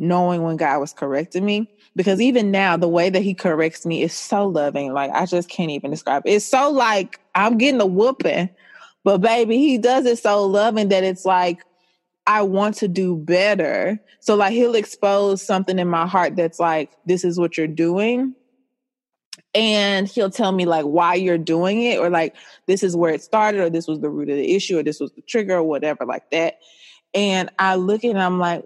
knowing 0.00 0.42
when 0.42 0.56
God 0.56 0.80
was 0.80 0.92
correcting 0.92 1.44
me. 1.44 1.70
Because 1.94 2.20
even 2.20 2.50
now, 2.50 2.76
the 2.76 2.88
way 2.88 3.08
that 3.08 3.22
He 3.22 3.34
corrects 3.34 3.86
me 3.86 4.02
is 4.02 4.12
so 4.12 4.48
loving. 4.48 4.92
Like, 4.92 5.12
I 5.12 5.26
just 5.26 5.48
can't 5.48 5.70
even 5.70 5.92
describe 5.92 6.22
it. 6.24 6.30
It's 6.32 6.44
so 6.44 6.72
like 6.72 7.20
I'm 7.36 7.56
getting 7.56 7.80
a 7.80 7.86
whooping, 7.86 8.50
but 9.04 9.18
baby, 9.18 9.58
He 9.58 9.78
does 9.78 10.06
it 10.06 10.18
so 10.18 10.44
loving 10.44 10.88
that 10.88 11.04
it's 11.04 11.24
like, 11.24 11.64
I 12.26 12.42
want 12.42 12.74
to 12.78 12.88
do 12.88 13.16
better. 13.16 14.00
So, 14.18 14.34
like, 14.34 14.54
He'll 14.54 14.74
expose 14.74 15.40
something 15.40 15.78
in 15.78 15.86
my 15.86 16.08
heart 16.08 16.34
that's 16.34 16.58
like, 16.58 16.90
this 17.06 17.22
is 17.22 17.38
what 17.38 17.56
you're 17.56 17.68
doing 17.68 18.34
and 19.54 20.08
he'll 20.08 20.30
tell 20.30 20.52
me 20.52 20.64
like 20.64 20.84
why 20.84 21.14
you're 21.14 21.38
doing 21.38 21.82
it 21.82 21.98
or 21.98 22.08
like 22.08 22.34
this 22.66 22.82
is 22.82 22.96
where 22.96 23.12
it 23.12 23.22
started 23.22 23.60
or 23.60 23.70
this 23.70 23.86
was 23.86 24.00
the 24.00 24.08
root 24.08 24.30
of 24.30 24.36
the 24.36 24.54
issue 24.54 24.78
or 24.78 24.82
this 24.82 25.00
was 25.00 25.12
the 25.12 25.22
trigger 25.22 25.56
or 25.56 25.62
whatever 25.62 26.06
like 26.06 26.30
that. 26.30 26.58
And 27.14 27.50
i 27.58 27.74
look 27.74 28.04
at 28.04 28.12
him, 28.12 28.16
i'm 28.16 28.38
like 28.38 28.64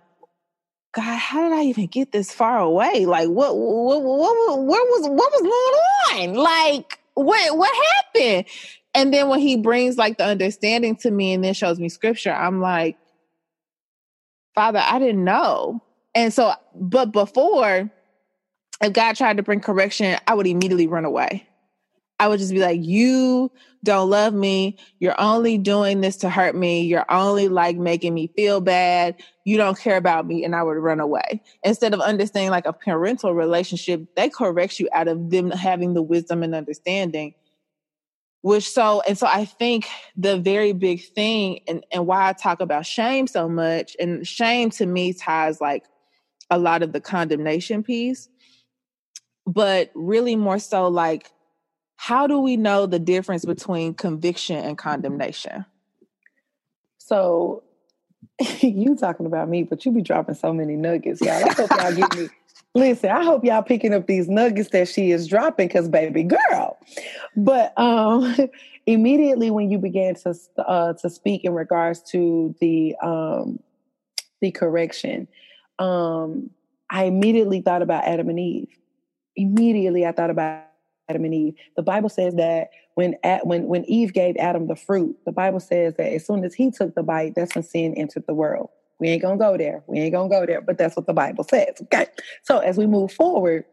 god 0.95 1.19
how 1.19 1.49
did 1.49 1.59
i 1.59 1.63
even 1.63 1.87
get 1.87 2.13
this 2.13 2.33
far 2.33 2.59
away? 2.59 3.07
Like 3.07 3.29
what 3.29 3.57
what 3.57 4.03
what, 4.03 4.59
what 4.63 4.87
was 4.89 5.09
what 5.09 5.33
was 5.33 5.43
going 5.43 6.31
on? 6.31 6.35
Like 6.37 7.01
what 7.15 7.57
what 7.57 7.87
happened? 8.15 8.47
And 8.95 9.13
then 9.13 9.29
when 9.29 9.41
he 9.41 9.57
brings 9.57 9.99
like 9.99 10.19
the 10.19 10.25
understanding 10.25 10.97
to 10.97 11.11
me 11.11 11.35
and 11.35 11.45
then 11.45 11.53
shows 11.53 11.79
me 11.79 11.89
scripture 11.89 12.33
i'm 12.33 12.61
like 12.61 12.97
father 14.55 14.81
i 14.83 14.99
didn't 14.99 15.25
know. 15.25 15.83
And 16.15 16.33
so 16.33 16.55
but 16.75 17.13
before 17.13 17.91
if 18.83 18.93
God 18.93 19.17
tried 19.17 19.39
to 19.39 19.43
bring 19.43 19.61
correction, 19.61 20.19
I 20.27 20.35
would 20.35 20.47
immediately 20.47 20.87
run 20.87 21.05
away. 21.05 21.47
I 22.19 22.29
would 22.29 22.39
just 22.39 22.53
be 22.53 22.61
like, 22.61 22.81
You 22.83 23.51
don't 23.85 24.11
love 24.11 24.35
me. 24.35 24.79
You're 24.99 25.21
only 25.21 25.59
doing 25.59 26.01
this 26.01 26.17
to 26.19 26.31
hurt 26.31 26.55
me. 26.55 26.83
You're 26.83 27.11
only 27.11 27.49
like 27.49 27.77
making 27.77 28.15
me 28.15 28.33
feel 28.35 28.61
bad. 28.61 29.17
You 29.45 29.57
don't 29.57 29.79
care 29.79 29.97
about 29.97 30.27
me. 30.27 30.45
And 30.45 30.55
I 30.57 30.63
would 30.63 30.77
run 30.77 30.99
away. 30.99 31.43
Instead 31.63 31.95
of 31.95 32.01
understanding 32.01 32.51
like 32.51 32.67
a 32.67 32.73
parental 32.73 33.35
relationship, 33.35 34.15
they 34.17 34.29
correct 34.29 34.81
you 34.81 34.89
out 34.93 35.09
of 35.09 35.31
them 35.31 35.51
having 35.51 35.95
the 35.95 36.03
wisdom 36.03 36.43
and 36.43 36.55
understanding. 36.55 37.35
Which 38.43 38.69
so, 38.69 39.03
and 39.09 39.19
so 39.19 39.27
I 39.27 39.45
think 39.45 39.87
the 40.17 40.39
very 40.39 40.73
big 40.73 41.05
thing 41.15 41.61
and, 41.67 41.85
and 41.93 42.07
why 42.07 42.29
I 42.29 42.33
talk 42.33 42.61
about 42.61 42.87
shame 42.87 43.27
so 43.27 43.49
much, 43.49 43.97
and 43.99 44.27
shame 44.27 44.71
to 44.71 44.87
me 44.87 45.13
ties 45.13 45.61
like 45.61 45.85
a 46.51 46.59
lot 46.59 46.83
of 46.83 46.93
the 46.93 47.01
condemnation 47.01 47.83
piece 47.83 48.29
but 49.47 49.91
really 49.95 50.37
more 50.37 50.59
so 50.59 50.89
like 50.89 51.33
how 51.97 52.27
do 52.27 52.39
we 52.39 52.57
know 52.57 52.87
the 52.87 52.99
difference 52.99 53.45
between 53.45 53.95
conviction 53.95 54.57
and 54.57 54.77
condemnation? 54.77 55.65
So 56.99 57.63
you 58.61 58.97
talking 58.97 59.27
about 59.27 59.49
me, 59.49 59.63
but 59.63 59.85
you 59.85 59.93
be 59.93 60.03
dropping 60.03 60.35
so 60.35 60.53
many 60.53 60.77
nuggets, 60.77 61.21
y'all. 61.21 61.45
I 61.45 61.53
hope 61.53 61.71
y'all 61.71 61.95
get 61.95 62.17
me. 62.17 62.29
Listen, 62.75 63.09
I 63.09 63.25
hope 63.25 63.43
y'all 63.43 63.63
picking 63.63 63.95
up 63.95 64.07
these 64.07 64.29
nuggets 64.29 64.69
that 64.71 64.87
she 64.89 65.11
is 65.11 65.27
dropping 65.27 65.69
because 65.69 65.89
baby 65.89 66.23
girl. 66.23 66.77
But 67.35 67.73
um 67.79 68.37
immediately 68.87 69.51
when 69.51 69.71
you 69.71 69.79
began 69.79 70.15
to 70.17 70.35
uh 70.59 70.93
to 70.95 71.09
speak 71.09 71.45
in 71.45 71.55
regards 71.55 72.03
to 72.11 72.55
the 72.61 72.95
um 73.03 73.61
the 74.43 74.51
correction, 74.51 75.27
um 75.79 76.51
I 76.91 77.05
immediately 77.05 77.63
thought 77.63 77.81
about 77.81 78.05
Adam 78.05 78.29
and 78.29 78.39
Eve 78.39 78.77
immediately 79.37 80.07
I 80.07 80.13
thought 80.13 80.31
about 80.31 80.65
Adam 81.09 81.25
and 81.25 81.35
Eve. 81.35 81.55
The 81.77 81.83
Bible 81.83 82.09
says 82.09 82.35
that 82.35 82.71
when 82.95 83.17
at, 83.23 83.47
when 83.47 83.67
when 83.67 83.85
Eve 83.85 84.13
gave 84.13 84.37
Adam 84.39 84.67
the 84.67 84.77
fruit, 84.77 85.17
the 85.25 85.33
Bible 85.33 85.61
says 85.61 85.95
that 85.97 86.13
as 86.13 86.27
soon 86.27 86.45
as 86.45 86.55
he 86.55 86.71
took 86.71 86.95
the 86.95 87.03
bite, 87.03 87.35
that's 87.35 87.55
when 87.55 87.65
sin 87.65 87.95
entered 87.95 88.25
the 88.27 88.35
world. 88.35 88.71
We 88.99 89.09
ain't 89.09 89.23
gonna 89.23 89.37
go 89.37 89.57
there. 89.57 89.83
We 89.87 90.01
ain't 90.01 90.15
gonna 90.15 90.29
go 90.29 90.47
there, 90.47 90.61
but 90.61 90.79
that's 90.79 90.97
what 90.97 91.07
the 91.07 91.13
Bible 91.13 91.45
says. 91.45 91.77
Okay. 91.83 92.07
So 92.43 92.59
as 92.59 92.79
we 92.79 92.87
move 92.87 93.13
forward, 93.13 93.65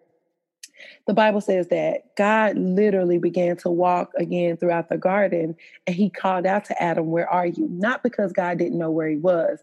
the 1.08 1.14
Bible 1.14 1.42
says 1.42 1.70
that 1.70 2.16
God 2.16 2.58
literally 2.58 3.18
began 3.18 3.56
to 3.58 3.70
walk 3.70 4.12
again 4.18 4.58
throughout 4.58 4.90
the 4.90 4.98
garden 4.98 5.56
and 5.88 5.96
he 5.96 6.10
called 6.10 6.46
out 6.46 6.66
to 6.66 6.84
Adam, 6.84 7.08
Where 7.08 7.30
are 7.30 7.46
you? 7.46 7.68
Not 7.72 8.04
because 8.04 8.34
God 8.34 8.58
didn't 8.58 8.78
know 8.78 8.92
where 8.92 9.08
he 9.08 9.18
was, 9.18 9.60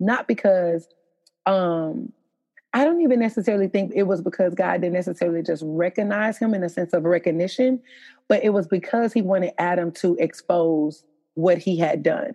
not 0.00 0.26
because 0.26 0.88
um 1.46 2.12
I 2.76 2.84
don't 2.84 3.00
even 3.00 3.20
necessarily 3.20 3.68
think 3.68 3.92
it 3.94 4.02
was 4.02 4.20
because 4.20 4.54
God 4.54 4.82
didn't 4.82 4.92
necessarily 4.92 5.42
just 5.42 5.62
recognize 5.64 6.36
him 6.36 6.52
in 6.52 6.62
a 6.62 6.68
sense 6.68 6.92
of 6.92 7.04
recognition, 7.04 7.80
but 8.28 8.44
it 8.44 8.50
was 8.50 8.66
because 8.66 9.14
he 9.14 9.22
wanted 9.22 9.54
Adam 9.56 9.90
to 9.92 10.14
expose 10.16 11.02
what 11.36 11.56
he 11.56 11.78
had 11.78 12.02
done. 12.02 12.34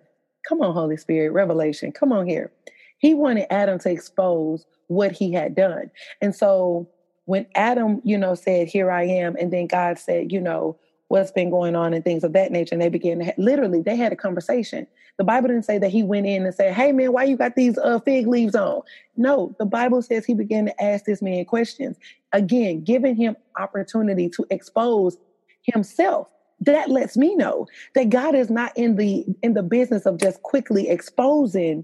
Come 0.49 0.61
on, 0.61 0.73
Holy 0.73 0.97
Spirit, 0.97 1.29
revelation. 1.29 1.91
Come 1.91 2.11
on 2.11 2.25
here. 2.25 2.51
He 2.97 3.13
wanted 3.13 3.53
Adam 3.53 3.77
to 3.81 3.91
expose 3.91 4.65
what 4.87 5.11
he 5.11 5.31
had 5.31 5.53
done. 5.53 5.91
And 6.21 6.35
so 6.35 6.89
when 7.25 7.45
Adam, 7.53 8.01
you 8.03 8.17
know, 8.17 8.33
said, 8.33 8.67
Here 8.67 8.89
I 8.89 9.03
am, 9.03 9.35
and 9.35 9.53
then 9.53 9.67
God 9.67 9.99
said, 9.99 10.31
you 10.31 10.41
know, 10.41 10.75
what's 11.11 11.31
been 11.31 11.49
going 11.49 11.75
on 11.75 11.93
and 11.93 12.03
things 12.03 12.23
of 12.23 12.33
that 12.33 12.51
nature. 12.51 12.73
And 12.73 12.81
they 12.81 12.89
began 12.89 13.19
to 13.19 13.25
ha- 13.25 13.33
literally, 13.37 13.81
they 13.81 13.95
had 13.95 14.13
a 14.13 14.15
conversation. 14.15 14.87
The 15.17 15.23
Bible 15.23 15.49
didn't 15.49 15.65
say 15.65 15.77
that 15.77 15.91
he 15.91 16.03
went 16.03 16.25
in 16.25 16.45
and 16.45 16.55
said, 16.55 16.73
"Hey 16.73 16.91
man, 16.91 17.13
why 17.13 17.25
you 17.25 17.37
got 17.37 17.55
these 17.55 17.77
uh, 17.77 17.99
fig 17.99 18.27
leaves 18.27 18.55
on?" 18.55 18.81
No, 19.17 19.55
the 19.59 19.65
Bible 19.65 20.01
says 20.01 20.25
he 20.25 20.33
began 20.33 20.65
to 20.65 20.83
ask 20.83 21.05
this 21.05 21.21
man 21.21 21.45
questions. 21.45 21.97
Again, 22.31 22.83
giving 22.83 23.15
him 23.15 23.35
opportunity 23.59 24.29
to 24.29 24.45
expose 24.49 25.17
himself 25.63 26.27
that 26.61 26.89
lets 26.89 27.17
me 27.17 27.35
know 27.35 27.67
that 27.95 28.09
God 28.09 28.35
is 28.35 28.49
not 28.49 28.71
in 28.77 28.95
the 28.95 29.25
in 29.41 29.53
the 29.53 29.63
business 29.63 30.05
of 30.05 30.17
just 30.17 30.41
quickly 30.43 30.89
exposing 30.89 31.83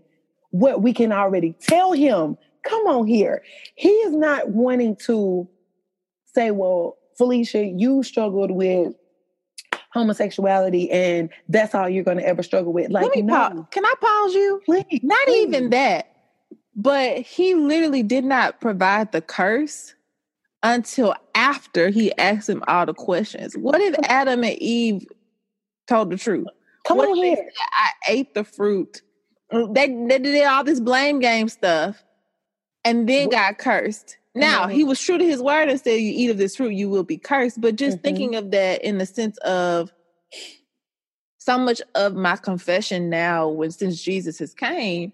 what 0.51 0.81
we 0.81 0.93
can 0.93 1.11
already 1.11 1.53
tell 1.59 1.91
him. 1.91 2.37
Come 2.63 2.87
on 2.87 3.07
here. 3.07 3.43
He 3.75 3.89
is 3.89 4.15
not 4.15 4.49
wanting 4.49 4.95
to 5.07 5.47
say, 6.25 6.51
well, 6.51 6.97
Felicia, 7.17 7.65
you 7.65 8.03
struggled 8.03 8.51
with 8.51 8.93
homosexuality 9.93 10.89
and 10.91 11.29
that's 11.49 11.73
all 11.73 11.87
you're 11.89 12.03
going 12.03 12.17
to 12.17 12.25
ever 12.27 12.43
struggle 12.43 12.73
with. 12.73 12.91
Like, 12.91 13.05
Let 13.05 13.15
me 13.15 13.21
no. 13.23 13.33
pause. 13.33 13.65
Can 13.71 13.85
I 13.85 13.93
pause 13.99 14.33
you? 14.35 14.61
Please, 14.65 14.85
Not 15.03 15.25
please. 15.25 15.47
even 15.47 15.69
that. 15.71 16.13
But 16.75 17.19
he 17.19 17.55
literally 17.55 18.03
did 18.03 18.23
not 18.23 18.61
provide 18.61 19.11
the 19.11 19.21
curse 19.21 19.95
until 20.61 21.15
after 21.33 21.89
he 21.89 22.15
asked 22.17 22.49
him 22.49 22.63
all 22.67 22.85
the 22.85 22.93
questions. 22.93 23.55
What 23.57 23.81
if 23.81 23.95
Adam 24.03 24.43
and 24.43 24.57
Eve 24.59 25.05
told 25.87 26.11
the 26.11 26.17
truth? 26.17 26.47
Come 26.85 26.97
What 26.97 27.09
on 27.09 27.17
if 27.17 27.23
here. 27.23 27.35
said, 27.37 27.51
I 27.73 27.89
ate 28.11 28.33
the 28.35 28.43
fruit. 28.43 29.01
They, 29.51 29.87
they 29.87 30.19
did 30.19 30.45
all 30.45 30.63
this 30.63 30.79
blame 30.79 31.19
game 31.19 31.49
stuff 31.49 32.03
and 32.83 33.07
then 33.09 33.27
What- 33.27 33.31
got 33.31 33.57
cursed. 33.57 34.17
Now, 34.37 34.67
he 34.67 34.83
was 34.83 35.01
true 35.01 35.17
to 35.17 35.25
his 35.25 35.41
word 35.41 35.69
and 35.69 35.79
said, 35.79 35.99
You 35.99 36.13
eat 36.15 36.29
of 36.29 36.37
this 36.37 36.55
fruit, 36.55 36.73
you 36.73 36.89
will 36.89 37.03
be 37.03 37.17
cursed. 37.17 37.59
But 37.59 37.75
just 37.75 37.97
Mhm. 37.97 38.03
thinking 38.03 38.35
of 38.35 38.51
that 38.51 38.83
in 38.83 38.97
the 38.97 39.05
sense 39.05 39.37
of 39.39 39.91
so 41.39 41.57
much 41.57 41.81
of 41.95 42.13
my 42.13 42.35
confession 42.35 43.09
now, 43.09 43.47
when 43.47 43.71
since 43.71 44.01
Jesus 44.01 44.39
has 44.39 44.53
came, 44.53 45.13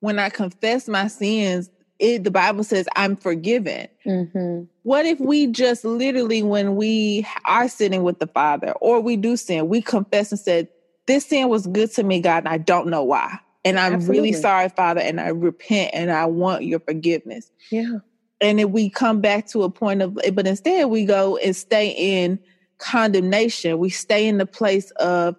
when 0.00 0.18
I 0.18 0.28
confess 0.30 0.88
my 0.88 1.08
sins, 1.08 1.70
it, 1.98 2.24
the 2.24 2.30
Bible 2.30 2.64
says 2.64 2.88
I'm 2.96 3.16
forgiven. 3.16 3.88
Mhm. 4.06 4.68
What 4.82 5.06
if 5.06 5.18
we 5.20 5.46
just 5.46 5.84
literally, 5.84 6.42
when 6.42 6.76
we 6.76 7.26
are 7.46 7.68
sitting 7.68 8.02
with 8.02 8.18
the 8.18 8.26
Father 8.26 8.72
or 8.80 9.00
we 9.00 9.16
do 9.16 9.36
sin, 9.36 9.68
we 9.68 9.80
confess 9.80 10.30
and 10.30 10.40
said, 10.40 10.68
This 11.06 11.26
sin 11.26 11.48
was 11.48 11.66
good 11.66 11.92
to 11.92 12.02
me, 12.02 12.20
God, 12.20 12.38
and 12.44 12.48
I 12.48 12.58
don't 12.58 12.88
know 12.88 13.02
why. 13.04 13.38
And 13.64 13.78
I'm 13.78 14.00
really 14.06 14.32
sorry, 14.32 14.68
Father, 14.70 15.00
and 15.00 15.20
I 15.20 15.28
repent 15.28 15.90
and 15.94 16.10
I 16.10 16.26
want 16.26 16.64
your 16.64 16.80
forgiveness. 16.80 17.50
Yeah. 17.70 17.98
And 18.44 18.58
then 18.58 18.72
we 18.72 18.90
come 18.90 19.22
back 19.22 19.46
to 19.48 19.62
a 19.62 19.70
point 19.70 20.02
of, 20.02 20.18
but 20.34 20.46
instead 20.46 20.90
we 20.90 21.06
go 21.06 21.38
and 21.38 21.56
stay 21.56 21.88
in 21.88 22.38
condemnation. 22.76 23.78
We 23.78 23.88
stay 23.88 24.28
in 24.28 24.36
the 24.36 24.44
place 24.44 24.90
of 24.92 25.36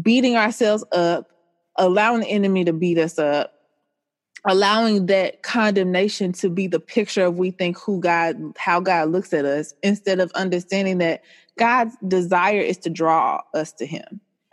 beating 0.00 0.36
ourselves 0.36 0.82
up, 0.90 1.30
allowing 1.76 2.20
the 2.20 2.28
enemy 2.28 2.64
to 2.64 2.72
beat 2.72 2.96
us 2.96 3.18
up, 3.18 3.52
allowing 4.46 5.04
that 5.06 5.42
condemnation 5.42 6.32
to 6.32 6.48
be 6.48 6.66
the 6.66 6.80
picture 6.80 7.26
of 7.26 7.36
we 7.36 7.50
think 7.50 7.78
who 7.78 8.00
God, 8.00 8.36
how 8.56 8.80
God 8.80 9.10
looks 9.10 9.34
at 9.34 9.44
us, 9.44 9.74
instead 9.82 10.18
of 10.18 10.32
understanding 10.32 10.96
that 10.98 11.22
God's 11.58 11.94
desire 12.08 12.60
is 12.60 12.78
to 12.78 12.90
draw 12.90 13.42
us 13.52 13.72
to 13.74 13.84
Him. 13.86 14.02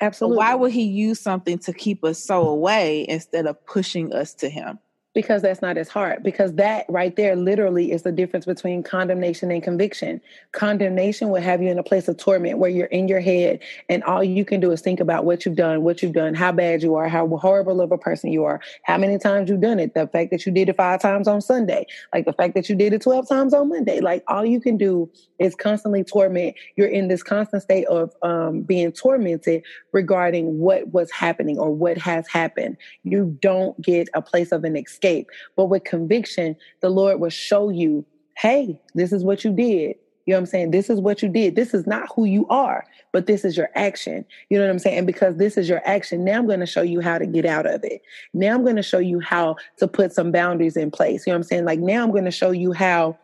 So 0.02 0.08
Absolutely. 0.08 0.38
why 0.38 0.56
would 0.56 0.74
He 0.74 0.84
use 0.84 1.22
something 1.22 1.58
to 1.60 1.72
keep 1.72 2.04
us 2.04 2.20
so 2.20 2.50
away 2.50 3.06
instead 3.08 3.48
of 3.48 3.66
pushing 3.66 4.12
us 4.12 4.34
to 4.36 4.50
Him? 4.50 4.80
Because 5.14 5.42
that's 5.42 5.62
not 5.62 5.78
his 5.78 5.90
heart 5.90 6.24
because 6.24 6.54
that 6.54 6.86
right 6.90 7.16
there 7.16 7.36
literally 7.36 7.92
is 7.92 8.02
the 8.02 8.12
difference 8.12 8.46
between 8.46 8.82
condemnation 8.84 9.52
and 9.52 9.62
conviction. 9.62 10.20
Condemnation 10.52 11.30
will 11.30 11.42
have 11.42 11.62
you 11.62 11.70
in 11.70 11.78
a 11.78 11.84
place 11.84 12.08
of 12.08 12.18
torment 12.18 12.58
where 12.58 12.70
you're 12.70 12.88
in 12.88 13.08
your 13.08 13.20
head 13.20 13.60
and 13.90 14.04
all 14.04 14.24
you 14.24 14.44
can 14.44 14.60
do 14.60 14.72
is 14.72 14.82
think 14.82 15.00
about 15.00 15.26
what 15.26 15.46
you've 15.46 15.56
done 15.56 15.84
what 15.84 16.02
you've 16.02 16.14
done 16.14 16.34
how 16.34 16.52
bad 16.52 16.82
you 16.82 16.96
are 16.96 17.08
how 17.08 17.28
horrible 17.38 17.82
of 17.82 17.92
a 17.92 17.98
person 17.98 18.32
you 18.32 18.44
are 18.44 18.60
how 18.84 18.98
many 18.98 19.18
times 19.18 19.50
you've 19.50 19.62
done 19.62 19.80
it. 19.80 19.94
The 19.94 20.08
fact 20.08 20.32
that 20.32 20.46
you 20.46 20.52
did 20.52 20.70
it 20.70 20.78
five 20.78 21.02
times 21.02 21.28
on 21.28 21.42
sunday 21.42 21.86
like 22.14 22.26
the 22.26 22.34
fact 22.34 22.56
that 22.56 22.70
you 22.70 22.76
did 22.76 22.94
it 22.94 23.02
12 23.02 23.28
times 23.28 23.54
on 23.54 23.70
monday 23.70 24.00
like 24.00 24.24
all 24.28 24.46
you 24.46 24.60
can 24.60 24.78
do 24.78 25.10
is 25.44 25.56
constantly 25.56 26.04
torment. 26.04 26.56
You're 26.76 26.88
in 26.88 27.08
this 27.08 27.22
constant 27.22 27.64
state 27.64 27.86
of 27.88 28.14
um, 28.22 28.62
being 28.62 28.92
tormented 28.92 29.64
regarding 29.92 30.60
what 30.60 30.94
was 30.94 31.12
happening 31.12 31.60
or 31.60 31.72
what 31.72 31.98
has 31.98 32.28
happened. 32.28 32.78
You 33.04 33.38
don't 33.42 33.80
get 33.82 34.10
a 34.14 34.22
place 34.22 34.52
of 34.52 34.64
an 34.64 34.76
escape. 35.04 35.30
But 35.56 35.66
with 35.66 35.84
conviction, 35.84 36.56
the 36.82 36.90
Lord 36.90 37.20
will 37.20 37.30
show 37.30 37.70
you, 37.70 38.06
hey, 38.38 38.80
this 38.96 39.12
is 39.12 39.24
what 39.24 39.44
you 39.44 39.52
did. 39.52 39.96
You 40.26 40.32
know 40.32 40.38
what 40.38 40.44
I'm 40.44 40.46
saying? 40.46 40.72
This 40.72 40.90
is 40.90 41.02
what 41.02 41.22
you 41.22 41.28
did. 41.28 41.58
This 41.58 41.74
is 41.74 41.86
not 41.86 42.08
who 42.16 42.24
you 42.24 42.48
are, 42.48 42.86
but 43.12 43.28
this 43.28 43.44
is 43.44 43.58
your 43.58 43.70
action. 43.76 44.24
You 44.50 44.58
know 44.58 44.64
what 44.64 44.72
I'm 44.72 44.80
saying? 44.80 45.00
And 45.00 45.08
because 45.08 45.36
this 45.36 45.58
is 45.58 45.68
your 45.68 45.82
action, 45.84 46.24
now 46.24 46.38
I'm 46.38 46.48
going 46.48 46.62
to 46.62 46.66
show 46.66 46.82
you 46.82 47.02
how 47.02 47.18
to 47.18 47.26
get 47.26 47.46
out 47.46 47.66
of 47.66 47.84
it. 47.84 48.02
Now 48.34 48.54
I'm 48.54 48.64
going 48.64 48.78
to 48.78 48.84
show 48.84 49.00
you 49.00 49.20
how 49.20 49.58
to 49.80 49.88
put 49.88 50.14
some 50.14 50.32
boundaries 50.32 50.78
in 50.78 50.92
place. 50.92 51.28
You 51.28 51.32
know 51.32 51.36
what 51.36 51.40
I'm 51.40 51.44
saying? 51.44 51.66
Like 51.66 51.80
now 51.80 52.04
I'm 52.04 52.12
going 52.12 52.24
to 52.24 52.32
show 52.32 52.52
you 52.52 52.72
how 52.72 53.18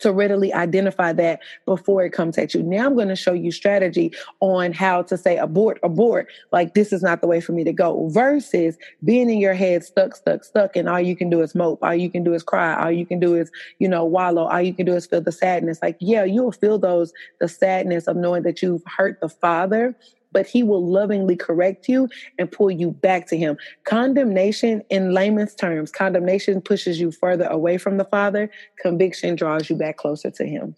to 0.00 0.12
readily 0.12 0.52
identify 0.52 1.12
that 1.12 1.40
before 1.64 2.04
it 2.04 2.10
comes 2.10 2.38
at 2.38 2.54
you. 2.54 2.62
Now 2.62 2.86
I'm 2.86 2.94
going 2.94 3.08
to 3.08 3.16
show 3.16 3.32
you 3.32 3.50
strategy 3.50 4.12
on 4.40 4.72
how 4.72 5.02
to 5.02 5.16
say 5.16 5.36
abort, 5.36 5.78
abort. 5.82 6.28
Like 6.52 6.74
this 6.74 6.92
is 6.92 7.02
not 7.02 7.20
the 7.20 7.26
way 7.26 7.40
for 7.40 7.52
me 7.52 7.64
to 7.64 7.72
go. 7.72 8.08
Versus 8.08 8.76
being 9.04 9.30
in 9.30 9.38
your 9.38 9.54
head 9.54 9.84
stuck, 9.84 10.16
stuck, 10.16 10.44
stuck, 10.44 10.76
and 10.76 10.88
all 10.88 11.00
you 11.00 11.16
can 11.16 11.30
do 11.30 11.40
is 11.40 11.54
mope. 11.54 11.82
All 11.82 11.94
you 11.94 12.10
can 12.10 12.24
do 12.24 12.34
is 12.34 12.42
cry. 12.42 12.74
All 12.82 12.90
you 12.90 13.06
can 13.06 13.20
do 13.20 13.34
is, 13.34 13.50
you 13.78 13.88
know, 13.88 14.04
wallow. 14.04 14.46
All 14.46 14.60
you 14.60 14.74
can 14.74 14.86
do 14.86 14.94
is 14.94 15.06
feel 15.06 15.20
the 15.20 15.32
sadness. 15.32 15.78
Like, 15.82 15.96
yeah, 16.00 16.24
you'll 16.24 16.52
feel 16.52 16.78
those, 16.78 17.12
the 17.40 17.48
sadness 17.48 18.06
of 18.06 18.16
knowing 18.16 18.42
that 18.42 18.62
you've 18.62 18.82
hurt 18.86 19.20
the 19.20 19.28
father, 19.28 19.96
but 20.32 20.46
he 20.46 20.62
will 20.62 20.84
lovingly 20.84 21.36
correct 21.36 21.88
you 21.88 22.08
and 22.38 22.50
pull 22.50 22.70
you 22.70 22.90
back 22.90 23.26
to 23.28 23.36
him. 23.36 23.56
Condemnation, 23.84 24.82
in 24.90 25.12
layman's 25.12 25.54
terms, 25.54 25.90
condemnation 25.90 26.60
pushes 26.60 27.00
you 27.00 27.10
further 27.10 27.46
away 27.46 27.78
from 27.78 27.96
the 27.96 28.04
father. 28.04 28.50
Conviction 28.80 29.36
draws 29.36 29.70
you 29.70 29.76
back 29.76 29.96
closer 29.96 30.30
to 30.30 30.44
him. 30.44 30.74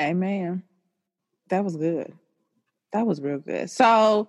Amen. 0.00 0.62
That 1.50 1.64
was 1.64 1.76
good. 1.76 2.12
That 2.92 3.06
was 3.06 3.20
real 3.20 3.38
good. 3.38 3.70
So 3.70 4.28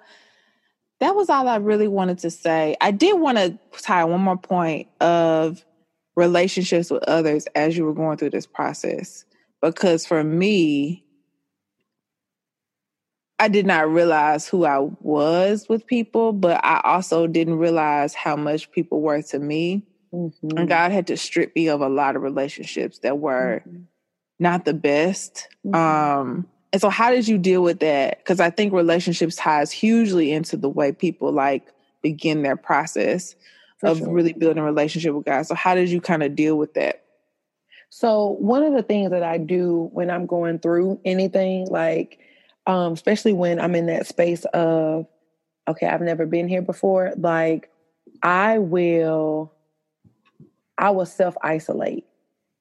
that 1.00 1.16
was 1.16 1.30
all 1.30 1.48
I 1.48 1.58
really 1.58 1.88
wanted 1.88 2.20
to 2.20 2.32
say. 2.32 2.76
I 2.82 2.92
did 2.92 3.20
want 3.20 3.38
to 3.38 3.58
tie 3.82 4.04
one 4.06 4.22
more 4.22 4.38
point 4.38 4.88
of 5.00 5.64
relationships 6.16 6.90
with 6.90 7.04
others 7.04 7.46
as 7.56 7.78
you 7.78 7.86
were 7.86 7.94
going 7.94 8.18
through 8.18 8.32
this 8.32 8.48
process. 8.48 9.26
Because 9.62 10.06
for 10.06 10.24
me, 10.24 11.05
I 13.40 13.48
did 13.50 13.66
not 13.66 13.90
realize 13.90 14.48
who 14.48 14.66
I 14.66 14.80
was 15.02 15.68
with 15.68 15.86
people, 15.86 16.32
but 16.32 16.64
I 16.64 16.82
also 16.84 17.28
didn't 17.28 17.58
realize 17.58 18.14
how 18.14 18.36
much 18.36 18.72
people 18.72 19.02
were 19.02 19.22
to 19.24 19.40
me. 19.40 19.84
Mhm. 20.14 20.58
And 20.58 20.70
God 20.70 20.92
had 20.92 21.08
to 21.08 21.18
strip 21.18 21.54
me 21.56 21.68
of 21.68 21.82
a 21.82 21.90
lot 21.90 22.16
of 22.16 22.22
relationships 22.22 23.00
that 23.00 23.20
were 23.20 23.62
Mhm. 23.66 23.84
not 24.40 24.64
the 24.64 24.74
best. 24.74 25.50
Mhm. 25.66 25.76
Um, 25.76 26.48
and 26.72 26.82
so 26.82 26.90
how 26.90 27.12
did 27.12 27.28
you 27.28 27.38
deal 27.38 27.62
with 27.62 27.80
that? 27.80 28.20
Because 28.20 28.40
I 28.40 28.50
think 28.50 28.72
relationships 28.72 29.36
ties 29.36 29.72
hugely 29.72 30.32
into 30.32 30.56
the 30.56 30.70
way 30.70 30.92
people 30.94 31.32
like 31.32 31.64
begin 32.02 32.42
their 32.44 32.58
process 32.58 33.36
For 33.80 33.88
of 33.88 33.98
sure. 33.98 34.10
really 34.10 34.34
building 34.34 34.60
a 34.60 34.64
relationship 34.64 35.14
with 35.14 35.26
God. 35.26 35.44
So 35.44 35.56
how 35.56 35.76
did 35.76 35.90
you 35.90 36.00
kind 36.00 36.24
of 36.24 36.36
deal 36.36 36.58
with 36.58 36.74
that? 36.76 37.02
So 37.90 38.38
one 38.40 38.64
of 38.64 38.74
the 38.74 38.84
things 38.84 39.12
that 39.12 39.24
I 39.24 39.38
do 39.38 39.90
when 39.94 40.10
I'm 40.10 40.26
going 40.26 40.60
through 40.60 41.00
anything, 41.06 41.68
like 41.68 42.20
um, 42.68 42.94
especially 42.94 43.34
when 43.34 43.60
I'm 43.60 43.76
in 43.76 43.86
that 43.88 44.08
space 44.08 44.46
of, 44.46 45.08
okay, 45.68 45.88
I've 45.88 46.02
never 46.02 46.26
been 46.26 46.48
here 46.48 46.62
before, 46.62 47.14
like 47.18 47.70
I 48.24 48.60
will, 48.60 49.54
I 50.78 50.90
will 50.92 51.06
self 51.06 51.36
isolate. 51.42 52.06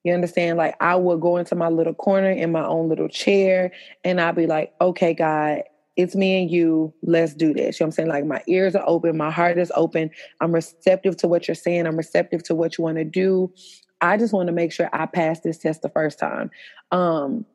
You 0.04 0.12
understand? 0.12 0.58
Like 0.58 0.76
I 0.80 0.96
will 0.96 1.16
go 1.16 1.38
into 1.38 1.54
my 1.54 1.68
little 1.68 1.94
corner 1.94 2.30
in 2.30 2.52
my 2.52 2.64
own 2.64 2.88
little 2.88 3.08
chair, 3.08 3.72
and 4.04 4.20
I'll 4.20 4.34
be 4.34 4.46
like, 4.46 4.74
okay, 4.80 5.14
God, 5.14 5.62
it's 5.96 6.14
me 6.14 6.42
and 6.42 6.50
you. 6.50 6.92
Let's 7.02 7.34
do 7.34 7.54
this. 7.54 7.78
You 7.78 7.84
know 7.84 7.86
what 7.86 7.88
I'm 7.88 7.92
saying? 7.92 8.08
Like 8.08 8.26
my 8.26 8.42
ears 8.46 8.74
are 8.74 8.84
open, 8.86 9.16
my 9.16 9.30
heart 9.30 9.58
is 9.58 9.72
open. 9.74 10.10
I'm 10.40 10.52
receptive 10.52 11.16
to 11.18 11.28
what 11.28 11.48
you're 11.48 11.54
saying. 11.54 11.86
I'm 11.86 11.96
receptive 11.96 12.42
to 12.44 12.54
what 12.54 12.76
you 12.76 12.84
want 12.84 12.98
to 12.98 13.04
do. 13.04 13.52
I 14.00 14.16
just 14.18 14.34
want 14.34 14.48
to 14.48 14.52
make 14.52 14.72
sure 14.72 14.90
I 14.92 15.06
pass 15.06 15.40
this 15.40 15.58
test 15.58 15.82
the 15.82 15.88
first 15.88 16.18
time. 16.18 16.50
Um, 16.90 17.46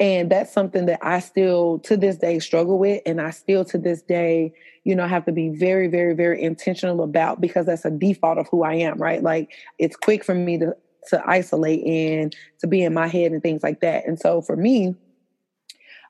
and 0.00 0.30
that's 0.30 0.52
something 0.52 0.86
that 0.86 0.98
I 1.02 1.20
still 1.20 1.78
to 1.80 1.96
this 1.96 2.16
day 2.16 2.38
struggle 2.40 2.78
with. 2.78 3.00
And 3.06 3.20
I 3.20 3.30
still 3.30 3.64
to 3.66 3.78
this 3.78 4.02
day, 4.02 4.52
you 4.82 4.94
know, 4.94 5.06
have 5.06 5.24
to 5.26 5.32
be 5.32 5.50
very, 5.50 5.86
very, 5.86 6.14
very 6.14 6.42
intentional 6.42 7.02
about 7.02 7.40
because 7.40 7.66
that's 7.66 7.84
a 7.84 7.90
default 7.90 8.38
of 8.38 8.48
who 8.48 8.64
I 8.64 8.74
am, 8.74 8.98
right? 8.98 9.22
Like 9.22 9.52
it's 9.78 9.96
quick 9.96 10.24
for 10.24 10.34
me 10.34 10.58
to 10.58 10.76
to 11.08 11.22
isolate 11.28 11.84
and 11.84 12.34
to 12.60 12.66
be 12.66 12.82
in 12.82 12.94
my 12.94 13.06
head 13.06 13.30
and 13.30 13.42
things 13.42 13.62
like 13.62 13.80
that. 13.80 14.06
And 14.06 14.18
so 14.18 14.40
for 14.40 14.56
me, 14.56 14.94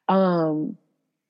um, 0.09 0.76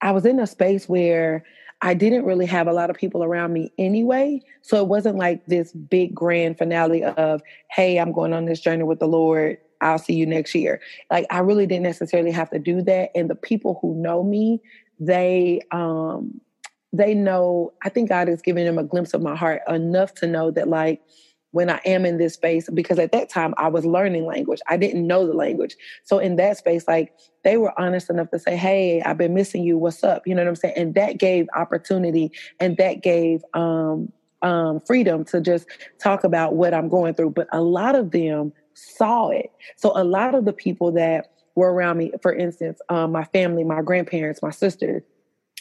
I 0.02 0.10
was 0.10 0.26
in 0.26 0.38
a 0.38 0.46
space 0.46 0.86
where 0.86 1.44
I 1.80 1.94
didn't 1.94 2.24
really 2.24 2.46
have 2.46 2.66
a 2.66 2.72
lot 2.72 2.90
of 2.90 2.96
people 2.96 3.24
around 3.24 3.52
me 3.52 3.72
anyway. 3.78 4.42
So 4.62 4.80
it 4.80 4.88
wasn't 4.88 5.16
like 5.16 5.46
this 5.46 5.72
big 5.72 6.14
grand 6.14 6.58
finale 6.58 7.04
of, 7.04 7.42
hey, 7.70 7.98
I'm 7.98 8.12
going 8.12 8.32
on 8.32 8.44
this 8.44 8.60
journey 8.60 8.84
with 8.84 9.00
the 9.00 9.08
Lord. 9.08 9.58
I'll 9.80 9.98
see 9.98 10.14
you 10.14 10.26
next 10.26 10.54
year. 10.54 10.80
Like 11.10 11.26
I 11.30 11.38
really 11.40 11.66
didn't 11.66 11.84
necessarily 11.84 12.30
have 12.30 12.50
to 12.50 12.58
do 12.58 12.82
that. 12.82 13.10
And 13.14 13.28
the 13.28 13.34
people 13.34 13.78
who 13.80 13.94
know 13.94 14.22
me, 14.22 14.60
they 14.98 15.60
um 15.70 16.40
they 16.92 17.14
know 17.14 17.72
I 17.82 17.88
think 17.88 18.08
God 18.08 18.28
is 18.28 18.40
giving 18.40 18.64
them 18.64 18.78
a 18.78 18.84
glimpse 18.84 19.14
of 19.14 19.22
my 19.22 19.34
heart 19.34 19.62
enough 19.68 20.14
to 20.14 20.26
know 20.26 20.50
that 20.52 20.68
like 20.68 21.00
when 21.54 21.70
I 21.70 21.80
am 21.84 22.04
in 22.04 22.18
this 22.18 22.34
space, 22.34 22.68
because 22.68 22.98
at 22.98 23.12
that 23.12 23.28
time 23.28 23.54
I 23.56 23.68
was 23.68 23.86
learning 23.86 24.26
language. 24.26 24.60
I 24.68 24.76
didn't 24.76 25.06
know 25.06 25.24
the 25.24 25.34
language. 25.34 25.76
So 26.02 26.18
in 26.18 26.34
that 26.34 26.56
space, 26.56 26.88
like 26.88 27.14
they 27.44 27.56
were 27.58 27.72
honest 27.78 28.10
enough 28.10 28.30
to 28.30 28.40
say, 28.40 28.56
Hey, 28.56 29.00
I've 29.02 29.18
been 29.18 29.34
missing 29.34 29.62
you. 29.62 29.78
What's 29.78 30.02
up? 30.02 30.26
You 30.26 30.34
know 30.34 30.42
what 30.42 30.48
I'm 30.48 30.56
saying? 30.56 30.74
And 30.76 30.94
that 30.96 31.18
gave 31.18 31.46
opportunity 31.54 32.32
and 32.58 32.76
that 32.78 33.02
gave 33.02 33.44
um 33.54 34.12
um 34.42 34.80
freedom 34.80 35.24
to 35.26 35.40
just 35.40 35.66
talk 36.02 36.24
about 36.24 36.56
what 36.56 36.74
I'm 36.74 36.88
going 36.88 37.14
through. 37.14 37.30
But 37.30 37.46
a 37.52 37.60
lot 37.60 37.94
of 37.94 38.10
them 38.10 38.52
saw 38.74 39.28
it. 39.28 39.50
So 39.76 39.92
a 39.94 40.04
lot 40.04 40.34
of 40.34 40.44
the 40.44 40.52
people 40.52 40.92
that 40.92 41.32
were 41.54 41.72
around 41.72 41.98
me, 41.98 42.12
for 42.20 42.34
instance, 42.34 42.80
um, 42.88 43.12
my 43.12 43.24
family, 43.24 43.64
my 43.64 43.82
grandparents, 43.82 44.42
my 44.42 44.50
sister, 44.50 45.04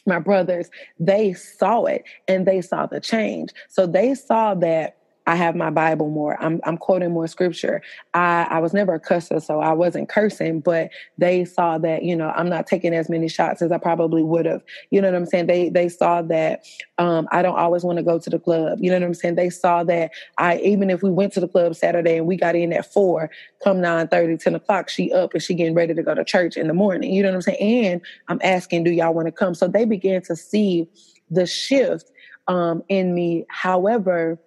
my 0.05 0.19
brothers, 0.19 0.69
they 0.99 1.33
saw 1.33 1.85
it 1.85 2.03
and 2.27 2.45
they 2.45 2.61
saw 2.61 2.85
the 2.85 2.99
change. 2.99 3.51
So 3.69 3.85
they 3.85 4.15
saw 4.15 4.53
that 4.55 4.97
I 5.25 5.35
have 5.35 5.55
my 5.55 5.69
Bible 5.69 6.09
more. 6.09 6.41
I'm, 6.41 6.59
I'm 6.65 6.77
quoting 6.77 7.11
more 7.11 7.27
scripture. 7.27 7.81
I, 8.13 8.45
I 8.49 8.59
was 8.59 8.73
never 8.73 8.93
a 8.93 8.99
cusser, 8.99 9.41
so 9.41 9.61
I 9.61 9.71
wasn't 9.71 10.09
cursing, 10.09 10.59
but 10.59 10.89
they 11.17 11.45
saw 11.45 11.77
that, 11.77 12.03
you 12.03 12.15
know, 12.15 12.29
I'm 12.29 12.49
not 12.49 12.67
taking 12.67 12.93
as 12.93 13.09
many 13.09 13.29
shots 13.29 13.61
as 13.61 13.71
I 13.71 13.77
probably 13.77 14.21
would 14.21 14.45
have. 14.45 14.63
You 14.89 15.01
know 15.01 15.09
what 15.09 15.15
I'm 15.15 15.25
saying? 15.25 15.47
They 15.47 15.69
they 15.69 15.87
saw 15.87 16.21
that 16.23 16.65
um, 16.97 17.27
I 17.31 17.41
don't 17.41 17.57
always 17.57 17.83
want 17.83 17.97
to 17.97 18.03
go 18.03 18.19
to 18.19 18.29
the 18.29 18.39
club. 18.39 18.79
You 18.81 18.91
know 18.91 18.99
what 18.99 19.05
I'm 19.05 19.13
saying? 19.13 19.35
They 19.35 19.49
saw 19.49 19.83
that 19.85 20.11
I 20.37 20.57
even 20.57 20.89
if 20.89 21.01
we 21.01 21.11
went 21.11 21.33
to 21.33 21.39
the 21.39 21.47
club 21.47 21.75
Saturday 21.75 22.17
and 22.17 22.27
we 22.27 22.35
got 22.35 22.55
in 22.55 22.73
at 22.73 22.91
four, 22.91 23.29
come 23.63 23.79
9 23.79 24.07
30, 24.07 24.37
10 24.37 24.55
o'clock, 24.55 24.89
she 24.89 25.11
up 25.13 25.33
and 25.33 25.41
she 25.41 25.53
getting 25.53 25.73
ready 25.73 25.93
to 25.93 26.03
go 26.03 26.13
to 26.13 26.25
church 26.25 26.57
in 26.57 26.67
the 26.67 26.73
morning. 26.73 27.13
You 27.13 27.23
know 27.23 27.29
what 27.29 27.35
I'm 27.35 27.41
saying? 27.41 27.85
And 27.85 28.01
I'm 28.27 28.41
asking, 28.43 28.83
do 28.83 28.91
y'all 28.91 29.13
want 29.13 29.27
to 29.27 29.31
come? 29.31 29.55
So 29.55 29.67
they 29.67 29.85
began 29.85 30.21
to 30.23 30.35
see 30.35 30.87
the 31.29 31.45
shift 31.45 32.11
um, 32.47 32.83
in 32.89 33.15
me. 33.15 33.45
However, 33.49 34.39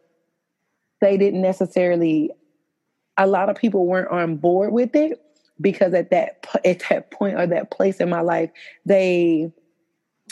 they 1.01 1.17
didn't 1.17 1.43
necessarily 1.43 2.31
a 3.17 3.27
lot 3.27 3.49
of 3.49 3.57
people 3.57 3.87
weren't 3.87 4.11
on 4.11 4.37
board 4.37 4.73
with 4.73 4.95
it 4.95 5.21
because 5.61 5.95
at 5.95 6.11
that 6.11 6.47
at 6.65 6.83
that 6.91 7.11
point 7.11 7.39
or 7.39 7.47
that 7.47 7.71
place 7.71 7.99
in 7.99 8.11
my 8.11 8.21
life 8.21 8.51
they 8.85 9.51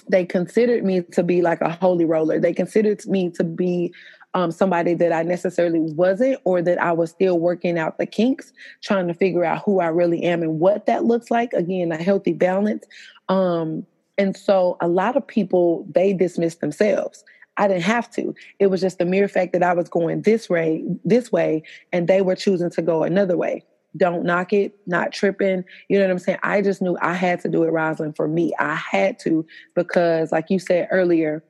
they 0.08 0.24
considered 0.24 0.84
me 0.84 1.02
to 1.12 1.22
be 1.22 1.40
like 1.40 1.60
a 1.60 1.70
holy 1.70 2.04
roller 2.04 2.38
they 2.38 2.52
considered 2.52 3.04
me 3.06 3.30
to 3.30 3.44
be 3.44 3.92
um, 4.34 4.50
somebody 4.50 4.94
that 4.94 5.12
I 5.12 5.22
necessarily 5.22 5.78
wasn't, 5.78 6.40
or 6.44 6.60
that 6.60 6.82
I 6.82 6.92
was 6.92 7.10
still 7.10 7.38
working 7.38 7.78
out 7.78 7.98
the 7.98 8.06
kinks, 8.06 8.52
trying 8.82 9.06
to 9.06 9.14
figure 9.14 9.44
out 9.44 9.62
who 9.64 9.80
I 9.80 9.86
really 9.86 10.24
am 10.24 10.42
and 10.42 10.58
what 10.58 10.86
that 10.86 11.04
looks 11.04 11.30
like. 11.30 11.52
Again, 11.52 11.92
a 11.92 11.96
healthy 11.96 12.32
balance. 12.32 12.84
Um, 13.28 13.86
and 14.18 14.36
so 14.36 14.76
a 14.80 14.88
lot 14.88 15.16
of 15.16 15.26
people, 15.26 15.86
they 15.94 16.12
dismiss 16.12 16.56
themselves. 16.56 17.24
I 17.56 17.68
didn't 17.68 17.82
have 17.82 18.10
to. 18.12 18.34
It 18.58 18.68
was 18.68 18.80
just 18.80 18.98
the 18.98 19.04
mere 19.04 19.28
fact 19.28 19.52
that 19.52 19.62
I 19.62 19.72
was 19.74 19.88
going 19.88 20.22
this 20.22 20.48
way, 20.48 20.84
this 21.04 21.30
way, 21.30 21.62
and 21.92 22.08
they 22.08 22.20
were 22.20 22.34
choosing 22.34 22.70
to 22.70 22.82
go 22.82 23.02
another 23.02 23.36
way. 23.36 23.64
Don't 23.96 24.24
knock 24.24 24.52
it, 24.52 24.76
not 24.86 25.12
tripping. 25.12 25.64
You 25.88 25.98
know 25.98 26.04
what 26.04 26.10
I'm 26.10 26.18
saying? 26.18 26.38
I 26.42 26.62
just 26.62 26.82
knew 26.82 26.98
I 27.00 27.14
had 27.14 27.40
to 27.42 27.48
do 27.48 27.62
it, 27.62 27.70
Rosalind, 27.70 28.16
for 28.16 28.26
me. 28.26 28.52
I 28.58 28.74
had 28.74 29.20
to 29.20 29.46
because, 29.76 30.32
like 30.32 30.50
you 30.50 30.58
said 30.58 30.88
earlier, 30.90 31.44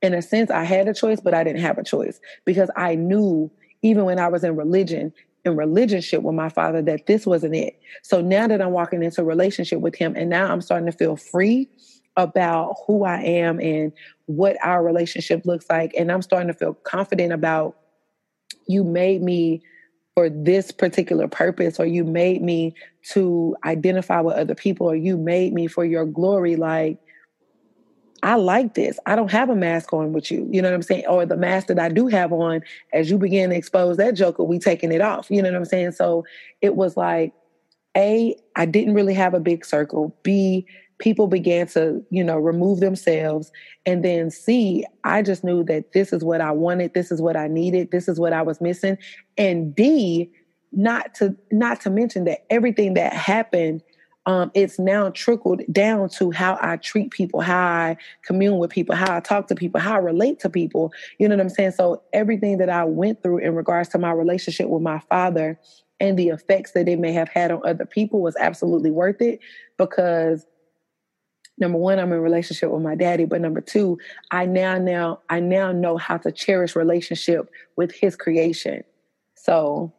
in 0.00 0.14
a 0.14 0.22
sense, 0.22 0.50
I 0.50 0.64
had 0.64 0.88
a 0.88 0.94
choice, 0.94 1.20
but 1.20 1.34
I 1.34 1.44
didn't 1.44 1.60
have 1.60 1.76
a 1.76 1.84
choice 1.84 2.20
because 2.46 2.70
I 2.74 2.94
knew 2.94 3.50
even 3.82 4.04
when 4.04 4.18
I 4.18 4.28
was 4.28 4.44
in 4.44 4.56
religion, 4.56 5.12
in 5.44 5.56
relationship 5.56 6.22
with 6.22 6.34
my 6.34 6.48
father, 6.48 6.80
that 6.82 7.06
this 7.06 7.26
wasn't 7.26 7.54
it. 7.54 7.78
So 8.02 8.22
now 8.22 8.46
that 8.48 8.62
I'm 8.62 8.72
walking 8.72 9.02
into 9.02 9.22
relationship 9.22 9.80
with 9.80 9.94
him, 9.94 10.14
and 10.16 10.30
now 10.30 10.50
I'm 10.50 10.62
starting 10.62 10.90
to 10.90 10.96
feel 10.96 11.16
free 11.16 11.68
about 12.16 12.76
who 12.86 13.04
I 13.04 13.22
am 13.22 13.60
and 13.60 13.92
what 14.26 14.56
our 14.62 14.82
relationship 14.82 15.46
looks 15.46 15.66
like. 15.70 15.92
And 15.96 16.10
I'm 16.10 16.22
starting 16.22 16.48
to 16.48 16.54
feel 16.54 16.74
confident 16.74 17.32
about 17.32 17.76
you 18.66 18.84
made 18.84 19.22
me 19.22 19.62
for 20.14 20.28
this 20.28 20.72
particular 20.72 21.28
purpose, 21.28 21.78
or 21.78 21.86
you 21.86 22.04
made 22.04 22.42
me 22.42 22.74
to 23.10 23.56
identify 23.64 24.20
with 24.20 24.34
other 24.34 24.54
people, 24.54 24.88
or 24.88 24.96
you 24.96 25.16
made 25.16 25.52
me 25.52 25.66
for 25.66 25.84
your 25.84 26.04
glory. 26.04 26.56
Like, 26.56 26.98
I 28.22 28.34
like 28.34 28.74
this. 28.74 28.98
I 29.06 29.16
don't 29.16 29.30
have 29.30 29.48
a 29.48 29.56
mask 29.56 29.92
on 29.92 30.12
with 30.12 30.30
you. 30.30 30.46
You 30.50 30.60
know 30.60 30.68
what 30.68 30.74
I'm 30.74 30.82
saying? 30.82 31.06
Or 31.06 31.24
the 31.24 31.36
mask 31.36 31.68
that 31.68 31.78
I 31.78 31.88
do 31.88 32.08
have 32.08 32.32
on, 32.32 32.60
as 32.92 33.10
you 33.10 33.18
begin 33.18 33.50
to 33.50 33.56
expose 33.56 33.96
that 33.96 34.14
joker, 34.14 34.42
we 34.42 34.58
taking 34.58 34.92
it 34.92 35.00
off. 35.00 35.30
You 35.30 35.42
know 35.42 35.50
what 35.50 35.56
I'm 35.56 35.64
saying? 35.64 35.92
So 35.92 36.24
it 36.60 36.74
was 36.74 36.96
like, 36.96 37.32
A, 37.96 38.36
I 38.56 38.66
didn't 38.66 38.94
really 38.94 39.14
have 39.14 39.32
a 39.32 39.40
big 39.40 39.64
circle. 39.64 40.14
B, 40.22 40.66
people 41.00 41.26
began 41.26 41.66
to, 41.66 42.04
you 42.10 42.22
know, 42.22 42.38
remove 42.38 42.80
themselves. 42.80 43.50
And 43.86 44.04
then 44.04 44.30
C, 44.30 44.84
I 45.02 45.22
just 45.22 45.42
knew 45.42 45.64
that 45.64 45.92
this 45.92 46.12
is 46.12 46.22
what 46.22 46.40
I 46.40 46.52
wanted, 46.52 46.94
this 46.94 47.10
is 47.10 47.20
what 47.20 47.36
I 47.36 47.48
needed, 47.48 47.90
this 47.90 48.06
is 48.06 48.20
what 48.20 48.32
I 48.32 48.42
was 48.42 48.60
missing. 48.60 48.96
And 49.36 49.74
D, 49.74 50.30
not 50.72 51.14
to 51.16 51.36
not 51.50 51.80
to 51.80 51.90
mention 51.90 52.24
that 52.24 52.44
everything 52.50 52.94
that 52.94 53.12
happened 53.12 53.82
um, 54.26 54.50
it's 54.54 54.78
now 54.78 55.10
trickled 55.10 55.62
down 55.72 56.08
to 56.10 56.30
how 56.30 56.58
I 56.60 56.76
treat 56.76 57.10
people, 57.10 57.40
how 57.40 57.58
I 57.58 57.96
commune 58.22 58.58
with 58.58 58.70
people, 58.70 58.94
how 58.94 59.16
I 59.16 59.20
talk 59.20 59.48
to 59.48 59.54
people, 59.54 59.80
how 59.80 59.94
I 59.94 59.98
relate 59.98 60.38
to 60.40 60.50
people. 60.50 60.92
You 61.18 61.26
know 61.26 61.36
what 61.36 61.42
I'm 61.42 61.48
saying? 61.48 61.72
So 61.72 62.02
everything 62.12 62.58
that 62.58 62.68
I 62.68 62.84
went 62.84 63.22
through 63.22 63.38
in 63.38 63.54
regards 63.54 63.88
to 63.90 63.98
my 63.98 64.12
relationship 64.12 64.68
with 64.68 64.82
my 64.82 64.98
father 65.08 65.58
and 66.00 66.18
the 66.18 66.28
effects 66.28 66.72
that 66.72 66.88
it 66.88 66.98
may 66.98 67.12
have 67.12 67.28
had 67.28 67.50
on 67.50 67.62
other 67.64 67.86
people 67.86 68.20
was 68.20 68.36
absolutely 68.38 68.90
worth 68.90 69.20
it 69.20 69.40
because 69.78 70.46
number 71.60 71.78
one, 71.78 71.98
I'm 71.98 72.12
in 72.12 72.20
relationship 72.20 72.70
with 72.70 72.82
my 72.82 72.94
daddy, 72.94 73.24
but 73.24 73.40
number 73.40 73.60
two, 73.60 73.98
I 74.30 74.46
now 74.46 74.78
now 74.78 75.20
I 75.28 75.40
now 75.40 75.72
know 75.72 75.96
how 75.96 76.16
to 76.18 76.32
cherish 76.32 76.74
relationship 76.74 77.50
with 77.76 77.92
his 77.92 78.16
creation. 78.16 78.84
So 79.34 79.92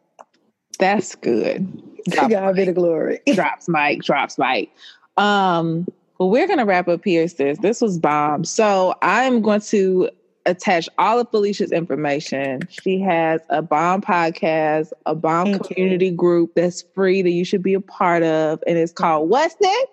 that's 0.78 1.14
good. 1.14 1.82
Drop 2.08 2.30
God 2.30 2.56
bit 2.56 2.68
of 2.68 2.74
glory. 2.74 3.20
drops 3.34 3.68
mic, 3.68 4.02
drops 4.02 4.38
mic. 4.38 4.70
Um, 5.16 5.86
well, 6.18 6.30
we're 6.30 6.48
gonna 6.48 6.66
wrap 6.66 6.88
up 6.88 7.04
here, 7.04 7.28
sis. 7.28 7.58
This 7.58 7.80
was 7.80 7.98
bomb. 7.98 8.44
So 8.44 8.94
I'm 9.02 9.42
going 9.42 9.60
to 9.62 10.10
attach 10.46 10.88
all 10.98 11.18
of 11.20 11.30
Felicia's 11.30 11.72
information. 11.72 12.60
She 12.68 13.00
has 13.00 13.40
a 13.48 13.62
bomb 13.62 14.00
podcast, 14.00 14.92
a 15.06 15.14
bomb 15.14 15.52
Thank 15.52 15.68
community 15.68 16.06
you. 16.06 16.12
group 16.12 16.54
that's 16.54 16.82
free 16.94 17.22
that 17.22 17.30
you 17.30 17.44
should 17.44 17.62
be 17.62 17.74
a 17.74 17.80
part 17.80 18.22
of, 18.22 18.62
and 18.66 18.76
it's 18.76 18.92
called 18.92 19.28
What's 19.28 19.54
That? 19.56 19.86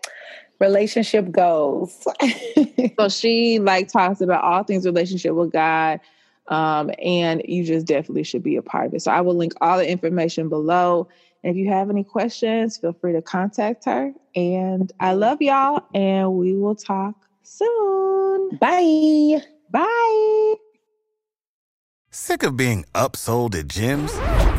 Relationship 0.60 1.32
goals. 1.32 2.05
so 2.99 3.10
she 3.10 3.60
like 3.60 3.88
talks 3.88 4.22
about 4.22 4.43
all 4.43 4.64
things 4.64 4.86
relationship 4.86 5.34
with 5.34 5.51
God. 5.51 5.99
Um, 6.47 6.91
and 7.03 7.43
you 7.45 7.64
just 7.64 7.86
definitely 7.86 8.24
should 8.24 8.43
be 8.43 8.55
a 8.55 8.62
part 8.62 8.88
of 8.88 8.93
it. 8.95 9.01
So 9.01 9.12
I 9.12 9.22
will 9.22 9.36
link 9.36 9.53
all 9.62 9.78
the 9.78 9.89
information 9.89 10.49
below. 10.49 11.07
And 11.43 11.51
if 11.51 11.57
you 11.57 11.70
have 11.70 11.89
any 11.89 12.03
questions, 12.03 12.78
feel 12.78 12.93
free 12.93 13.14
to 13.14 13.22
contact 13.22 13.86
her. 13.86 14.12
And 14.36 14.91
I 14.99 15.14
love 15.14 15.41
y'all, 15.41 15.84
and 15.93 16.34
we 16.34 16.55
will 16.55 16.76
talk 16.76 17.16
soon. 17.43 18.57
Bye. 18.57 19.41
Bye. 19.70 20.55
Sick 22.12 22.43
of 22.43 22.57
being 22.57 22.86
upsold 22.95 23.55
at 23.55 23.68
gyms? 23.68 24.59